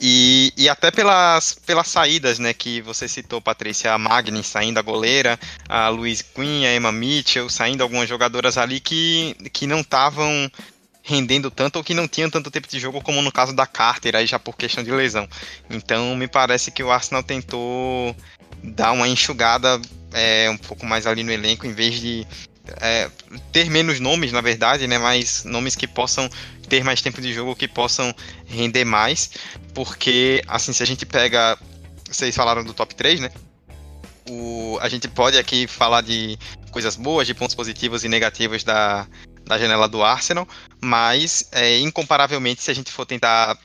E, 0.00 0.52
e 0.56 0.68
até 0.68 0.90
pelas, 0.90 1.52
pelas 1.66 1.88
saídas, 1.88 2.38
né, 2.38 2.54
que 2.54 2.80
você 2.80 3.06
citou, 3.06 3.40
Patrícia, 3.40 3.92
a 3.92 3.98
Magni 3.98 4.42
saindo 4.42 4.78
a 4.78 4.82
goleira, 4.82 5.38
a 5.68 5.88
Luiz 5.90 6.22
Quinn, 6.22 6.64
a 6.64 6.74
Emma 6.74 6.90
Mitchell, 6.90 7.50
saindo 7.50 7.82
algumas 7.82 8.08
jogadoras 8.08 8.56
ali 8.56 8.80
que, 8.80 9.36
que 9.52 9.66
não 9.66 9.80
estavam 9.80 10.50
rendendo 11.02 11.50
tanto 11.50 11.76
ou 11.76 11.84
que 11.84 11.92
não 11.92 12.08
tinham 12.08 12.30
tanto 12.30 12.50
tempo 12.50 12.68
de 12.68 12.78
jogo 12.78 13.02
como 13.02 13.20
no 13.20 13.32
caso 13.32 13.54
da 13.54 13.66
Carter, 13.66 14.16
aí 14.16 14.26
já 14.26 14.38
por 14.38 14.56
questão 14.56 14.82
de 14.82 14.90
lesão. 14.90 15.28
Então 15.68 16.16
me 16.16 16.28
parece 16.28 16.70
que 16.70 16.82
o 16.82 16.90
Arsenal 16.90 17.22
tentou 17.22 18.16
dar 18.62 18.92
uma 18.92 19.08
enxugada 19.08 19.80
é, 20.12 20.48
um 20.50 20.56
pouco 20.56 20.86
mais 20.86 21.06
ali 21.06 21.22
no 21.22 21.32
elenco, 21.32 21.66
em 21.66 21.72
vez 21.72 22.00
de 22.00 22.26
é, 22.80 23.10
ter 23.52 23.70
menos 23.70 24.00
nomes, 24.00 24.32
na 24.32 24.40
verdade, 24.40 24.86
né? 24.86 24.98
Mas 24.98 25.44
nomes 25.44 25.74
que 25.74 25.86
possam 25.86 26.28
ter 26.68 26.84
mais 26.84 27.00
tempo 27.00 27.20
de 27.20 27.32
jogo, 27.32 27.56
que 27.56 27.66
possam 27.66 28.14
render 28.46 28.84
mais. 28.84 29.30
Porque, 29.74 30.42
assim, 30.46 30.72
se 30.72 30.82
a 30.82 30.86
gente 30.86 31.04
pega. 31.04 31.58
Vocês 32.08 32.34
falaram 32.34 32.64
do 32.64 32.74
top 32.74 32.94
3, 32.94 33.20
né? 33.20 33.30
O, 34.28 34.78
a 34.80 34.88
gente 34.88 35.08
pode 35.08 35.38
aqui 35.38 35.66
falar 35.66 36.02
de 36.02 36.38
coisas 36.70 36.96
boas, 36.96 37.26
de 37.26 37.34
pontos 37.34 37.54
positivos 37.54 38.04
e 38.04 38.08
negativos 38.08 38.62
da, 38.62 39.06
da 39.44 39.58
janela 39.58 39.88
do 39.88 40.02
Arsenal, 40.02 40.46
mas 40.80 41.48
é, 41.52 41.78
incomparavelmente, 41.78 42.62
se 42.62 42.70
a 42.70 42.74
gente 42.74 42.92
for 42.92 43.06
tentar 43.06 43.58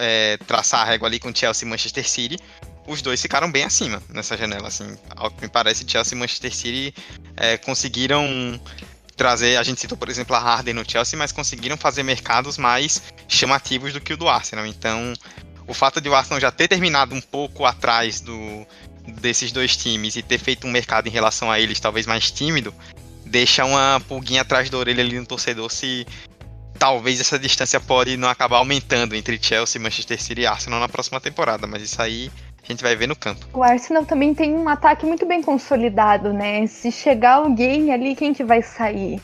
é, 0.00 0.38
traçar 0.46 0.80
a 0.80 0.84
régua 0.84 1.08
ali 1.08 1.18
com 1.18 1.34
Chelsea 1.34 1.66
e 1.66 1.70
Manchester 1.70 2.08
City, 2.08 2.38
os 2.86 3.02
dois 3.02 3.20
ficaram 3.20 3.50
bem 3.50 3.64
acima 3.64 4.02
nessa 4.08 4.36
janela. 4.36 4.68
Assim, 4.68 4.96
ao 5.10 5.30
que 5.30 5.42
me 5.42 5.48
parece, 5.48 5.84
Chelsea 5.86 6.16
e 6.16 6.18
Manchester 6.18 6.54
City 6.54 6.94
é, 7.36 7.56
conseguiram 7.56 8.60
trazer. 9.16 9.56
A 9.56 9.62
gente 9.62 9.80
citou, 9.80 9.96
por 9.96 10.08
exemplo, 10.08 10.34
a 10.34 10.38
Harden 10.38 10.74
no 10.74 10.88
Chelsea, 10.88 11.18
mas 11.18 11.32
conseguiram 11.32 11.76
fazer 11.76 12.02
mercados 12.02 12.58
mais 12.58 13.02
chamativos 13.28 13.92
do 13.92 14.00
que 14.00 14.12
o 14.12 14.16
do 14.16 14.28
Arsenal. 14.28 14.66
Então, 14.66 15.12
o 15.66 15.74
fato 15.74 16.00
de 16.00 16.08
o 16.08 16.14
Arsenal 16.14 16.40
já 16.40 16.50
ter 16.50 16.68
terminado 16.68 17.14
um 17.14 17.20
pouco 17.20 17.64
atrás 17.64 18.20
do, 18.20 18.66
desses 19.20 19.52
dois 19.52 19.76
times 19.76 20.16
e 20.16 20.22
ter 20.22 20.38
feito 20.38 20.66
um 20.66 20.70
mercado 20.70 21.06
em 21.06 21.10
relação 21.10 21.50
a 21.50 21.60
eles 21.60 21.80
talvez 21.80 22.06
mais 22.06 22.30
tímido, 22.30 22.74
deixa 23.24 23.64
uma 23.64 24.00
pulguinha 24.08 24.42
atrás 24.42 24.68
da 24.68 24.78
orelha 24.78 25.02
ali 25.02 25.18
no 25.18 25.26
torcedor 25.26 25.70
se 25.70 26.06
talvez 26.78 27.20
essa 27.20 27.38
distância 27.38 27.78
pode 27.78 28.16
não 28.16 28.28
acabar 28.28 28.58
aumentando 28.58 29.14
entre 29.14 29.38
Chelsea, 29.40 29.80
Manchester 29.80 30.20
City 30.20 30.40
e 30.42 30.46
Arsenal 30.46 30.80
na 30.80 30.88
próxima 30.88 31.20
temporada, 31.20 31.66
mas 31.66 31.82
isso 31.82 32.00
aí 32.02 32.30
a 32.62 32.66
gente 32.66 32.82
vai 32.82 32.94
ver 32.94 33.08
no 33.08 33.16
campo. 33.16 33.46
O 33.52 33.62
Arsenal 33.62 34.04
também 34.04 34.34
tem 34.34 34.54
um 34.54 34.68
ataque 34.68 35.04
muito 35.04 35.26
bem 35.26 35.42
consolidado, 35.42 36.32
né? 36.32 36.66
Se 36.66 36.92
chegar 36.92 37.34
alguém 37.34 37.92
ali, 37.92 38.14
quem 38.14 38.32
que 38.32 38.44
vai 38.44 38.62
sair? 38.62 39.20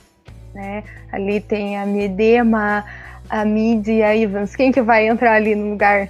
Né? 0.52 0.82
Ali 1.12 1.40
tem 1.40 1.78
a 1.78 1.86
Medema, 1.86 2.84
a 3.30 3.44
Mid 3.44 3.86
e 3.86 4.02
a 4.02 4.16
Evans. 4.16 4.56
Quem 4.56 4.72
que 4.72 4.82
vai 4.82 5.06
entrar 5.06 5.34
ali 5.34 5.54
no 5.54 5.70
lugar 5.70 6.08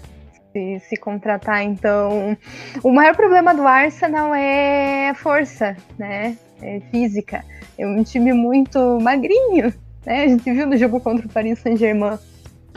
se, 0.53 0.81
se 0.89 0.97
contratar? 0.97 1.63
Então, 1.63 2.37
o 2.83 2.91
maior 2.91 3.15
problema 3.15 3.55
do 3.55 3.67
Arsenal 3.67 4.35
é 4.35 5.13
força, 5.15 5.77
né? 5.99 6.37
É 6.63 6.81
física. 6.91 7.45
É 7.77 7.87
um 7.87 8.03
time 8.03 8.33
muito 8.33 8.99
magrinho, 9.01 9.73
né? 10.07 10.25
A 10.25 10.29
gente 10.29 10.51
viu 10.51 10.67
no 10.67 10.79
jogo 10.79 10.99
contra 10.99 11.27
o 11.27 11.31
Paris 11.31 11.59
Saint-Germain. 11.59 12.19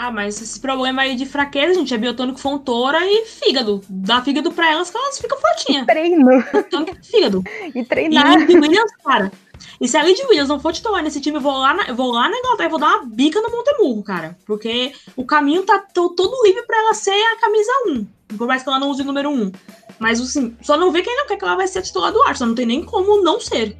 Ah, 0.01 0.09
mas 0.09 0.41
esse 0.41 0.59
problema 0.59 1.03
aí 1.03 1.15
de 1.15 1.27
fraqueza, 1.27 1.75
gente, 1.75 1.93
é 1.93 1.97
biotônico 1.97 2.39
fontora 2.39 2.97
e 3.03 3.23
fígado. 3.27 3.83
Dá 3.87 4.19
fígado 4.19 4.51
pra 4.51 4.71
elas 4.71 4.89
que 4.89 4.97
elas 4.97 5.19
ficam 5.19 5.39
fortinhas. 5.39 5.85
Treino. 5.85 6.43
Biotônico 6.51 6.97
e 6.99 7.05
fígado. 7.05 7.43
E 7.75 7.85
treinar. 7.85 8.49
E 8.49 8.55
Williams, 8.55 8.91
cara. 9.05 9.31
E 9.79 9.87
se 9.87 9.95
a 9.95 10.03
Lid 10.03 10.19
Williams 10.23 10.49
não 10.49 10.59
for 10.59 10.73
titular 10.73 11.03
nesse 11.03 11.21
time, 11.21 11.37
eu 11.37 11.41
vou 11.41 11.55
lá 11.55 11.75
na, 11.75 11.83
eu 11.83 11.93
vou 11.93 12.11
lá 12.11 12.27
na 12.27 12.35
Inglaterra 12.35 12.67
e 12.67 12.71
vou 12.71 12.79
dar 12.79 12.87
uma 12.87 13.05
bica 13.05 13.39
no 13.41 13.51
Montemurro, 13.51 14.01
cara. 14.01 14.35
Porque 14.43 14.91
o 15.15 15.23
caminho 15.23 15.61
tá 15.61 15.77
todo 15.93 16.43
livre 16.47 16.63
pra 16.63 16.79
ela 16.79 16.95
ser 16.95 17.11
a 17.11 17.39
camisa 17.39 17.71
1. 17.89 18.37
Por 18.39 18.47
mais 18.47 18.63
que 18.63 18.69
ela 18.69 18.79
não 18.79 18.89
use 18.89 19.03
o 19.03 19.05
número 19.05 19.29
1. 19.29 19.51
Mas, 19.99 20.19
assim, 20.19 20.57
só 20.63 20.77
não 20.77 20.91
vê 20.91 21.03
quem 21.03 21.15
não 21.15 21.27
quer 21.27 21.37
que 21.37 21.45
ela 21.45 21.55
vai 21.55 21.67
ser 21.67 21.83
titular 21.83 22.11
do 22.11 22.23
Arsenal. 22.23 22.49
Não 22.49 22.55
tem 22.55 22.65
nem 22.65 22.83
como 22.83 23.21
não 23.21 23.39
ser. 23.39 23.77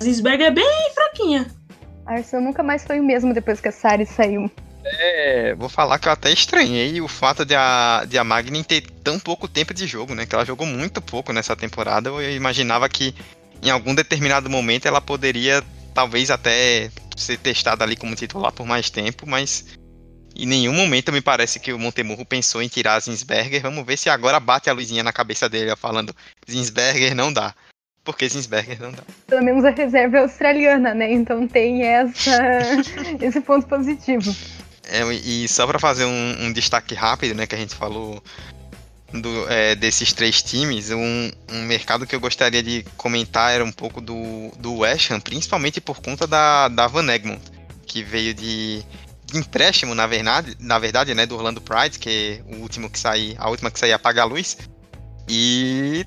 A 0.00 0.04
Zinsberg 0.04 0.42
é 0.42 0.50
bem 0.50 0.90
fraquinha. 0.94 1.46
Arsenal 2.06 2.46
nunca 2.46 2.62
mais 2.62 2.82
foi 2.82 2.98
o 2.98 3.04
mesmo 3.04 3.34
depois 3.34 3.60
que 3.60 3.68
a 3.68 3.72
Sari 3.72 4.06
saiu. 4.06 4.50
É, 4.84 5.54
vou 5.54 5.68
falar 5.68 5.98
que 5.98 6.08
eu 6.08 6.12
até 6.12 6.32
estranhei 6.32 7.00
o 7.00 7.08
fato 7.08 7.44
de 7.44 7.54
a, 7.54 8.04
de 8.08 8.18
a 8.18 8.24
Magni 8.24 8.64
ter 8.64 8.82
tão 9.04 9.18
pouco 9.18 9.46
tempo 9.46 9.74
de 9.74 9.86
jogo, 9.86 10.14
né? 10.14 10.26
Que 10.26 10.34
ela 10.34 10.44
jogou 10.44 10.66
muito 10.66 11.02
pouco 11.02 11.32
nessa 11.32 11.54
temporada. 11.54 12.08
Eu 12.08 12.34
imaginava 12.34 12.88
que 12.88 13.14
em 13.62 13.70
algum 13.70 13.94
determinado 13.94 14.48
momento 14.48 14.86
ela 14.86 15.00
poderia, 15.00 15.62
talvez 15.94 16.30
até 16.30 16.90
ser 17.16 17.36
testada 17.36 17.84
ali 17.84 17.96
como 17.96 18.14
titular 18.14 18.52
por 18.52 18.66
mais 18.66 18.88
tempo, 18.88 19.26
mas 19.28 19.66
em 20.34 20.46
nenhum 20.46 20.72
momento 20.72 21.12
me 21.12 21.20
parece 21.20 21.60
que 21.60 21.72
o 21.72 21.78
Montemurro 21.78 22.24
pensou 22.24 22.62
em 22.62 22.68
tirar 22.68 22.94
a 22.94 23.00
Zinsberger. 23.00 23.62
Vamos 23.62 23.84
ver 23.84 23.98
se 23.98 24.08
agora 24.08 24.40
bate 24.40 24.70
a 24.70 24.72
luzinha 24.72 25.02
na 25.02 25.12
cabeça 25.12 25.48
dele, 25.48 25.74
falando: 25.76 26.14
Zinsberger 26.50 27.14
não 27.14 27.32
dá. 27.32 27.54
Porque 28.02 28.28
Zinsberger 28.28 28.80
não 28.80 28.92
dá. 28.92 29.02
Pelo 29.26 29.44
menos 29.44 29.64
a 29.64 29.70
reserva 29.70 30.16
é 30.16 30.20
australiana, 30.20 30.94
né? 30.94 31.12
Então 31.12 31.46
tem 31.46 31.82
essa, 31.82 32.40
esse 33.20 33.40
ponto 33.42 33.66
positivo. 33.66 34.34
É, 34.90 35.04
e 35.14 35.48
só 35.48 35.66
para 35.66 35.78
fazer 35.78 36.04
um, 36.04 36.46
um, 36.46 36.52
destaque 36.52 36.94
rápido, 36.94 37.34
né, 37.34 37.46
que 37.46 37.54
a 37.54 37.58
gente 37.58 37.76
falou 37.76 38.20
do, 39.12 39.48
é, 39.48 39.76
desses 39.76 40.12
três 40.12 40.42
times, 40.42 40.90
um, 40.90 41.30
um, 41.48 41.62
mercado 41.62 42.06
que 42.06 42.14
eu 42.14 42.18
gostaria 42.18 42.60
de 42.60 42.84
comentar 42.96 43.52
era 43.52 43.64
um 43.64 43.70
pouco 43.70 44.00
do, 44.00 44.50
do 44.58 44.78
West 44.78 45.12
Ham, 45.12 45.20
principalmente 45.20 45.80
por 45.80 46.00
conta 46.00 46.26
da, 46.26 46.66
da 46.66 46.88
Van 46.88 47.08
Egmont, 47.08 47.40
que 47.86 48.02
veio 48.02 48.34
de, 48.34 48.84
de 49.26 49.38
empréstimo, 49.38 49.94
na 49.94 50.08
verdade, 50.08 50.56
na 50.58 50.78
verdade, 50.78 51.14
né, 51.14 51.24
do 51.24 51.36
Orlando 51.36 51.60
Pride, 51.60 51.98
que 51.98 52.42
é 52.50 52.54
o 52.56 52.60
último 52.60 52.90
que 52.90 52.98
sair, 52.98 53.36
a 53.38 53.48
última 53.48 53.70
que 53.70 53.78
sair 53.78 53.92
apagar 53.92 54.24
a 54.24 54.28
luz. 54.28 54.58
E 55.28 56.04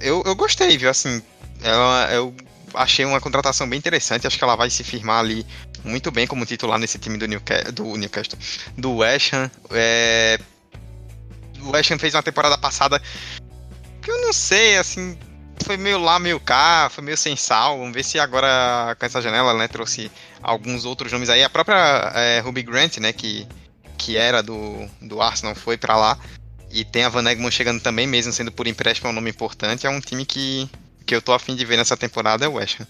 eu, 0.00 0.22
eu 0.24 0.34
gostei, 0.34 0.78
viu? 0.78 0.88
Assim, 0.88 1.22
ela, 1.62 2.10
eu 2.10 2.34
achei 2.74 3.04
uma 3.04 3.20
contratação 3.20 3.68
bem 3.68 3.78
interessante. 3.78 4.26
Acho 4.26 4.38
que 4.38 4.44
ela 4.44 4.56
vai 4.56 4.70
se 4.70 4.84
firmar 4.84 5.20
ali 5.20 5.46
muito 5.84 6.10
bem 6.10 6.26
como 6.26 6.46
titular 6.46 6.78
nesse 6.78 6.98
time 6.98 7.18
do, 7.18 7.26
Newcastle, 7.26 7.72
do 7.72 7.96
Newcastle, 7.96 8.38
do 8.76 8.96
West 8.96 9.32
Ham. 9.32 9.50
É, 9.70 10.38
o 11.60 11.70
West 11.70 11.90
Ham 11.90 11.98
fez 11.98 12.14
uma 12.14 12.22
temporada 12.22 12.56
passada 12.58 13.00
que 14.00 14.10
eu 14.10 14.20
não 14.22 14.32
sei, 14.32 14.78
assim, 14.78 15.18
foi 15.64 15.76
meio 15.76 15.98
lá, 15.98 16.18
meio 16.18 16.40
cá, 16.40 16.90
foi 16.90 17.04
meio 17.04 17.16
sem 17.16 17.36
sal. 17.36 17.78
Vamos 17.78 17.94
ver 17.94 18.04
se 18.04 18.18
agora 18.18 18.96
com 18.98 19.06
essa 19.06 19.20
janela, 19.20 19.54
né, 19.54 19.68
trouxe 19.68 20.10
alguns 20.42 20.84
outros 20.84 21.12
nomes 21.12 21.28
aí. 21.28 21.44
A 21.44 21.50
própria 21.50 22.12
é, 22.14 22.40
Ruby 22.40 22.62
Grant, 22.62 22.98
né, 22.98 23.12
que, 23.12 23.46
que 23.98 24.16
era 24.16 24.42
do, 24.42 24.88
do 25.00 25.20
Arsenal, 25.20 25.54
foi 25.54 25.76
para 25.76 25.96
lá. 25.96 26.18
E 26.70 26.84
tem 26.84 27.04
a 27.04 27.08
Van 27.08 27.28
Egmond 27.28 27.54
chegando 27.54 27.80
também, 27.80 28.06
mesmo 28.06 28.32
sendo 28.32 28.52
por 28.52 28.66
empréstimo, 28.66 29.08
é 29.08 29.10
um 29.10 29.14
nome 29.14 29.30
importante. 29.30 29.86
É 29.86 29.90
um 29.90 30.00
time 30.00 30.24
que, 30.24 30.70
que 31.10 31.14
eu 31.16 31.20
tô 31.20 31.32
afim 31.32 31.56
de 31.56 31.64
ver 31.64 31.76
nessa 31.76 31.96
temporada, 31.96 32.44
é 32.44 32.48
o 32.48 32.52
West 32.52 32.80
Ham. 32.80 32.86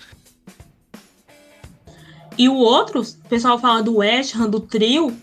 E 2.36 2.50
o 2.50 2.54
outro, 2.54 3.00
o 3.00 3.28
pessoal 3.30 3.58
fala 3.58 3.82
do 3.82 3.96
West 3.96 4.36
Ham, 4.36 4.50
do 4.50 4.60
trio, 4.60 5.16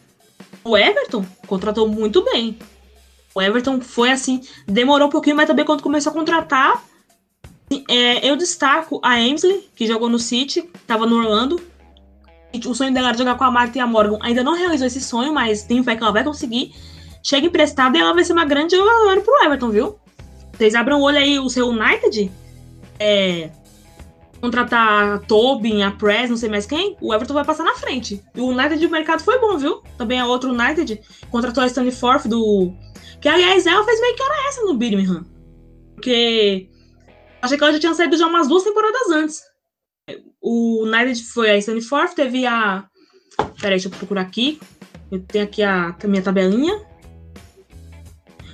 o 0.63 0.75
Everton 0.75 1.23
contratou 1.45 1.87
muito 1.87 2.25
bem. 2.25 2.57
O 3.35 3.41
Everton 3.41 3.81
foi 3.81 4.09
assim, 4.09 4.41
demorou 4.65 5.09
um 5.09 5.11
pouquinho, 5.11 5.35
mas 5.35 5.45
também 5.45 5.63
quando 5.63 5.83
começou 5.83 6.09
a 6.09 6.15
contratar, 6.15 6.83
é, 7.87 8.27
eu 8.27 8.35
destaco 8.35 8.99
a 9.03 9.11
Ainsley, 9.11 9.69
que 9.75 9.85
jogou 9.85 10.09
no 10.09 10.17
City, 10.17 10.67
estava 10.73 11.05
no 11.05 11.17
Orlando. 11.17 11.61
O 12.65 12.73
sonho 12.73 12.91
dela 12.91 13.09
era 13.09 13.17
jogar 13.17 13.37
com 13.37 13.43
a 13.43 13.51
Marta 13.51 13.77
e 13.77 13.81
a 13.81 13.85
Morgan. 13.85 14.17
Ainda 14.23 14.43
não 14.43 14.55
realizou 14.55 14.87
esse 14.87 15.01
sonho, 15.01 15.31
mas 15.31 15.61
tenho 15.61 15.83
fé 15.83 15.95
que 15.95 16.01
ela 16.01 16.11
vai 16.11 16.23
conseguir. 16.23 16.73
Chega 17.21 17.45
emprestada 17.45 17.95
e 17.95 18.01
ela 18.01 18.15
vai 18.15 18.23
ser 18.23 18.33
uma 18.33 18.45
grande 18.45 18.75
jogadora 18.75 19.21
pro 19.21 19.43
Everton, 19.43 19.69
viu? 19.69 19.99
Vocês 20.51 20.73
abram 20.73 20.99
o 20.99 21.03
olho 21.03 21.19
aí, 21.19 21.37
o 21.37 21.47
seu 21.47 21.67
United. 21.67 22.31
É, 22.99 23.49
contratar 24.41 25.15
a 25.15 25.19
Tobin, 25.19 25.83
a 25.83 25.91
Press, 25.91 26.29
não 26.29 26.37
sei 26.37 26.49
mais 26.49 26.65
quem, 26.65 26.95
o 27.01 27.13
Everton 27.13 27.33
vai 27.33 27.45
passar 27.45 27.63
na 27.63 27.75
frente. 27.75 28.23
E 28.35 28.41
o 28.41 28.47
United 28.47 28.79
de 28.79 28.87
mercado 28.87 29.23
foi 29.23 29.39
bom, 29.39 29.57
viu? 29.57 29.81
Também 29.97 30.19
a 30.19 30.25
outro 30.25 30.51
United 30.51 31.01
contratou 31.29 31.63
a 31.63 31.67
Stanley 31.67 31.91
Forth 31.91 32.27
do 32.27 32.73
que, 33.19 33.27
aliás, 33.27 33.65
ela 33.65 33.83
fez 33.83 33.99
meio 33.99 34.15
que 34.15 34.23
era 34.23 34.47
essa 34.47 34.63
no 34.63 34.75
Birmingham. 34.75 35.25
Porque 35.95 36.69
achei 37.41 37.57
que 37.57 37.63
ela 37.63 37.73
já 37.73 37.79
tinha 37.79 37.93
saído 37.93 38.17
já 38.17 38.27
umas 38.27 38.47
duas 38.47 38.63
temporadas 38.63 39.09
antes. 39.09 39.41
O 40.41 40.83
United 40.85 41.23
foi 41.23 41.49
a 41.49 41.57
Stanford, 41.57 42.15
teve 42.15 42.45
a. 42.45 42.87
Peraí, 43.59 43.71
deixa 43.71 43.87
eu 43.87 43.91
procurar 43.91 44.21
aqui. 44.21 44.59
Eu 45.11 45.19
tenho 45.21 45.43
aqui 45.43 45.63
a, 45.63 45.95
a 46.01 46.07
minha 46.07 46.21
tabelinha. 46.21 46.85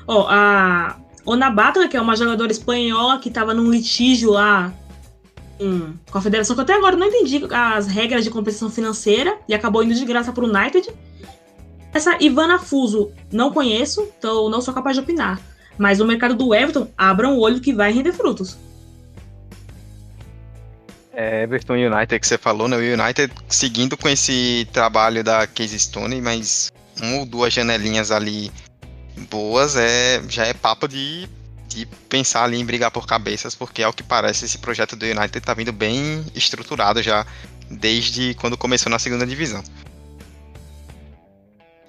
Ó, 0.08 0.26
a 0.30 1.00
Ona 1.26 1.50
Batra, 1.50 1.88
que 1.88 1.96
é 1.96 2.02
uma 2.02 2.16
jogadora 2.16 2.52
espanhola 2.52 3.20
que 3.20 3.30
estava 3.30 3.54
num 3.54 3.72
litígio 3.72 4.32
lá 4.32 4.74
hum, 5.60 5.94
com 6.10 6.18
a 6.18 6.22
federação, 6.22 6.56
que 6.56 6.62
até 6.62 6.74
agora 6.74 6.96
não 6.96 7.08
entendi 7.08 7.42
as 7.52 7.88
regras 7.88 8.24
de 8.24 8.30
compensação 8.30 8.70
financeira 8.70 9.38
e 9.48 9.54
acabou 9.54 9.84
indo 9.84 9.94
de 9.94 10.06
graça 10.06 10.32
para 10.32 10.44
o 10.44 10.48
United. 10.48 10.90
Essa 11.94 12.18
Ivana 12.20 12.60
Fuso 12.60 13.12
não 13.32 13.52
conheço, 13.52 14.08
então 14.18 14.50
não 14.50 14.62
sou 14.62 14.74
capaz 14.74 14.96
de 14.96 15.02
opinar. 15.02 15.40
Mas 15.78 16.00
o 16.00 16.06
mercado 16.06 16.36
do 16.36 16.54
Everton, 16.54 16.88
abra 16.98 17.28
um 17.28 17.40
olho 17.40 17.60
que 17.60 17.74
vai 17.74 17.92
render 17.92 18.12
frutos. 18.12 18.58
É, 21.14 21.44
Everton 21.44 21.76
United 21.76 22.20
que 22.20 22.28
você 22.28 22.38
falou, 22.38 22.68
né? 22.68 22.76
O 22.76 22.80
United 22.80 23.32
seguindo 23.48 23.96
com 23.96 24.10
esse 24.10 24.68
trabalho 24.74 25.24
da 25.24 25.46
Case 25.46 25.80
Stone, 25.80 26.20
mas 26.20 26.72
uma 27.02 27.20
ou 27.20 27.26
duas 27.26 27.54
janelinhas 27.54 28.12
ali 28.12 28.52
boas 29.30 29.76
é 29.76 30.22
já 30.28 30.46
é 30.46 30.54
papo 30.54 30.88
de, 30.88 31.28
de 31.68 31.86
pensar 32.10 32.44
ali 32.44 32.60
em 32.60 32.66
brigar 32.66 32.92
por 32.92 33.08
cabeças, 33.08 33.56
porque 33.56 33.84
ao 33.84 33.94
que 33.94 34.04
parece 34.04 34.46
esse 34.46 34.58
projeto 34.58 34.96
do 34.96 35.06
United 35.06 35.42
tá 35.42 35.54
vindo 35.54 35.72
bem 35.72 36.26
estruturado 36.36 37.02
já 37.02 37.26
desde 37.70 38.34
quando 38.36 38.58
começou 38.58 38.90
na 38.90 39.00
segunda 39.00 39.26
divisão. 39.26 39.64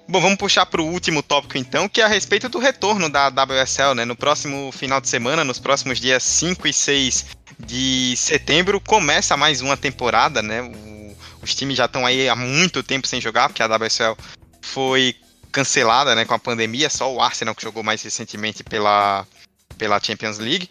Bom, 0.07 0.21
vamos 0.21 0.37
puxar 0.37 0.67
para 0.67 0.81
o 0.81 0.85
último 0.85 1.23
tópico 1.23 1.57
então, 1.57 1.89
que 1.89 1.99
é 1.99 2.03
a 2.03 2.07
respeito 2.07 2.47
do 2.47 2.59
retorno 2.59 3.09
da 3.09 3.27
WSL, 3.27 3.95
né? 3.95 4.05
No 4.05 4.15
próximo 4.15 4.71
final 4.71 5.01
de 5.01 5.09
semana, 5.09 5.43
nos 5.43 5.57
próximos 5.57 5.99
dias 5.99 6.21
5 6.21 6.67
e 6.67 6.73
6 6.73 7.25
de 7.59 8.15
setembro, 8.15 8.79
começa 8.79 9.35
mais 9.35 9.61
uma 9.61 9.75
temporada, 9.75 10.43
né? 10.43 10.61
O, 10.61 11.17
os 11.41 11.55
times 11.55 11.77
já 11.77 11.85
estão 11.85 12.05
aí 12.05 12.29
há 12.29 12.35
muito 12.35 12.83
tempo 12.83 13.07
sem 13.07 13.19
jogar, 13.19 13.49
porque 13.49 13.63
a 13.63 13.65
WSL 13.65 14.15
foi 14.61 15.15
cancelada, 15.55 16.13
né, 16.13 16.25
com 16.25 16.33
a 16.33 16.39
pandemia, 16.39 16.89
só 16.89 17.09
o 17.13 17.21
Arsenal 17.21 17.55
que 17.55 17.63
jogou 17.63 17.81
mais 17.81 18.01
recentemente 18.01 18.61
pela 18.61 19.25
pela 19.77 19.99
Champions 20.01 20.37
League. 20.37 20.69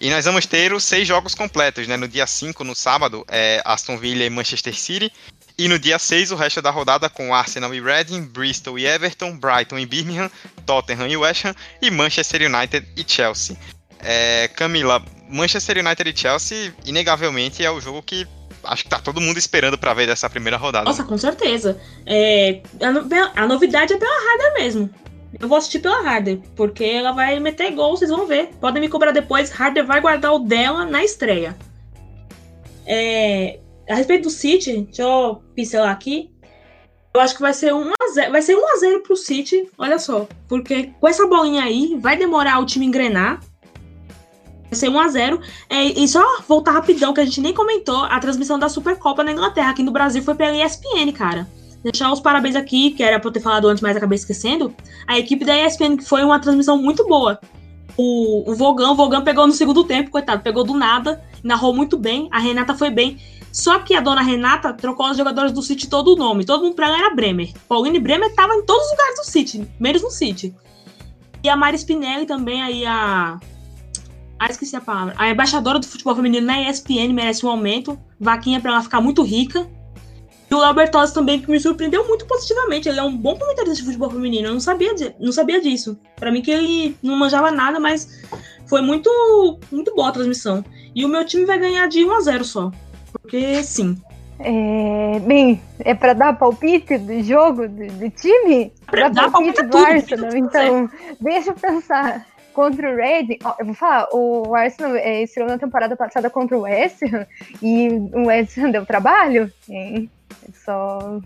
E 0.00 0.10
nós 0.10 0.24
vamos 0.24 0.46
ter 0.46 0.72
os 0.72 0.84
seis 0.84 1.06
jogos 1.06 1.34
completos, 1.34 1.86
né? 1.86 1.96
No 1.96 2.08
dia 2.08 2.26
5, 2.26 2.64
no 2.64 2.74
sábado, 2.74 3.24
é 3.28 3.60
Aston 3.64 3.98
Villa 3.98 4.24
e 4.24 4.30
Manchester 4.30 4.74
City. 4.74 5.12
E 5.58 5.68
no 5.68 5.78
dia 5.78 5.98
6, 5.98 6.32
o 6.32 6.36
resto 6.36 6.62
da 6.62 6.70
rodada 6.70 7.08
com 7.10 7.34
Arsenal 7.34 7.74
e 7.74 7.80
Reading, 7.80 8.22
Bristol 8.22 8.78
e 8.78 8.86
Everton, 8.86 9.36
Brighton 9.36 9.78
e 9.78 9.84
Birmingham, 9.84 10.30
Tottenham 10.64 11.08
e 11.08 11.16
West 11.16 11.44
Ham 11.44 11.54
e 11.82 11.90
Manchester 11.90 12.42
United 12.50 12.86
e 12.96 13.04
Chelsea. 13.06 13.58
É, 14.00 14.48
Camila, 14.48 15.04
Manchester 15.28 15.78
United 15.78 16.08
e 16.08 16.16
Chelsea, 16.16 16.74
inegavelmente, 16.86 17.62
é 17.62 17.70
o 17.70 17.80
jogo 17.80 18.02
que 18.02 18.26
acho 18.66 18.84
que 18.84 18.90
tá 18.90 18.98
todo 18.98 19.20
mundo 19.20 19.38
esperando 19.38 19.78
para 19.78 19.94
ver 19.94 20.06
dessa 20.06 20.28
primeira 20.28 20.56
rodada. 20.56 20.84
Nossa, 20.84 21.04
com 21.04 21.16
certeza. 21.16 21.80
É, 22.04 22.60
a, 22.80 23.42
a, 23.42 23.46
novidade 23.46 23.92
é 23.92 23.96
pela 23.96 24.12
Harder 24.12 24.54
mesmo. 24.54 24.90
Eu 25.38 25.48
vou 25.48 25.58
assistir 25.58 25.80
pela 25.80 26.00
Harder, 26.00 26.38
porque 26.54 26.84
ela 26.84 27.12
vai 27.12 27.38
meter 27.40 27.72
gol, 27.72 27.96
vocês 27.96 28.10
vão 28.10 28.26
ver. 28.26 28.50
Podem 28.60 28.80
me 28.80 28.88
cobrar 28.88 29.10
depois. 29.10 29.50
Harder 29.50 29.84
vai 29.84 30.00
guardar 30.00 30.32
o 30.32 30.38
dela 30.38 30.84
na 30.84 31.04
estreia. 31.04 31.56
É, 32.86 33.58
a 33.88 33.94
respeito 33.94 34.24
do 34.24 34.30
City, 34.30 34.82
deixa 34.82 35.02
eu 35.02 35.42
pincelar 35.54 35.90
aqui. 35.90 36.30
Eu 37.14 37.20
acho 37.20 37.34
que 37.34 37.40
vai 37.40 37.54
ser 37.54 37.72
1 37.72 37.92
a 37.98 38.12
0, 38.12 38.32
vai 38.32 38.42
ser 38.42 38.54
1 38.54 38.68
a 38.68 38.76
0 38.76 39.02
pro 39.02 39.16
City, 39.16 39.70
olha 39.78 39.98
só, 39.98 40.28
porque 40.46 40.90
com 41.00 41.08
essa 41.08 41.26
bolinha 41.26 41.62
aí 41.62 41.96
vai 41.98 42.14
demorar 42.14 42.58
o 42.60 42.66
time 42.66 42.84
engrenar. 42.84 43.40
Ser 44.72 44.88
1 44.88 44.98
a 44.98 45.08
0. 45.08 45.40
É, 45.68 45.84
e 45.84 46.08
só 46.08 46.24
voltar 46.48 46.72
rapidão 46.72 47.14
que 47.14 47.20
a 47.20 47.24
gente 47.24 47.40
nem 47.40 47.54
comentou, 47.54 48.04
a 48.04 48.18
transmissão 48.18 48.58
da 48.58 48.68
Supercopa 48.68 49.22
na 49.22 49.32
Inglaterra, 49.32 49.70
aqui 49.70 49.82
no 49.82 49.92
Brasil 49.92 50.22
foi 50.22 50.34
pela 50.34 50.56
ESPN, 50.56 51.12
cara. 51.12 51.48
Deixar 51.82 52.12
os 52.12 52.20
parabéns 52.20 52.56
aqui, 52.56 52.90
que 52.90 53.02
era 53.02 53.20
pra 53.20 53.28
eu 53.28 53.32
ter 53.32 53.40
falado 53.40 53.68
antes, 53.68 53.80
mas 53.80 53.96
acabei 53.96 54.16
esquecendo. 54.16 54.74
A 55.06 55.18
equipe 55.18 55.44
da 55.44 55.56
ESPN 55.56 55.96
que 55.96 56.04
foi 56.04 56.24
uma 56.24 56.40
transmissão 56.40 56.76
muito 56.76 57.06
boa. 57.06 57.38
O, 57.96 58.50
o 58.50 58.54
Vogão, 58.54 58.92
o 58.92 58.96
Vogão 58.96 59.22
pegou 59.22 59.46
no 59.46 59.52
segundo 59.52 59.84
tempo, 59.84 60.10
coitado, 60.10 60.42
pegou 60.42 60.64
do 60.64 60.74
nada, 60.74 61.22
narrou 61.42 61.72
muito 61.72 61.96
bem, 61.96 62.28
a 62.30 62.38
Renata 62.38 62.74
foi 62.74 62.90
bem. 62.90 63.18
Só 63.52 63.78
que 63.78 63.94
a 63.94 64.00
dona 64.00 64.20
Renata 64.20 64.74
trocou 64.74 65.08
os 65.08 65.16
jogadores 65.16 65.50
do 65.50 65.62
City 65.62 65.88
todo 65.88 66.12
o 66.12 66.16
nome. 66.16 66.44
Todo 66.44 66.62
mundo 66.62 66.74
pra 66.74 66.88
ela 66.88 66.98
era 66.98 67.14
Bremer. 67.14 67.54
Pauline 67.66 67.98
Bremer 67.98 68.34
tava 68.34 68.54
em 68.54 68.62
todos 68.66 68.84
os 68.84 68.90
lugares 68.90 69.16
do 69.16 69.24
City, 69.24 69.66
menos 69.80 70.02
no 70.02 70.10
City. 70.10 70.54
E 71.42 71.48
a 71.48 71.56
Mari 71.56 71.78
Spinelli 71.78 72.26
também, 72.26 72.60
aí 72.60 72.84
a. 72.84 73.40
Ah, 74.38 74.46
esqueci 74.50 74.76
a 74.76 74.80
palavra. 74.80 75.14
A 75.16 75.30
embaixadora 75.30 75.78
do 75.78 75.86
futebol 75.86 76.14
feminino 76.14 76.46
na 76.46 76.68
ESPN 76.68 77.12
merece 77.12 77.44
um 77.44 77.48
aumento. 77.48 77.98
Vaquinha 78.20 78.60
pra 78.60 78.72
ela 78.72 78.82
ficar 78.82 79.00
muito 79.00 79.22
rica. 79.22 79.66
E 80.50 80.54
o 80.54 80.58
Léo 80.58 80.74
Bertozzi 80.74 81.12
também, 81.12 81.40
que 81.40 81.50
me 81.50 81.58
surpreendeu 81.58 82.06
muito 82.06 82.26
positivamente. 82.26 82.88
Ele 82.88 83.00
é 83.00 83.02
um 83.02 83.16
bom 83.16 83.36
comentarista 83.36 83.76
de 83.76 83.84
futebol 83.84 84.10
feminino. 84.10 84.48
Eu 84.48 84.52
não 84.52 84.60
sabia, 84.60 84.94
não 85.18 85.32
sabia 85.32 85.60
disso. 85.60 85.98
Para 86.16 86.30
mim 86.30 86.42
que 86.42 86.50
ele 86.50 86.96
não 87.02 87.16
manjava 87.16 87.50
nada, 87.50 87.80
mas 87.80 88.22
foi 88.66 88.82
muito, 88.82 89.10
muito 89.72 89.94
boa 89.94 90.10
a 90.10 90.12
transmissão. 90.12 90.64
E 90.94 91.04
o 91.04 91.08
meu 91.08 91.24
time 91.24 91.44
vai 91.44 91.58
ganhar 91.58 91.88
de 91.88 92.04
1 92.04 92.12
a 92.12 92.20
0 92.20 92.44
só. 92.44 92.70
Porque 93.10 93.62
sim. 93.64 93.96
É, 94.38 95.18
bem, 95.20 95.62
é 95.78 95.94
para 95.94 96.12
dar 96.12 96.38
palpite 96.38 96.98
do 96.98 97.22
jogo, 97.22 97.66
do, 97.66 97.86
do 97.86 98.10
time? 98.10 98.70
Para 98.86 99.08
dar 99.08 99.30
palpite 99.30 99.62
do 99.62 99.70
tudo, 99.70 99.84
Arsenal. 99.84 100.36
Então, 100.36 100.90
deixa 101.20 101.50
eu 101.50 101.54
pensar. 101.54 102.26
Contra 102.56 102.90
o 102.90 102.96
Red, 102.96 103.36
ó, 103.44 103.54
eu 103.58 103.66
vou 103.66 103.74
falar, 103.74 104.08
o 104.14 104.54
Arsenal 104.54 104.96
é, 104.96 105.22
estreou 105.22 105.46
na 105.46 105.58
temporada 105.58 105.94
passada 105.94 106.30
contra 106.30 106.56
o 106.56 106.62
West 106.62 107.02
Ham 107.02 107.26
e 107.60 107.86
o 108.14 108.28
West 108.28 108.56
Ham 108.56 108.70
deu 108.70 108.86
trabalho, 108.86 109.52
hein? 109.68 110.10
Só, 110.54 111.20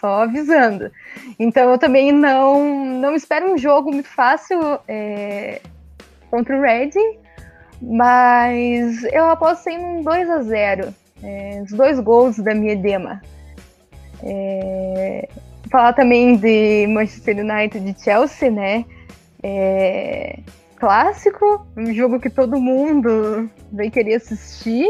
só 0.00 0.24
avisando. 0.24 0.90
Então 1.38 1.70
eu 1.70 1.78
também 1.78 2.10
não, 2.10 2.84
não 2.98 3.14
espero 3.14 3.52
um 3.52 3.56
jogo 3.56 3.92
muito 3.92 4.08
fácil 4.08 4.58
é, 4.88 5.60
contra 6.32 6.58
o 6.58 6.60
Reading, 6.60 7.16
mas 7.80 9.04
eu 9.04 9.26
aposto 9.26 9.68
em 9.68 9.78
um 9.78 10.02
2 10.02 10.28
a 10.28 10.42
0 10.42 10.92
é, 11.22 11.62
os 11.64 11.70
dois 11.70 12.00
gols 12.00 12.38
da 12.38 12.52
minha 12.52 12.72
edema. 12.72 13.22
É, 14.20 15.28
falar 15.70 15.92
também 15.92 16.36
de 16.36 16.88
Manchester 16.88 17.36
United 17.38 17.88
e 17.88 18.02
Chelsea, 18.02 18.50
né? 18.50 18.84
É, 19.48 20.40
clássico, 20.76 21.64
um 21.76 21.94
jogo 21.94 22.18
que 22.18 22.28
todo 22.28 22.60
mundo 22.60 23.48
vai 23.72 23.88
querer 23.88 24.14
assistir, 24.14 24.88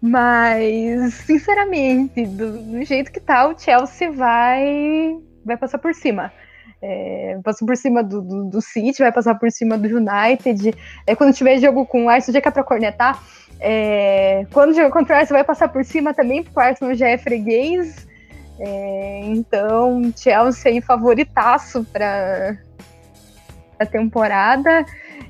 mas 0.00 1.14
sinceramente, 1.14 2.24
do, 2.24 2.58
do 2.58 2.84
jeito 2.84 3.10
que 3.10 3.18
tá, 3.18 3.48
o 3.48 3.58
Chelsea 3.58 4.12
vai, 4.12 5.18
vai 5.44 5.56
passar 5.56 5.78
por 5.78 5.92
cima. 5.92 6.32
É, 6.80 7.40
passa 7.42 7.66
por 7.66 7.76
cima 7.76 8.04
do, 8.04 8.22
do, 8.22 8.44
do, 8.44 8.60
City, 8.60 9.02
vai 9.02 9.10
passar 9.10 9.34
por 9.34 9.50
cima 9.50 9.76
do 9.76 9.88
United. 9.88 10.72
É, 11.04 11.16
quando 11.16 11.34
tiver 11.34 11.58
jogo 11.58 11.84
com 11.84 12.04
o 12.04 12.08
Arsenal, 12.08 12.34
já 12.34 12.40
que 12.40 12.46
é 12.46 12.52
pra 12.52 12.62
cornetar, 12.62 13.20
é, 13.58 14.46
quando 14.52 14.76
jogar 14.76 14.92
contra 14.92 15.16
o 15.16 15.18
Arsenal 15.18 15.40
vai 15.40 15.44
passar 15.44 15.66
por 15.70 15.84
cima 15.84 16.14
também, 16.14 16.44
porque 16.44 16.56
o 16.56 16.62
Arsenal 16.62 16.94
já 16.94 17.08
é 17.08 17.18
freguês. 17.18 18.06
É, 18.60 19.22
então, 19.24 20.12
Chelsea 20.16 20.70
aí 20.70 20.80
favoritaço 20.80 21.84
para 21.92 22.58
a 23.78 23.86
temporada. 23.86 24.84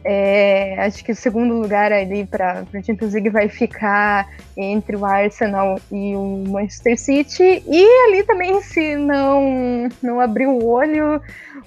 É, 0.05 0.77
acho 0.85 1.05
que 1.05 1.13
o 1.13 1.17
segundo 1.17 1.55
lugar 1.55 1.93
ali 1.93 2.25
para 2.25 2.65
a 2.73 2.83
Champions 2.83 3.13
League 3.13 3.31
vai 3.31 3.49
ficar 3.49 4.29
entre 4.57 4.97
o 4.97 5.05
Arsenal 5.05 5.79
e 5.91 6.15
o 6.15 6.45
Manchester 6.49 6.99
City. 6.99 7.63
E 7.67 8.07
ali 8.07 8.23
também, 8.23 8.61
se 8.63 8.97
não, 8.97 9.89
não 10.03 10.21
abrir 10.21 10.47
o 10.47 10.65
olho, 10.65 11.21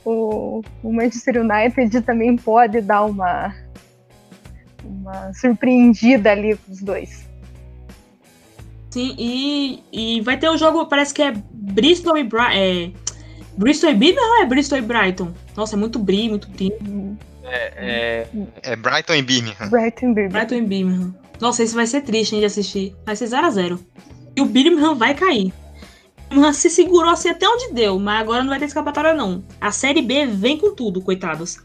o, 0.06 0.62
o 0.84 0.94
Manchester 0.94 1.42
United 1.42 2.02
também 2.02 2.36
pode 2.36 2.82
dar 2.82 3.04
uma, 3.04 3.54
uma 4.84 5.34
surpreendida 5.34 6.32
ali 6.32 6.56
com 6.56 6.72
os 6.72 6.82
dois. 6.82 7.30
Sim, 8.92 9.16
e, 9.18 9.84
e 9.92 10.22
vai 10.22 10.38
ter 10.38 10.50
o 10.50 10.58
jogo, 10.58 10.86
parece 10.86 11.14
que 11.14 11.22
é 11.22 11.34
Bristol 11.50 12.18
e. 12.18 12.28
É, 12.54 12.92
Bristol 13.58 13.90
e 13.90 13.94
Birmingham 13.94 14.28
ou 14.28 14.44
é 14.44 14.46
Bristol 14.46 14.78
e 14.78 14.82
Brighton? 14.82 15.34
Nossa, 15.56 15.76
é 15.76 15.78
muito 15.78 16.00
bri, 16.00 16.30
muito 16.30 16.50
bri. 16.50 16.72
É, 17.44 17.74
é, 17.76 18.28
é 18.64 18.76
Brighton 18.76 19.14
e 19.14 19.22
Birmingham. 19.22 19.70
Brighton 19.70 20.12
e 20.12 20.14
Birmingham. 20.14 20.30
Brighton 20.30 20.56
e 20.56 20.62
Birmingham. 20.62 21.16
Nossa, 21.40 21.64
esse 21.64 21.76
vai 21.76 21.88
ser 21.88 22.02
triste 22.02 22.34
hein, 22.34 22.40
de 22.40 22.46
assistir. 22.46 22.96
Vai 23.06 23.16
ser 23.16 23.26
0x0. 23.26 23.80
E 24.36 24.42
o 24.42 24.46
Birmingham 24.46 24.96
vai 24.96 25.14
cair. 25.14 25.54
O 26.26 26.30
Birmingham 26.30 26.54
se 26.54 26.70
segurou 26.70 27.12
assim 27.12 27.30
até 27.30 27.48
onde 27.48 27.74
deu, 27.74 28.00
mas 28.00 28.22
agora 28.22 28.42
não 28.42 28.50
vai 28.50 28.60
ter 28.60 28.66
escapatória, 28.66 29.14
não. 29.14 29.44
A 29.60 29.72
Série 29.72 30.02
B 30.02 30.26
vem 30.26 30.58
com 30.58 30.74
tudo, 30.74 31.02
coitados. 31.02 31.58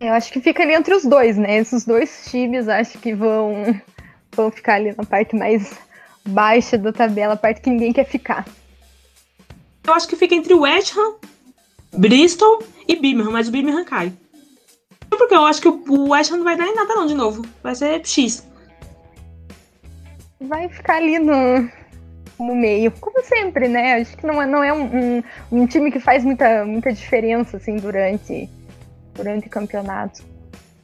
Eu 0.00 0.14
acho 0.14 0.32
que 0.32 0.40
fica 0.40 0.62
ali 0.62 0.72
entre 0.72 0.94
os 0.94 1.04
dois, 1.04 1.36
né? 1.36 1.58
Esses 1.58 1.84
dois 1.84 2.24
times 2.30 2.68
acho 2.68 2.98
que 2.98 3.14
vão, 3.14 3.78
vão 4.34 4.50
ficar 4.50 4.76
ali 4.76 4.94
na 4.96 5.04
parte 5.04 5.36
mais 5.36 5.78
baixa 6.26 6.78
da 6.78 6.92
tabela, 6.92 7.34
a 7.34 7.36
parte 7.36 7.60
que 7.60 7.68
ninguém 7.68 7.92
quer 7.92 8.06
ficar. 8.06 8.46
Eu 9.90 9.94
acho 9.94 10.06
que 10.06 10.14
fica 10.14 10.36
entre 10.36 10.54
West 10.54 10.96
Ham, 10.96 11.16
Bristol 11.92 12.62
e 12.86 12.94
Birmingham, 12.94 13.32
mas 13.32 13.48
o 13.48 13.50
Birmingham 13.50 13.84
cai. 13.84 14.12
Porque 15.10 15.34
eu 15.34 15.44
acho 15.44 15.60
que 15.60 15.66
o 15.66 16.10
West 16.10 16.30
Ham 16.30 16.36
não 16.36 16.44
vai 16.44 16.56
dar 16.56 16.68
em 16.68 16.76
nada 16.76 16.94
não 16.94 17.06
de 17.06 17.14
novo. 17.16 17.44
Vai 17.60 17.74
ser 17.74 18.06
X. 18.06 18.46
Vai 20.42 20.68
ficar 20.68 20.98
ali 20.98 21.18
no, 21.18 21.68
no 22.38 22.54
meio, 22.54 22.92
como 23.00 23.20
sempre, 23.24 23.66
né? 23.66 24.00
Acho 24.00 24.16
que 24.16 24.24
não 24.24 24.40
é, 24.40 24.46
não 24.46 24.62
é 24.62 24.72
um, 24.72 24.84
um, 24.84 25.22
um 25.50 25.66
time 25.66 25.90
que 25.90 25.98
faz 25.98 26.22
muita, 26.22 26.64
muita 26.64 26.92
diferença, 26.92 27.56
assim, 27.56 27.74
durante, 27.74 28.48
durante 29.14 29.48
o 29.48 29.50
campeonato. 29.50 30.22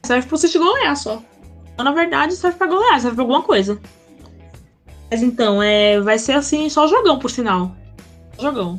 Serve 0.05 0.27
pro 0.27 0.37
City 0.37 0.57
golear 0.57 0.97
só. 0.97 1.23
Então, 1.73 1.85
na 1.85 1.93
verdade, 1.93 2.35
serve 2.35 2.57
pra 2.57 2.67
golear, 2.67 2.99
serve 2.99 3.15
pra 3.15 3.23
alguma 3.23 3.41
coisa. 3.41 3.79
Mas 5.09 5.23
então, 5.23 5.63
é, 5.63 5.97
vai 6.01 6.19
ser 6.19 6.33
assim, 6.33 6.67
só 6.67 6.87
jogão, 6.87 7.17
por 7.17 7.31
sinal. 7.31 7.71
Jogão. 8.37 8.77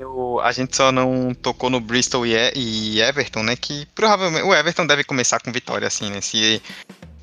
Eu, 0.00 0.40
a 0.40 0.52
gente 0.52 0.76
só 0.76 0.90
não 0.90 1.34
tocou 1.34 1.70
no 1.70 1.80
Bristol 1.80 2.26
e, 2.26 2.34
e, 2.54 3.00
Everton, 3.00 3.42
né? 3.42 3.56
Que 3.56 3.86
provavelmente 3.94 4.44
o 4.44 4.54
Everton 4.54 4.86
deve 4.86 5.04
começar 5.04 5.40
com 5.40 5.52
vitória, 5.52 5.86
assim, 5.86 6.10
né? 6.10 6.20
Se 6.20 6.60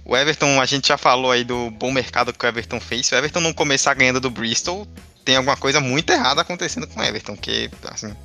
o 0.06 0.16
Everton, 0.16 0.60
a 0.60 0.66
gente 0.66 0.88
já 0.88 0.98
falou 0.98 1.32
aí 1.32 1.44
do 1.44 1.70
bom 1.72 1.92
mercado 1.92 2.34
que 2.34 2.46
o 2.46 2.48
Everton 2.48 2.80
fez. 2.80 3.08
Se 3.08 3.16
o 3.16 3.18
Everton 3.18 3.40
não 3.40 3.54
começar 3.54 3.94
ganhando 3.94 4.20
do 4.20 4.30
Bristol, 4.30 4.88
tem 5.24 5.36
alguma 5.36 5.58
coisa 5.58 5.80
muito 5.80 6.12
errada 6.12 6.42
acontecendo 6.42 6.88
com 6.88 7.00
o 7.00 7.04
Everton, 7.04 7.36
que, 7.38 7.70
assim, 7.86 8.16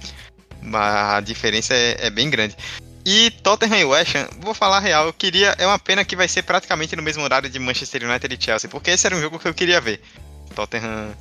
a 0.72 1.20
diferença 1.20 1.74
é, 1.74 2.06
é 2.06 2.10
bem 2.10 2.30
grande. 2.30 2.56
E 3.04 3.30
Tottenham 3.30 3.78
e 3.78 3.84
West 3.84 4.16
Ham, 4.16 4.28
vou 4.40 4.52
falar 4.52 4.78
a 4.78 4.80
real, 4.80 5.06
eu 5.06 5.12
queria. 5.12 5.54
É 5.58 5.66
uma 5.66 5.78
pena 5.78 6.04
que 6.04 6.16
vai 6.16 6.26
ser 6.26 6.42
praticamente 6.42 6.96
no 6.96 7.02
mesmo 7.02 7.22
horário 7.22 7.48
de 7.48 7.58
Manchester 7.58 8.02
United 8.02 8.34
e 8.34 8.44
Chelsea, 8.44 8.68
porque 8.68 8.90
esse 8.90 9.06
era 9.06 9.14
um 9.14 9.20
jogo 9.20 9.38
que 9.38 9.46
eu 9.46 9.54
queria 9.54 9.80
ver. 9.80 10.00
Tottenham 10.56 11.14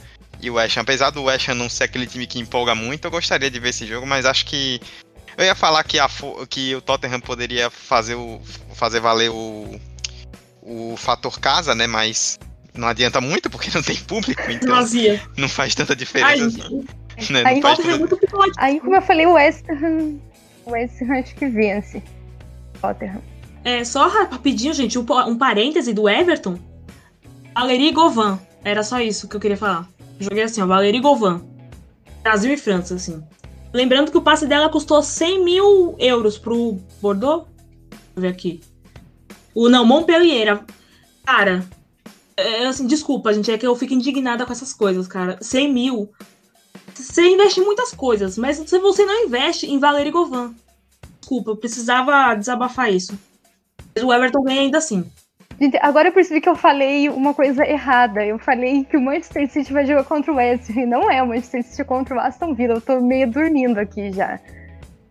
e 0.45 0.49
o 0.49 0.55
West 0.55 0.77
Ham. 0.77 0.81
Apesar 0.81 1.09
do 1.09 1.23
West 1.23 1.49
Ham 1.49 1.55
não 1.55 1.69
ser 1.69 1.85
aquele 1.85 2.05
time 2.05 2.27
que 2.27 2.39
empolga 2.39 2.75
muito, 2.75 3.05
eu 3.05 3.11
gostaria 3.11 3.49
de 3.49 3.59
ver 3.59 3.69
esse 3.69 3.85
jogo, 3.85 4.05
mas 4.05 4.25
acho 4.25 4.45
que. 4.45 4.79
Eu 5.37 5.43
ia 5.43 5.55
falar 5.55 5.83
que, 5.83 5.99
a, 5.99 6.09
que 6.49 6.73
o 6.75 6.81
Tottenham 6.81 7.19
poderia 7.19 7.69
fazer, 7.69 8.15
o, 8.15 8.39
fazer 8.73 9.01
valer 9.01 9.29
o, 9.29 9.77
o 10.61 10.95
fator 10.95 11.39
casa, 11.41 11.75
né? 11.75 11.87
Mas 11.87 12.39
não 12.73 12.87
adianta 12.87 13.19
muito 13.19 13.49
porque 13.49 13.69
não 13.73 13.83
tem 13.83 13.97
público, 13.97 14.43
então 14.49 14.75
Vazia. 14.75 15.21
não 15.35 15.49
faz 15.49 15.75
tanta 15.75 15.93
diferença. 15.93 16.31
Ai, 16.31 16.39
assim, 17.17 17.33
né? 17.33 17.43
aí, 17.45 17.61
faz 17.61 17.79
tanta... 17.79 18.17
aí, 18.57 18.79
como 18.79 18.95
eu 18.95 19.01
falei, 19.01 19.25
o 19.25 19.33
West 19.33 19.65
Ham, 19.69 20.19
o 20.65 20.71
West 20.71 21.01
Ham 21.01 21.19
acho 21.19 21.35
que 21.35 21.47
vence. 21.47 22.01
Tottenham. 22.81 23.21
É, 23.65 23.83
só 23.83 24.07
rapidinho, 24.07 24.73
gente, 24.73 24.97
um, 24.97 25.05
um 25.27 25.37
parêntese 25.37 25.91
do 25.91 26.07
Everton. 26.07 26.57
Valerie 27.53 27.91
Govan. 27.91 28.39
Era 28.63 28.83
só 28.83 28.99
isso 28.99 29.27
que 29.27 29.35
eu 29.35 29.39
queria 29.39 29.57
falar. 29.57 29.87
Joguei 30.19 30.43
assim, 30.43 30.61
ó, 30.61 30.67
Valerie 30.67 31.01
Govan. 31.01 31.41
Brasil 32.23 32.53
e 32.53 32.57
França, 32.57 32.95
assim. 32.95 33.23
Lembrando 33.73 34.11
que 34.11 34.17
o 34.17 34.21
passe 34.21 34.47
dela 34.47 34.69
custou 34.69 35.03
100 35.03 35.43
mil 35.43 35.95
euros 35.99 36.37
pro 36.37 36.79
Bordeaux. 37.01 37.47
Deixa 37.89 38.03
eu 38.15 38.21
ver 38.21 38.27
aqui. 38.29 38.61
O 39.53 39.69
não, 39.69 39.85
Montpellier. 39.85 40.63
Cara, 41.25 41.67
é, 42.37 42.65
assim, 42.65 42.87
desculpa, 42.87 43.33
gente, 43.33 43.51
é 43.51 43.57
que 43.57 43.65
eu 43.65 43.75
fico 43.75 43.93
indignada 43.93 44.45
com 44.45 44.51
essas 44.51 44.73
coisas, 44.73 45.07
cara. 45.07 45.37
100 45.41 45.73
mil. 45.73 46.11
Você 46.93 47.27
investe 47.27 47.59
em 47.59 47.65
muitas 47.65 47.91
coisas, 47.91 48.37
mas 48.37 48.59
você 48.59 49.05
não 49.05 49.25
investe 49.25 49.65
em 49.65 49.79
Valerie 49.79 50.11
Govan. 50.11 50.53
Desculpa, 51.19 51.51
eu 51.51 51.57
precisava 51.57 52.35
desabafar 52.35 52.93
isso. 52.93 53.17
Mas 53.93 54.03
o 54.03 54.13
Everton 54.13 54.43
ganha 54.43 54.61
ainda 54.61 54.77
assim. 54.77 55.09
Gente, 55.59 55.77
agora 55.81 56.09
eu 56.09 56.11
percebi 56.11 56.41
que 56.41 56.49
eu 56.49 56.55
falei 56.55 57.07
uma 57.09 57.33
coisa 57.33 57.65
errada. 57.65 58.25
Eu 58.25 58.37
falei 58.37 58.83
que 58.83 58.97
o 58.97 59.01
Manchester 59.01 59.49
City 59.49 59.71
vai 59.71 59.85
jogar 59.85 60.03
contra 60.03 60.31
o 60.31 60.35
West 60.35 60.69
e 60.69 60.85
não 60.85 61.09
é 61.09 61.23
o 61.23 61.27
Manchester 61.27 61.63
City 61.63 61.83
contra 61.85 62.15
o 62.15 62.19
Aston 62.19 62.53
Villa. 62.53 62.75
Eu 62.75 62.81
tô 62.81 62.99
meio 62.99 63.29
dormindo 63.29 63.77
aqui 63.77 64.11
já. 64.11 64.39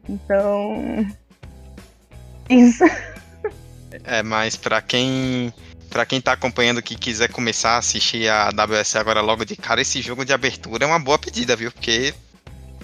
Então. 0.09 1.07
Isso. 2.49 2.85
É, 4.05 4.23
mas 4.23 4.57
para 4.57 4.83
quem 4.83 5.53
para 5.89 6.05
quem 6.05 6.21
tá 6.21 6.33
acompanhando 6.33 6.83
que 6.83 6.97
quiser 6.97 7.31
começar 7.31 7.77
a 7.77 7.79
assistir 7.79 8.29
a 8.29 8.49
WS 8.49 8.97
agora 8.97 9.21
logo 9.21 9.45
de 9.45 9.55
cara, 9.55 9.81
esse 9.81 10.03
jogo 10.03 10.25
de 10.25 10.33
abertura 10.33 10.85
é 10.85 10.89
uma 10.89 10.99
boa 10.99 11.17
pedida, 11.17 11.55
viu? 11.55 11.71
Porque 11.71 12.13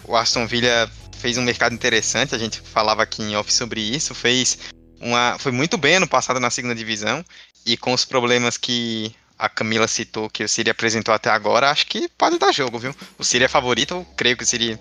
o 0.05 0.17
Aston 0.17 0.47
Villa 0.47 0.89
fez 1.19 1.37
um 1.37 1.43
mercado 1.43 1.75
interessante, 1.75 2.37
a 2.37 2.39
gente 2.39 2.61
falava 2.61 3.03
aqui 3.03 3.23
em 3.23 3.35
off 3.35 3.53
sobre 3.53 3.81
isso, 3.81 4.15
fez 4.15 4.71
uma 5.01 5.37
foi 5.39 5.51
muito 5.51 5.77
bem 5.77 5.97
ano 5.97 6.07
passado 6.07 6.39
na 6.39 6.51
segunda 6.51 6.75
divisão 6.75 7.25
e 7.65 7.77
com 7.77 7.93
os 7.93 8.05
problemas 8.05 8.57
que 8.57 9.15
a 9.39 9.49
Camila 9.49 9.89
citou 9.89 10.29
que 10.29 10.45
o 10.45 10.49
Siri 10.49 10.71
apresentou 10.71 11.15
até 11.15 11.31
agora, 11.31 11.71
acho 11.71 11.87
que 11.87 12.09
pode 12.09 12.39
dar 12.39 12.53
jogo, 12.53 12.79
viu? 12.79 12.95
O 13.19 13.25
Siri 13.25 13.45
é 13.45 13.49
favorito, 13.49 13.95
eu 13.95 14.07
creio 14.17 14.37
que 14.37 14.43
o 14.43 14.47
Siri 14.47 14.79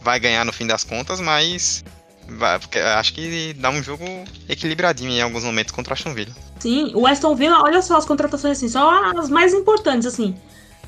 vai 0.00 0.20
ganhar 0.20 0.44
no 0.44 0.52
fim 0.52 0.66
das 0.66 0.84
contas, 0.84 1.20
mas 1.20 1.82
Vai, 2.28 2.58
acho 2.98 3.12
que 3.12 3.52
dá 3.54 3.70
um 3.70 3.82
jogo 3.82 4.04
equilibradinho 4.48 5.10
em 5.10 5.20
alguns 5.20 5.44
momentos 5.44 5.72
contra 5.72 5.92
o 5.92 5.94
Aston 5.94 6.14
Villa. 6.14 6.34
Sim, 6.58 6.92
o 6.94 7.06
Aston 7.06 7.34
Villa, 7.34 7.60
olha 7.62 7.82
só 7.82 7.96
as 7.96 8.06
contratações 8.06 8.56
assim, 8.56 8.68
só 8.68 9.10
as 9.18 9.28
mais 9.28 9.52
importantes, 9.52 10.06
assim. 10.06 10.34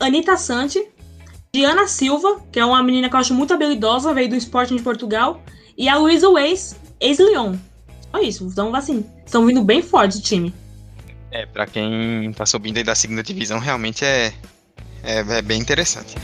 Anitta 0.01 0.37
Santi, 0.37 0.83
Diana 1.53 1.87
Silva, 1.87 2.41
que 2.51 2.59
é 2.59 2.65
uma 2.65 2.83
menina 2.83 3.09
que 3.09 3.15
eu 3.15 3.21
acho 3.21 3.35
muito 3.35 3.53
habilidosa, 3.53 4.15
veio 4.15 4.31
do 4.31 4.37
Sporting 4.37 4.77
de 4.77 4.83
Portugal, 4.83 5.43
e 5.77 5.89
a 5.89 5.97
Luísa 5.97 6.29
Weiss, 6.29 6.77
ex-Lyon. 7.01 7.57
Só 8.11 8.21
isso, 8.23 8.45
então 8.47 8.75
assim, 8.75 9.05
estão 9.25 9.45
vindo 9.45 9.63
bem 9.63 9.83
forte 9.83 10.19
o 10.19 10.23
time. 10.23 10.55
É, 11.37 11.45
pra 11.45 11.67
quem 11.67 12.33
tá 12.33 12.47
subindo 12.47 12.79
aí 12.79 12.83
da 12.83 12.95
segunda 12.95 13.23
divisão, 13.23 13.59
realmente 13.59 14.03
é, 14.07 14.33
é, 15.03 15.19
é 15.19 15.43
bem 15.43 15.61
interessante. 15.61 16.15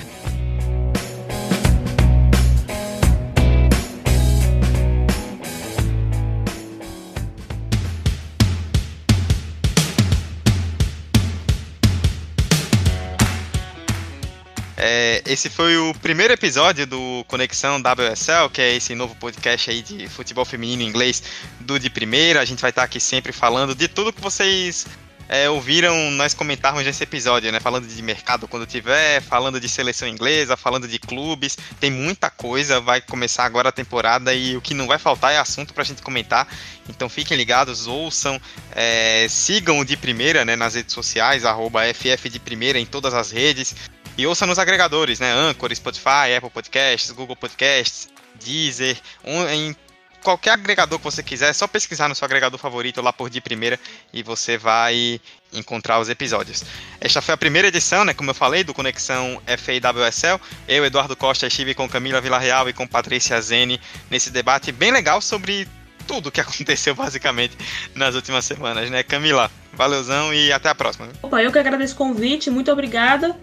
Esse 15.26 15.48
foi 15.48 15.76
o 15.76 15.94
primeiro 15.94 16.32
episódio 16.32 16.86
do 16.86 17.24
Conexão 17.28 17.80
WSL, 17.80 18.50
que 18.52 18.60
é 18.60 18.74
esse 18.74 18.94
novo 18.94 19.14
podcast 19.16 19.70
aí 19.70 19.82
de 19.82 20.08
futebol 20.08 20.44
feminino 20.44 20.82
em 20.82 20.86
inglês 20.88 21.22
do 21.60 21.78
de 21.78 21.88
primeira. 21.88 22.40
A 22.40 22.44
gente 22.44 22.60
vai 22.60 22.70
estar 22.70 22.82
aqui 22.82 23.00
sempre 23.00 23.32
falando 23.32 23.74
de 23.74 23.88
tudo 23.88 24.12
que 24.12 24.20
vocês 24.20 24.86
é, 25.28 25.48
ouviram 25.48 26.10
nós 26.10 26.34
comentarmos 26.34 26.84
nesse 26.84 27.02
episódio, 27.04 27.50
né? 27.50 27.60
Falando 27.60 27.86
de 27.86 28.02
mercado 28.02 28.46
quando 28.48 28.66
tiver, 28.66 29.22
falando 29.22 29.58
de 29.58 29.68
seleção 29.68 30.06
inglesa, 30.06 30.56
falando 30.56 30.86
de 30.86 30.98
clubes, 30.98 31.56
tem 31.80 31.90
muita 31.90 32.28
coisa. 32.28 32.80
Vai 32.80 33.00
começar 33.00 33.44
agora 33.44 33.70
a 33.70 33.72
temporada 33.72 34.34
e 34.34 34.56
o 34.56 34.60
que 34.60 34.74
não 34.74 34.86
vai 34.86 34.98
faltar 34.98 35.32
é 35.32 35.38
assunto 35.38 35.72
pra 35.72 35.84
gente 35.84 36.02
comentar. 36.02 36.46
Então 36.88 37.08
fiquem 37.08 37.36
ligados, 37.36 37.86
ouçam, 37.86 38.40
é, 38.72 39.26
sigam 39.28 39.78
o 39.78 39.84
de 39.84 39.96
primeira, 39.96 40.44
né? 40.44 40.56
Nas 40.56 40.74
redes 40.74 40.92
sociais, 40.92 41.44
arroba 41.44 41.82
FF 41.94 42.28
de 42.28 42.38
primeira 42.38 42.78
em 42.78 42.84
todas 42.84 43.14
as 43.14 43.30
redes. 43.30 43.74
E 44.16 44.26
ouça 44.26 44.46
nos 44.46 44.58
agregadores, 44.58 45.20
né? 45.20 45.32
Anchor, 45.32 45.74
Spotify, 45.74 46.34
Apple 46.36 46.50
Podcasts, 46.50 47.10
Google 47.10 47.36
Podcasts, 47.36 48.08
Deezer, 48.42 48.98
um, 49.24 49.48
em 49.48 49.76
qualquer 50.22 50.52
agregador 50.52 50.98
que 50.98 51.04
você 51.04 51.22
quiser, 51.22 51.50
é 51.50 51.52
só 51.52 51.66
pesquisar 51.66 52.08
no 52.08 52.14
seu 52.14 52.24
agregador 52.24 52.58
favorito 52.58 53.02
lá 53.02 53.12
por 53.12 53.28
de 53.28 53.40
primeira 53.40 53.78
e 54.12 54.22
você 54.22 54.56
vai 54.56 55.20
encontrar 55.52 55.98
os 55.98 56.08
episódios. 56.08 56.64
Esta 57.00 57.20
foi 57.20 57.34
a 57.34 57.36
primeira 57.36 57.68
edição, 57.68 58.04
né, 58.04 58.14
como 58.14 58.30
eu 58.30 58.34
falei, 58.34 58.64
do 58.64 58.72
Conexão 58.72 59.42
FAWSL. 59.46 60.40
Eu, 60.68 60.84
Eduardo 60.84 61.16
Costa, 61.16 61.46
estive 61.46 61.74
com 61.74 61.88
Camila 61.88 62.20
Villarreal 62.20 62.68
e 62.68 62.72
com 62.72 62.86
Patrícia 62.86 63.40
Zene 63.40 63.80
nesse 64.10 64.30
debate 64.30 64.72
bem 64.72 64.92
legal 64.92 65.20
sobre 65.20 65.68
tudo 66.06 66.30
que 66.30 66.40
aconteceu 66.40 66.94
basicamente 66.94 67.56
nas 67.94 68.14
últimas 68.14 68.44
semanas, 68.44 68.90
né? 68.90 69.02
Camila, 69.02 69.50
valeuzão 69.72 70.32
e 70.32 70.52
até 70.52 70.68
a 70.68 70.74
próxima. 70.74 71.08
Opa, 71.20 71.42
eu 71.42 71.52
que 71.52 71.58
agradeço 71.58 71.94
o 71.94 71.98
convite, 71.98 72.50
muito 72.50 72.70
obrigada. 72.70 73.36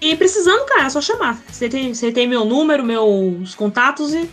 E 0.00 0.16
precisando, 0.16 0.66
cara, 0.66 0.84
é 0.84 0.90
só 0.90 1.00
chamar. 1.00 1.42
Você 1.48 1.68
tem, 1.68 1.94
você 1.94 2.12
tem 2.12 2.28
meu 2.28 2.44
número, 2.44 2.84
meus 2.84 3.54
contatos 3.54 4.14
e 4.14 4.28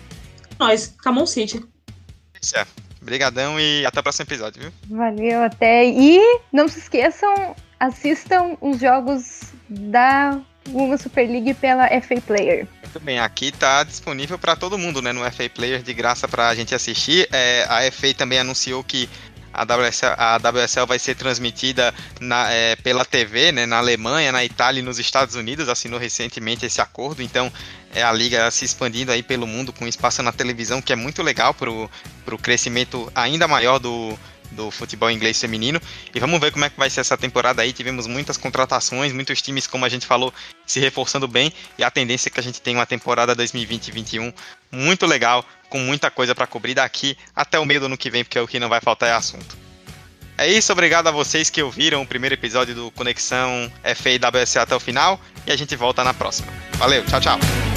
nós, 0.60 0.93
Camon 1.01 1.26
City. 1.26 1.64
Certo. 2.41 2.72
Obrigadão 3.01 3.60
e 3.60 3.86
até 3.86 3.99
o 3.99 4.03
próximo 4.03 4.26
episódio, 4.26 4.62
viu? 4.62 4.72
Valeu, 4.89 5.43
até. 5.43 5.86
E 5.86 6.20
não 6.51 6.68
se 6.68 6.80
esqueçam, 6.80 7.55
assistam 7.80 8.58
os 8.60 8.80
jogos 8.80 9.53
da 9.70 10.39
Women's 10.70 11.01
Super 11.01 11.30
League 11.30 11.53
pela 11.53 11.88
FA 12.01 12.20
Player. 12.26 12.68
Muito 12.84 12.99
bem, 12.99 13.20
aqui 13.20 13.47
está 13.47 13.84
disponível 13.84 14.38
para 14.38 14.55
todo 14.55 14.78
mundo, 14.78 15.01
né, 15.01 15.14
no 15.14 15.24
FA 15.32 15.49
Player 15.49 15.82
de 15.82 15.93
graça 15.93 16.28
para 16.28 16.49
a 16.49 16.55
gente 16.55 16.74
assistir. 16.74 17.28
É, 17.32 17.66
a 17.70 17.91
FA 17.91 18.14
também 18.14 18.39
anunciou 18.39 18.84
que 18.84 19.10
a 19.58 19.64
WSL, 19.64 20.14
a 20.18 20.38
WSL 20.38 20.86
vai 20.86 20.99
ser 20.99 21.16
transmitida 21.16 21.91
na, 22.22 22.51
é, 22.51 22.76
pela 22.76 23.03
TV, 23.03 23.51
né, 23.51 23.66
na 23.66 23.80
Alemanha, 23.80 24.32
na 24.32 24.45
Itália 24.45 24.80
e 24.80 24.84
nos 24.84 24.99
Estados 24.99 25.34
Unidos, 25.34 25.68
assinou 25.68 25.99
recentemente 25.99 26.66
esse 26.66 26.80
acordo, 26.80 27.24
então 27.24 27.51
é 27.93 28.03
a 28.03 28.12
liga 28.12 28.51
se 28.51 28.64
expandindo 28.64 29.12
aí 29.12 29.24
pelo 29.24 29.47
mundo 29.47 29.74
com 29.74 29.88
espaço 29.88 30.22
na 30.22 30.32
televisão, 30.32 30.80
que 30.80 30.93
é 30.93 30.95
muito 30.95 31.24
legal 31.24 31.55
para 31.55 31.72
o 31.72 32.38
crescimento 32.39 33.12
ainda 33.16 33.47
maior 33.47 33.80
do, 33.80 34.18
do 34.52 34.72
futebol 34.72 35.10
inglês 35.10 35.39
feminino. 35.39 35.82
E 36.14 36.20
vamos 36.20 36.39
ver 36.39 36.52
como 36.52 36.66
é 36.66 36.70
que 36.70 36.78
vai 36.78 36.89
ser 36.89 37.02
essa 37.02 37.18
temporada 37.18 37.62
aí. 37.62 37.74
Tivemos 37.74 38.08
muitas 38.08 38.38
contratações, 38.38 39.14
muitos 39.14 39.41
times, 39.41 39.68
como 39.68 39.86
a 39.86 39.89
gente 39.89 40.06
falou, 40.06 40.34
se 40.66 40.80
reforçando 40.80 41.28
bem. 41.28 41.52
E 41.78 41.84
a 41.84 41.91
tendência 41.91 42.30
é 42.30 42.32
que 42.32 42.39
a 42.39 42.43
gente 42.43 42.62
tenha 42.62 42.78
uma 42.78 42.86
temporada 42.86 43.36
2020-21 43.36 44.34
muito 44.72 45.06
legal, 45.06 45.45
com 45.70 45.80
muita 45.80 46.10
coisa 46.12 46.36
para 46.36 46.48
cobrir 46.48 46.74
daqui 46.74 47.18
até 47.36 47.60
o 47.60 47.66
meio 47.66 47.80
do 47.80 47.86
ano 47.88 47.98
que 47.98 48.10
vem, 48.10 48.24
porque 48.24 48.39
o 48.39 48.48
que 48.48 48.60
não 48.60 48.70
vai 48.70 48.82
faltar 48.82 49.10
é 49.10 49.14
assunto. 49.14 49.58
É 50.38 50.48
isso, 50.48 50.72
obrigado 50.72 51.08
a 51.08 51.12
vocês 51.12 51.50
que 51.50 51.64
ouviram 51.64 52.04
o 52.04 52.06
primeiro 52.06 52.36
episódio 52.36 52.76
do 52.76 52.91
Conexão 52.91 53.72
FA 53.95 54.39
WSA 54.39 54.62
até 54.62 54.76
o 54.76 54.80
final. 54.80 55.20
E 55.48 55.52
a 55.52 55.56
gente 55.56 55.76
volta 55.76 56.04
na 56.04 56.14
próxima. 56.14 56.52
Valeu, 56.74 57.04
tchau, 57.06 57.20
tchau. 57.20 57.76